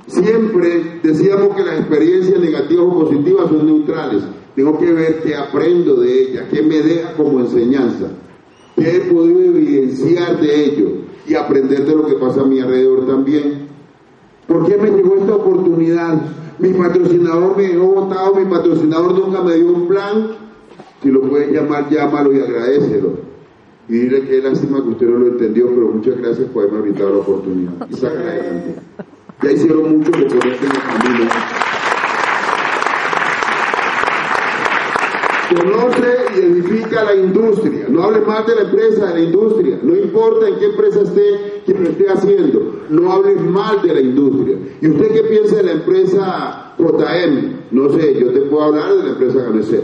Siempre 0.07 1.01
decíamos 1.03 1.55
que 1.55 1.65
las 1.65 1.81
experiencias 1.81 2.41
negativas 2.41 2.87
o 2.87 3.01
positivas 3.01 3.49
son 3.49 3.67
neutrales. 3.67 4.23
Tengo 4.57 4.79
que 4.79 4.93
ver 4.93 5.23
qué 5.23 5.37
aprendo 5.37 5.97
de 5.97 6.23
ellas, 6.23 6.47
qué 6.51 6.63
me 6.63 6.81
deja 6.81 7.13
como 7.15 7.41
enseñanza, 7.41 8.09
qué 8.77 8.97
he 8.97 9.01
podido 9.01 9.41
evidenciar 9.41 10.41
de 10.41 10.65
ello 10.65 10.89
y 11.27 11.35
aprender 11.35 11.85
de 11.85 11.95
lo 11.95 12.07
que 12.07 12.15
pasa 12.15 12.41
a 12.41 12.45
mi 12.45 12.61
alrededor 12.61 13.07
también. 13.07 13.69
¿Por 14.49 14.67
qué 14.67 14.79
me 14.79 14.91
llegó 14.91 15.17
esta 15.17 15.35
oportunidad? 15.35 16.19
Mi 16.59 16.73
patrocinador 16.73 17.57
me 17.59 17.69
dejó 17.69 17.87
votado, 17.87 18.35
mi 18.35 18.47
patrocinador 18.47 19.15
nunca 19.15 19.43
me 19.43 19.55
dio 19.55 19.71
un 19.71 19.87
plan. 19.87 20.29
Si 21.03 21.11
lo 21.11 21.23
puedes 21.23 21.53
llamar, 21.53 21.89
llámalo 21.91 22.33
y 22.33 22.41
agradecelo 22.41 23.30
y 23.91 23.93
dile 23.93 24.22
que 24.22 24.41
lástima 24.41 24.80
que 24.84 24.91
usted 24.91 25.09
no 25.09 25.18
lo 25.18 25.26
entendió, 25.26 25.66
pero 25.66 25.88
muchas 25.88 26.16
gracias 26.18 26.49
por 26.51 26.62
haberme 26.62 26.82
brindado 26.82 27.11
la 27.11 27.18
oportunidad. 27.18 27.72
Y 27.91 27.95
saca 27.95 28.20
adelante. 28.20 28.74
Ya 29.43 29.51
hicieron 29.51 29.99
mucho 29.99 30.12
que 30.12 30.26
ponerte 30.26 30.64
en 30.64 30.72
el 30.72 30.82
camino. 30.82 31.30
Conoce 35.57 36.16
y 36.36 36.38
edifica 36.38 37.03
la 37.03 37.16
industria. 37.16 37.86
No 37.88 38.05
hable 38.05 38.20
más 38.20 38.47
de 38.47 38.55
la 38.55 38.62
empresa, 38.62 39.07
de 39.07 39.14
la 39.14 39.20
industria. 39.22 39.80
No 39.82 39.97
importa 39.97 40.47
en 40.47 40.59
qué 40.61 40.66
empresa 40.66 41.01
esté, 41.01 41.62
quien 41.66 41.82
lo 41.82 41.91
esté 41.91 42.09
haciendo. 42.09 42.82
No 42.91 43.11
hables 43.11 43.41
mal 43.41 43.82
de 43.82 43.93
la 43.93 44.01
industria. 44.01 44.57
¿Y 44.80 44.88
usted 44.88 45.12
qué 45.14 45.22
piensa 45.24 45.57
de 45.57 45.62
la 45.64 45.72
empresa 45.72 46.74
JM? 46.78 47.72
No 47.72 47.91
sé, 47.91 48.20
yo 48.20 48.30
te 48.30 48.43
puedo 48.43 48.62
hablar 48.62 48.95
de 48.95 49.03
la 49.03 49.11
empresa 49.11 49.43
Ganeset, 49.43 49.82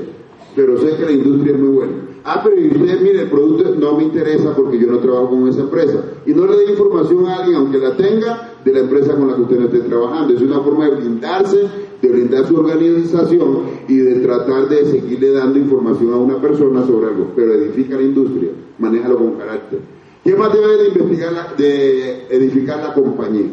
pero 0.54 0.78
sé 0.78 0.96
que 0.96 1.06
la 1.06 1.12
industria 1.12 1.54
es 1.54 1.58
muy 1.58 1.70
buena. 1.70 2.15
Ah, 2.28 2.40
pero 2.42 2.56
usted, 2.56 3.00
mire, 3.02 3.22
el 3.22 3.30
producto 3.30 3.76
no 3.76 3.96
me 3.96 4.02
interesa 4.02 4.52
porque 4.56 4.80
yo 4.80 4.88
no 4.88 4.98
trabajo 4.98 5.30
con 5.30 5.48
esa 5.48 5.60
empresa. 5.60 6.02
Y 6.26 6.34
no 6.34 6.44
le 6.44 6.56
dé 6.56 6.70
información 6.72 7.24
a 7.26 7.36
alguien, 7.36 7.54
aunque 7.54 7.78
la 7.78 7.96
tenga, 7.96 8.52
de 8.64 8.72
la 8.72 8.80
empresa 8.80 9.14
con 9.14 9.28
la 9.28 9.36
que 9.36 9.42
usted 9.42 9.60
no 9.60 9.66
esté 9.66 9.78
trabajando. 9.82 10.34
Es 10.34 10.40
una 10.40 10.58
forma 10.58 10.86
de 10.86 10.96
blindarse, 10.96 11.68
de 12.02 12.08
blindar 12.08 12.44
su 12.48 12.56
organización 12.56 13.58
y 13.86 13.98
de 13.98 14.14
tratar 14.16 14.68
de 14.68 14.86
seguirle 14.86 15.30
dando 15.30 15.56
información 15.60 16.12
a 16.14 16.16
una 16.16 16.40
persona 16.40 16.84
sobre 16.84 17.10
algo. 17.10 17.30
Pero 17.36 17.54
edifica 17.54 17.94
la 17.94 18.02
industria, 18.02 18.50
manéjalo 18.76 19.18
con 19.18 19.34
carácter. 19.34 19.78
¿Qué 20.24 20.34
más 20.34 20.52
debe 20.52 20.78
de, 20.78 20.88
investigar 20.88 21.56
de 21.56 22.26
edificar 22.28 22.82
la 22.82 22.92
compañía? 22.92 23.52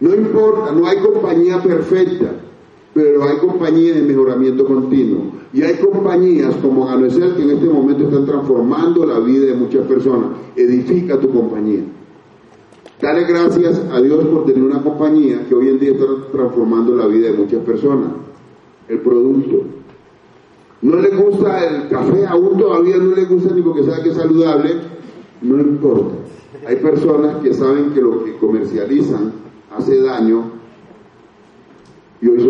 No 0.00 0.14
importa, 0.14 0.70
no 0.72 0.86
hay 0.86 0.98
compañía 0.98 1.62
perfecta, 1.62 2.30
pero 2.94 3.24
hay 3.24 3.38
compañías 3.38 3.96
de 3.96 4.02
mejoramiento 4.02 4.66
continuo. 4.66 5.32
Y 5.52 5.62
hay 5.62 5.76
compañías 5.76 6.54
como 6.56 6.86
Ganesel 6.86 7.34
que 7.34 7.42
en 7.42 7.50
este 7.50 7.66
momento 7.66 8.04
están 8.04 8.26
transformando 8.26 9.06
la 9.06 9.18
vida 9.20 9.46
de 9.46 9.54
muchas 9.54 9.86
personas. 9.86 10.30
Edifica 10.56 11.18
tu 11.18 11.30
compañía. 11.30 11.82
Dale 13.00 13.24
gracias 13.24 13.82
a 13.90 14.00
Dios 14.00 14.24
por 14.26 14.46
tener 14.46 14.62
una 14.62 14.82
compañía 14.82 15.46
que 15.48 15.54
hoy 15.54 15.68
en 15.68 15.78
día 15.78 15.92
está 15.92 16.04
transformando 16.30 16.94
la 16.94 17.06
vida 17.06 17.32
de 17.32 17.38
muchas 17.38 17.62
personas. 17.64 18.12
El 18.88 18.98
producto. 19.00 19.62
No 20.82 20.96
le 20.96 21.10
gusta 21.10 21.64
el 21.64 21.88
café, 21.88 22.26
aún 22.26 22.58
todavía 22.58 22.96
no 22.98 23.14
le 23.14 23.24
gusta 23.24 23.54
ni 23.54 23.62
porque 23.62 23.84
sabe 23.84 24.02
que 24.02 24.08
es 24.10 24.16
saludable, 24.16 24.74
no 25.40 25.60
importa. 25.60 26.14
Hay 26.66 26.76
personas 26.76 27.36
que 27.36 27.54
saben 27.54 27.90
que 27.90 28.00
lo 28.00 28.24
que 28.24 28.36
comercializan 28.36 29.32
hace 29.76 30.00
daño 30.00 30.61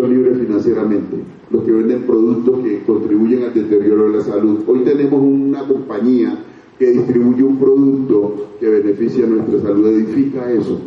libres 0.09 0.38
financieramente 0.38 1.16
los 1.50 1.64
que 1.64 1.70
venden 1.70 2.03
productos 2.03 2.61
que 2.61 2.82
contribuyen 2.84 3.44
al 3.44 3.55
deterioro 3.55 4.11
de 4.11 4.18
la 4.18 4.24
salud. 4.24 4.61
Hoy 4.66 4.80
tenemos 4.80 5.20
una 5.20 5.66
compañía 5.66 6.38
que 6.78 6.90
distribuye 6.90 7.42
un 7.42 7.59
producto 7.59 8.48
que 8.59 8.68
beneficia 8.68 9.26
nuestra 9.26 9.61
salud, 9.61 9.86
edifica 9.88 10.50
eso, 10.50 10.80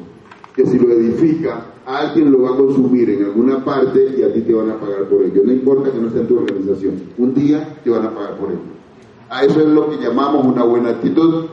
que 0.56 0.66
si 0.66 0.80
lo 0.80 0.92
edifica, 0.92 1.74
alguien 1.86 2.32
lo 2.32 2.42
va 2.42 2.56
a 2.56 2.58
consumir 2.58 3.10
en 3.12 3.26
alguna 3.26 3.64
parte 3.64 4.16
y 4.18 4.24
a 4.24 4.34
ti 4.34 4.42
te 4.42 4.54
van 4.54 4.72
a 4.72 4.80
pagar 4.80 5.08
por 5.08 5.22
ello. 5.22 5.44
No 5.46 5.52
importa 5.52 5.92
que 5.92 6.00
no 6.00 6.08
esté 6.08 6.22
en 6.22 6.28
tu 6.28 6.38
organización, 6.40 6.94
un 7.18 7.34
día 7.34 7.78
te 7.84 7.90
van 7.90 8.06
a 8.06 8.14
pagar 8.14 8.38
por 8.38 8.50
ello. 8.50 8.60
A 9.30 9.44
eso 9.44 9.60
es 9.60 9.68
lo 9.68 9.90
que 9.90 9.98
llamamos 9.98 10.46
una 10.46 10.64
buena 10.64 10.90
actitud. 10.90 11.46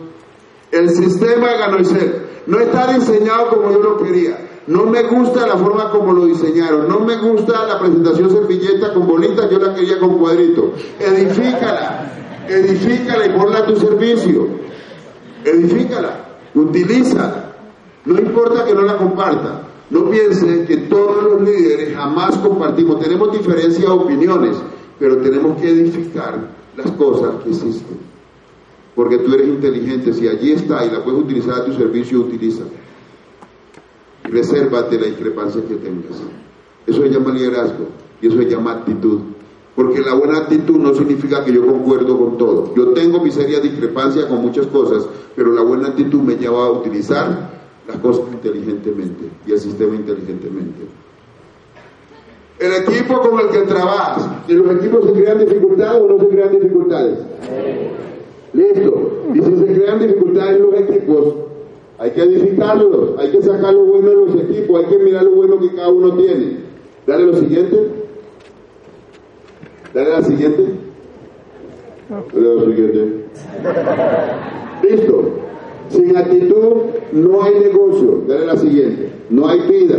El 0.71 0.89
sistema 0.91 1.49
de 1.77 1.85
ser 1.85 2.23
no 2.47 2.59
está 2.59 2.93
diseñado 2.95 3.51
como 3.51 3.73
yo 3.73 3.83
lo 3.83 3.97
quería. 3.99 4.52
No 4.67 4.87
me 4.87 5.03
gusta 5.03 5.47
la 5.47 5.57
forma 5.57 5.91
como 5.91 6.13
lo 6.13 6.27
diseñaron. 6.27 6.89
No 6.89 7.01
me 7.01 7.17
gusta 7.17 7.67
la 7.67 7.79
presentación 7.81 8.31
servilleta 8.31 8.93
con 8.95 9.07
bolitas. 9.07 9.51
Yo 9.51 9.59
la 9.59 9.75
quería 9.75 9.99
con 9.99 10.19
cuadritos. 10.19 10.67
Edifícala. 11.01 12.13
Edifícala 12.49 13.27
y 13.27 13.31
ponla 13.31 13.59
a 13.59 13.67
tu 13.67 13.77
servicio. 13.77 14.47
Edifícala. 15.45 16.27
Utilízala. 16.55 17.55
No 18.05 18.19
importa 18.19 18.65
que 18.65 18.75
no 18.75 18.83
la 18.83 18.97
comparta. 18.97 19.63
No 19.91 20.09
piensen 20.09 20.65
que 20.67 20.77
todos 20.77 21.25
los 21.25 21.43
líderes 21.43 21.97
jamás 21.97 22.39
compartimos. 22.39 23.01
Tenemos 23.01 23.33
diferencias 23.33 23.83
de 23.83 23.89
opiniones, 23.89 24.57
pero 24.99 25.19
tenemos 25.19 25.61
que 25.61 25.71
edificar 25.71 26.39
las 26.77 26.91
cosas 26.93 27.43
que 27.43 27.51
existen. 27.51 27.99
Porque 28.95 29.19
tú 29.19 29.35
eres 29.35 29.49
inteligente. 29.49 30.13
Si 30.13 30.29
allí 30.29 30.53
está 30.53 30.85
y 30.87 30.91
la 30.91 31.03
puedes 31.03 31.21
utilizar 31.21 31.63
a 31.63 31.65
tu 31.65 31.73
servicio, 31.73 32.21
utilízala 32.21 32.71
resérvate 34.25 34.99
la 34.99 35.07
discrepancia 35.07 35.63
que 35.67 35.77
tengas. 35.77 36.23
Eso 36.87 37.03
se 37.03 37.09
llama 37.09 37.33
liderazgo 37.33 37.87
y 38.21 38.29
eso 38.29 38.37
se 38.37 38.45
llama 38.45 38.73
actitud. 38.73 39.21
Porque 39.75 40.01
la 40.01 40.15
buena 40.15 40.39
actitud 40.39 40.79
no 40.79 40.95
significa 40.95 41.45
que 41.45 41.53
yo 41.53 41.67
concuerdo 41.67 42.19
con 42.19 42.37
todo. 42.37 42.75
Yo 42.75 42.93
tengo 42.93 43.21
mi 43.21 43.31
seria 43.31 43.59
discrepancia 43.61 44.29
con 44.29 44.43
muchas 44.43 44.67
cosas, 44.67 45.07
pero 45.35 45.53
la 45.53 45.63
buena 45.63 45.89
actitud 45.89 46.21
me 46.21 46.37
lleva 46.37 46.67
a 46.67 46.71
utilizar 46.71 47.51
las 47.87 47.97
cosas 47.99 48.25
inteligentemente 48.33 49.31
y 49.47 49.53
el 49.53 49.59
sistema 49.59 49.95
inteligentemente. 49.95 50.83
El 52.59 52.75
equipo 52.75 53.21
con 53.21 53.41
el 53.41 53.49
que 53.49 53.63
trabajas, 53.63 54.29
¿y 54.47 54.53
los 54.53 54.77
equipos 54.77 55.07
se 55.07 55.13
crean 55.15 55.39
dificultades 55.39 56.03
o 56.03 56.07
no 56.07 56.19
se 56.21 56.29
crean 56.29 56.51
dificultades? 56.53 57.19
Listo. 58.53 59.25
Y 59.35 59.39
si 59.39 59.57
se 59.57 59.81
crean 59.81 59.99
dificultades 59.99 60.57
en 60.57 60.63
los 60.63 60.75
equipos, 60.75 61.35
hay 62.03 62.11
que 62.11 62.21
edificarlos, 62.21 63.17
hay 63.17 63.31
que 63.31 63.41
sacar 63.43 63.73
lo 63.73 63.85
bueno 63.85 64.09
de 64.09 64.17
los 64.17 64.35
equipos, 64.35 64.81
hay 64.81 64.91
que 64.91 65.05
mirar 65.05 65.23
lo 65.23 65.31
bueno 65.31 65.61
que 65.61 65.73
cada 65.73 65.89
uno 65.89 66.17
tiene. 66.17 66.57
Dale 67.07 67.27
lo 67.27 67.37
siguiente. 67.37 67.77
Dale 69.95 70.11
la 70.11 70.23
siguiente. 70.23 70.65
Dale 72.11 72.55
lo 72.57 72.65
siguiente. 72.65 73.27
Listo. 74.83 75.31
Sin 75.91 76.17
actitud 76.17 76.73
no 77.13 77.43
hay 77.45 77.61
negocio. 77.61 78.25
Dale 78.27 78.47
la 78.47 78.57
siguiente. 78.57 79.13
No 79.31 79.47
hay 79.47 79.61
vida. 79.61 79.99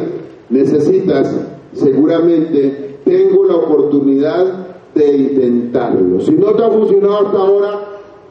Necesitas, 0.49 1.33
seguramente, 1.71 2.97
tengo 3.05 3.45
la 3.45 3.55
oportunidad 3.55 4.67
de 4.93 5.15
intentarlo. 5.15 6.19
Si 6.19 6.31
no 6.31 6.53
te 6.53 6.65
ha 6.65 6.69
funcionado 6.69 7.27
hasta 7.27 7.37
ahora, 7.37 7.82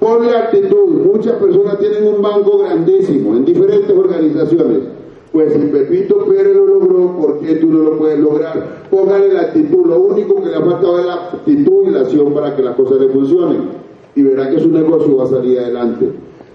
Ponle 0.03 0.37
actitud. 0.37 0.89
Muchas 1.15 1.35
personas 1.35 1.79
tienen 1.79 2.09
un 2.09 2.21
banco 2.21 2.59
grandísimo 2.59 3.37
en 3.37 3.45
diferentes 3.45 3.97
organizaciones. 3.97 4.81
Pues 5.31 5.53
si 5.53 5.61
Pepito 5.61 6.25
Pérez 6.27 6.57
lo 6.57 6.67
logró, 6.67 7.17
¿por 7.17 7.39
qué 7.39 7.55
tú 7.55 7.69
no 7.69 7.85
lo 7.85 7.99
puedes 7.99 8.19
lograr? 8.19 8.83
Póngale 8.91 9.33
la 9.33 9.43
actitud. 9.43 9.87
Lo 9.87 10.01
único 10.01 10.43
que 10.43 10.49
le 10.49 10.57
ha 10.57 10.61
faltado 10.61 10.99
es 10.99 11.07
la 11.07 11.15
actitud 11.15 11.87
y 11.87 11.91
la 11.91 12.01
acción 12.01 12.35
para 12.35 12.57
que 12.57 12.65
las 12.65 12.75
cosas 12.75 13.01
le 13.01 13.11
funcionen. 13.11 13.61
Y 14.17 14.23
verá 14.23 14.51
que 14.51 14.59
su 14.59 14.71
negocio 14.71 15.17
va 15.19 15.23
a 15.23 15.29
salir 15.29 15.61
adelante. 15.61 16.11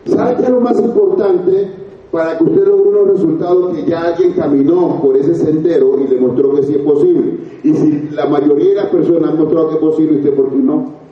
¿Sabe 0.07 0.35
qué 0.35 0.43
es 0.43 0.49
lo 0.49 0.59
más 0.59 0.77
importante? 0.81 1.71
Para 2.11 2.37
que 2.37 2.43
usted 2.43 2.67
logre 2.67 2.89
unos 2.89 3.07
resultados 3.11 3.75
que 3.77 3.85
ya 3.85 4.03
alguien 4.03 4.33
caminó 4.33 5.01
por 5.01 5.15
ese 5.15 5.35
sendero 5.35 5.97
y 6.01 6.07
le 6.13 6.19
mostró 6.19 6.53
que 6.53 6.63
sí 6.63 6.75
es 6.75 6.81
posible. 6.81 7.37
Y 7.63 7.73
si 7.73 8.09
la 8.11 8.25
mayoría 8.25 8.69
de 8.71 8.75
las 8.75 8.87
personas 8.87 9.31
han 9.31 9.39
mostrado 9.39 9.69
que 9.69 9.75
es 9.75 9.79
posible, 9.79 10.17
¿usted 10.17 10.35
por 10.35 10.49
qué 10.49 10.57
no? 10.57 11.06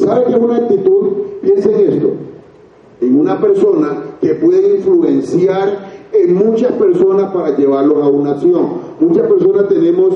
¿Sabe 0.00 0.24
qué 0.24 0.32
es 0.32 0.38
una 0.38 0.56
actitud? 0.56 1.08
Piensa 1.42 1.70
en 1.70 1.92
esto. 1.92 2.10
En 3.02 3.20
una 3.20 3.38
persona 3.40 4.16
que 4.20 4.34
puede 4.34 4.76
influenciar 4.76 5.90
en 6.12 6.34
muchas 6.34 6.72
personas 6.72 7.32
para 7.32 7.56
llevarlos 7.56 8.02
a 8.02 8.08
una 8.08 8.32
acción. 8.32 8.66
Muchas 8.98 9.26
personas 9.28 9.68
tenemos 9.68 10.14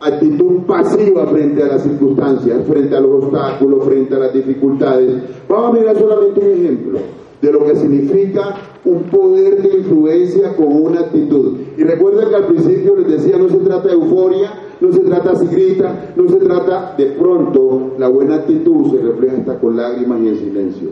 actitud 0.00 0.62
pasiva 0.66 1.26
frente 1.26 1.62
a 1.62 1.68
las 1.68 1.82
circunstancias, 1.82 2.66
frente 2.66 2.94
a 2.94 3.00
los 3.00 3.24
obstáculos, 3.24 3.84
frente 3.84 4.14
a 4.14 4.18
las 4.18 4.32
dificultades. 4.32 5.22
Vamos 5.48 5.70
a 5.70 5.80
mirar 5.80 5.98
solamente 5.98 6.40
un 6.40 6.64
ejemplo 6.64 6.98
de 7.40 7.52
lo 7.52 7.64
que 7.64 7.76
significa 7.76 8.56
un 8.84 9.04
poder 9.04 9.62
de 9.62 9.78
influencia 9.78 10.54
con 10.54 10.66
una 10.66 11.00
actitud. 11.00 11.54
Y 11.76 11.82
recuerden 11.82 12.28
que 12.28 12.36
al 12.36 12.46
principio 12.46 12.96
les 12.96 13.08
decía, 13.08 13.38
no 13.38 13.48
se 13.48 13.56
trata 13.56 13.88
de 13.88 13.94
euforia, 13.94 14.52
no 14.80 14.92
se 14.92 15.00
trata 15.00 15.32
de 15.32 15.46
grita, 15.46 16.12
no 16.16 16.28
se 16.28 16.36
trata 16.36 16.94
de 16.96 17.06
pronto, 17.06 17.92
la 17.98 18.08
buena 18.08 18.36
actitud 18.36 18.90
se 18.90 19.02
refleja 19.02 19.38
hasta 19.38 19.58
con 19.58 19.76
lágrimas 19.76 20.20
y 20.20 20.28
en 20.28 20.36
silencio. 20.36 20.88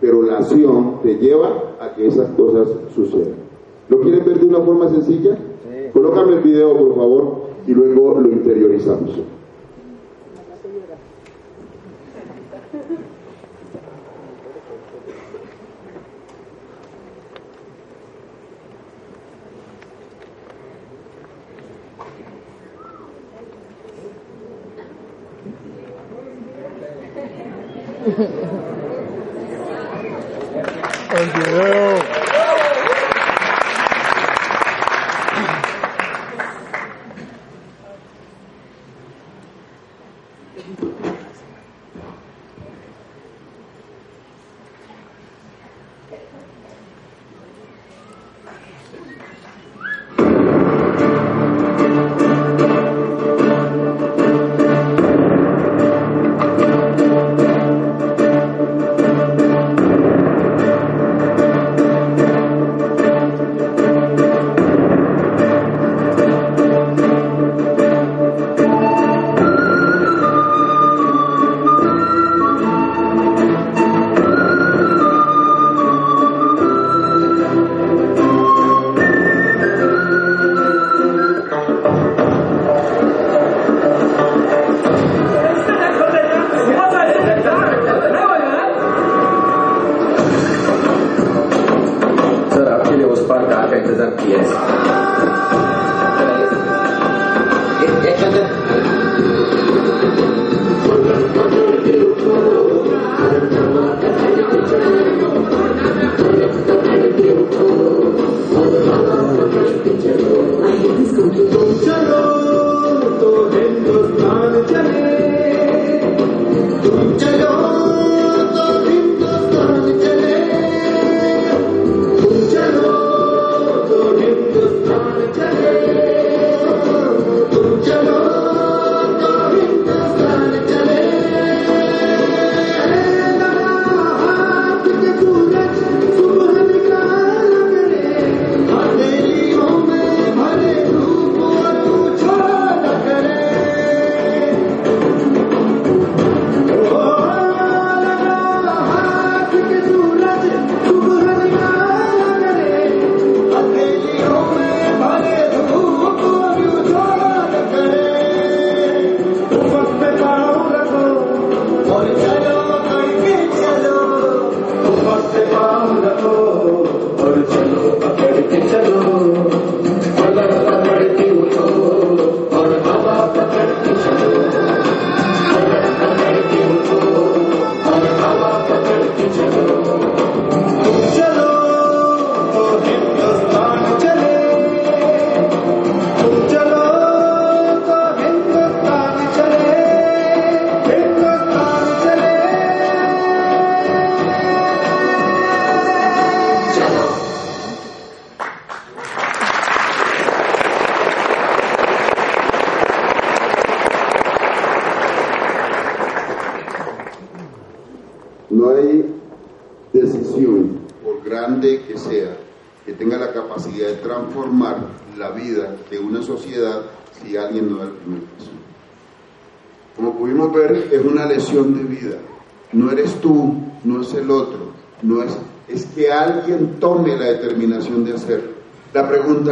Pero 0.00 0.22
la 0.22 0.38
acción 0.38 1.00
te 1.02 1.16
lleva 1.16 1.76
a 1.80 1.94
que 1.94 2.06
esas 2.06 2.30
cosas 2.30 2.68
sucedan. 2.94 3.34
¿Lo 3.88 4.00
quieren 4.00 4.24
ver 4.24 4.40
de 4.40 4.46
una 4.46 4.60
forma 4.60 4.88
sencilla? 4.88 5.38
Colócame 5.92 6.34
el 6.34 6.40
video, 6.40 6.76
por 6.76 6.94
favor, 6.96 7.36
y 7.66 7.72
luego 7.72 8.20
lo 8.20 8.28
interiorizamos. 8.28 9.10
El 31.66 32.15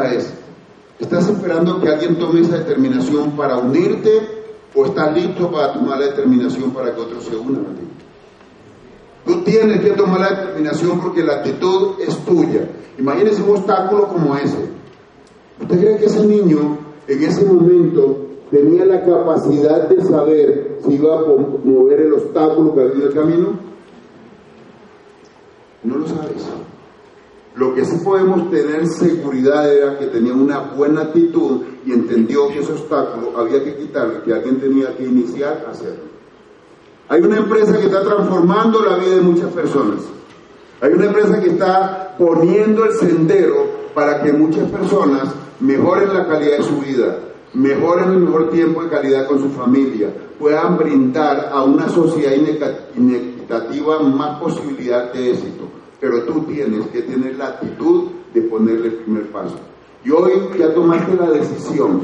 es, 0.03 0.33
¿estás 0.99 1.29
esperando 1.29 1.81
que 1.81 1.89
alguien 1.89 2.19
tome 2.19 2.41
esa 2.41 2.59
determinación 2.59 3.33
para 3.33 3.59
unirte 3.59 4.11
o 4.75 4.87
estás 4.87 5.15
listo 5.15 5.51
para 5.51 5.73
tomar 5.73 5.99
la 5.99 6.07
determinación 6.07 6.73
para 6.73 6.95
que 6.95 7.01
otros 7.01 7.25
se 7.25 7.37
unan 7.37 7.67
a 7.67 7.79
ti? 7.79 7.85
Tú 9.25 9.43
tienes 9.43 9.81
que 9.81 9.91
tomar 9.91 10.21
la 10.21 10.31
determinación 10.31 11.01
porque 11.01 11.23
la 11.23 11.35
actitud 11.35 12.01
es 12.01 12.17
tuya. 12.25 12.69
Imagínese 12.99 13.43
un 13.43 13.57
obstáculo 13.57 14.09
como 14.09 14.37
ese. 14.37 14.69
¿Usted 15.61 15.81
cree 15.81 15.97
que 15.97 16.07
ese 16.07 16.27
niño 16.27 16.79
en 17.07 17.23
ese 17.23 17.45
momento 17.45 18.19
tenía 18.51 18.85
la 18.85 19.05
capacidad 19.05 19.89
de 19.89 20.03
saber 20.05 20.79
si 20.85 20.95
iba 20.95 21.19
a 21.19 21.23
mover 21.65 22.01
el 22.01 22.13
obstáculo 22.13 22.75
que 22.75 22.81
había 22.83 23.05
el 23.05 23.15
camino? 23.15 23.59
No 25.85 25.99
lo 25.99 26.07
sabes. 26.07 26.45
Lo 27.57 27.73
que 27.73 27.85
sí 27.85 27.99
podemos 28.05 28.51
tener 28.51 28.87
seguridad 28.89 29.73
era 29.73 29.97
que 29.97 30.07
tenía 30.07 30.35
una 30.35 30.59
buena 30.59 31.03
actitud 31.03 31.63
y 31.87 31.93
entendió 31.93 32.49
que 32.49 32.61
ese 32.61 32.73
obstáculo 32.73 33.39
había 33.39 33.63
que 33.63 33.77
quitarlo, 33.77 34.25
que 34.25 34.33
alguien 34.33 34.59
tenía 34.59 34.97
que 34.97 35.05
iniciar 35.05 35.65
a 35.67 35.71
hacerlo. 35.71 36.15
Hay 37.09 37.21
una 37.21 37.37
empresa 37.37 37.79
que 37.79 37.87
está 37.87 38.03
transformando 38.03 38.85
la 38.85 38.97
vida 38.97 39.17
de 39.17 39.21
muchas 39.21 39.53
personas. 39.53 40.01
Hay 40.81 40.93
una 40.93 41.07
empresa 41.07 41.41
que 41.41 41.51
está 41.51 42.17
poniendo 42.19 42.85
el 42.87 42.93
sendero 42.95 43.85
para 43.95 44.21
que 44.23 44.33
muchas 44.33 44.69
personas 44.71 45.29
mejoren 45.61 46.13
la 46.13 46.27
calidad 46.27 46.59
de 46.59 46.65
su 46.65 46.79
vida, 46.81 47.19
mejoren 47.53 48.11
el 48.11 48.19
mejor 48.19 48.51
tiempo 48.51 48.83
de 48.83 48.91
calidad 48.91 49.29
con 49.29 49.39
su 49.39 49.51
familia, 49.51 50.09
puedan 50.41 50.77
brindar 50.77 51.51
a 51.53 51.63
una 51.63 51.89
sociedad 51.89 52.33
inequitativa 52.97 54.01
más 54.01 54.41
posibilidad 54.41 55.13
de 55.13 55.31
éxito. 55.31 55.74
Pero 56.05 56.23
tú 56.25 56.43
tienes 56.43 56.87
que 56.89 57.01
tener 57.01 57.37
la 57.37 57.47
actitud 57.47 58.11
de 58.35 58.43
ponerle 58.43 58.89
el 58.89 58.95
primer 58.97 59.33
paso. 59.33 59.57
Y 60.05 60.11
hoy 60.11 60.33
ya 60.59 60.75
tomaste 60.75 61.17
la 61.17 61.31
decisión, 61.31 62.03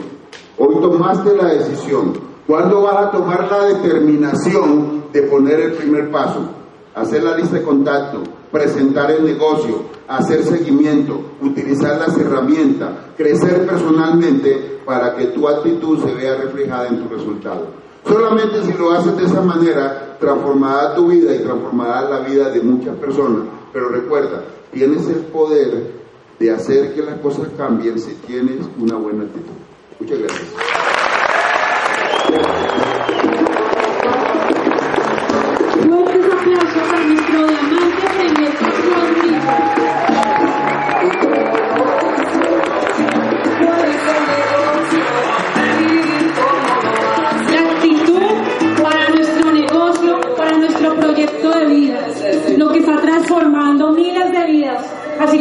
hoy 0.57 0.75
tomaste 0.81 1.37
la 1.37 1.49
decisión. 1.49 2.15
¿Cuándo 2.47 2.81
vas 2.81 2.97
a 2.97 3.11
tomar 3.11 3.47
la 3.51 3.67
determinación 3.67 5.05
de 5.13 5.21
poner 5.25 5.61
el 5.61 5.73
primer 5.73 6.11
paso? 6.11 6.49
Hacer 6.95 7.25
la 7.25 7.37
lista 7.37 7.57
de 7.57 7.63
contacto, 7.63 8.23
presentar 8.51 9.11
el 9.11 9.23
negocio, 9.23 9.83
hacer 10.09 10.45
seguimiento, 10.45 11.21
utilizar 11.43 11.99
las 11.99 12.17
herramientas, 12.17 12.89
crecer 13.19 13.67
personalmente 13.67 14.81
para 14.87 15.15
que 15.15 15.27
tu 15.27 15.47
actitud 15.47 16.03
se 16.03 16.15
vea 16.15 16.37
reflejada 16.37 16.89
en 16.89 17.03
tu 17.03 17.15
resultado. 17.15 17.67
Solamente 18.09 18.65
si 18.65 18.73
lo 18.73 18.93
haces 18.93 19.15
de 19.19 19.27
esa 19.27 19.43
manera, 19.43 20.17
transformará 20.19 20.95
tu 20.95 21.09
vida 21.09 21.35
y 21.35 21.41
transformará 21.41 22.09
la 22.09 22.21
vida 22.21 22.49
de 22.49 22.63
muchas 22.63 22.97
personas. 22.97 23.60
Pero 23.73 23.89
recuerda, 23.89 24.45
tienes 24.73 25.07
el 25.09 25.21
poder 25.27 25.93
de 26.39 26.51
hacer 26.51 26.95
que 26.95 27.03
las 27.03 27.19
cosas 27.21 27.49
cambien 27.57 27.99
si 27.99 28.15
tienes 28.27 28.67
una 28.79 28.97
buena 28.97 29.25
actitud. 29.25 29.53
Muchas 30.01 30.19
gracias. 30.19 31.00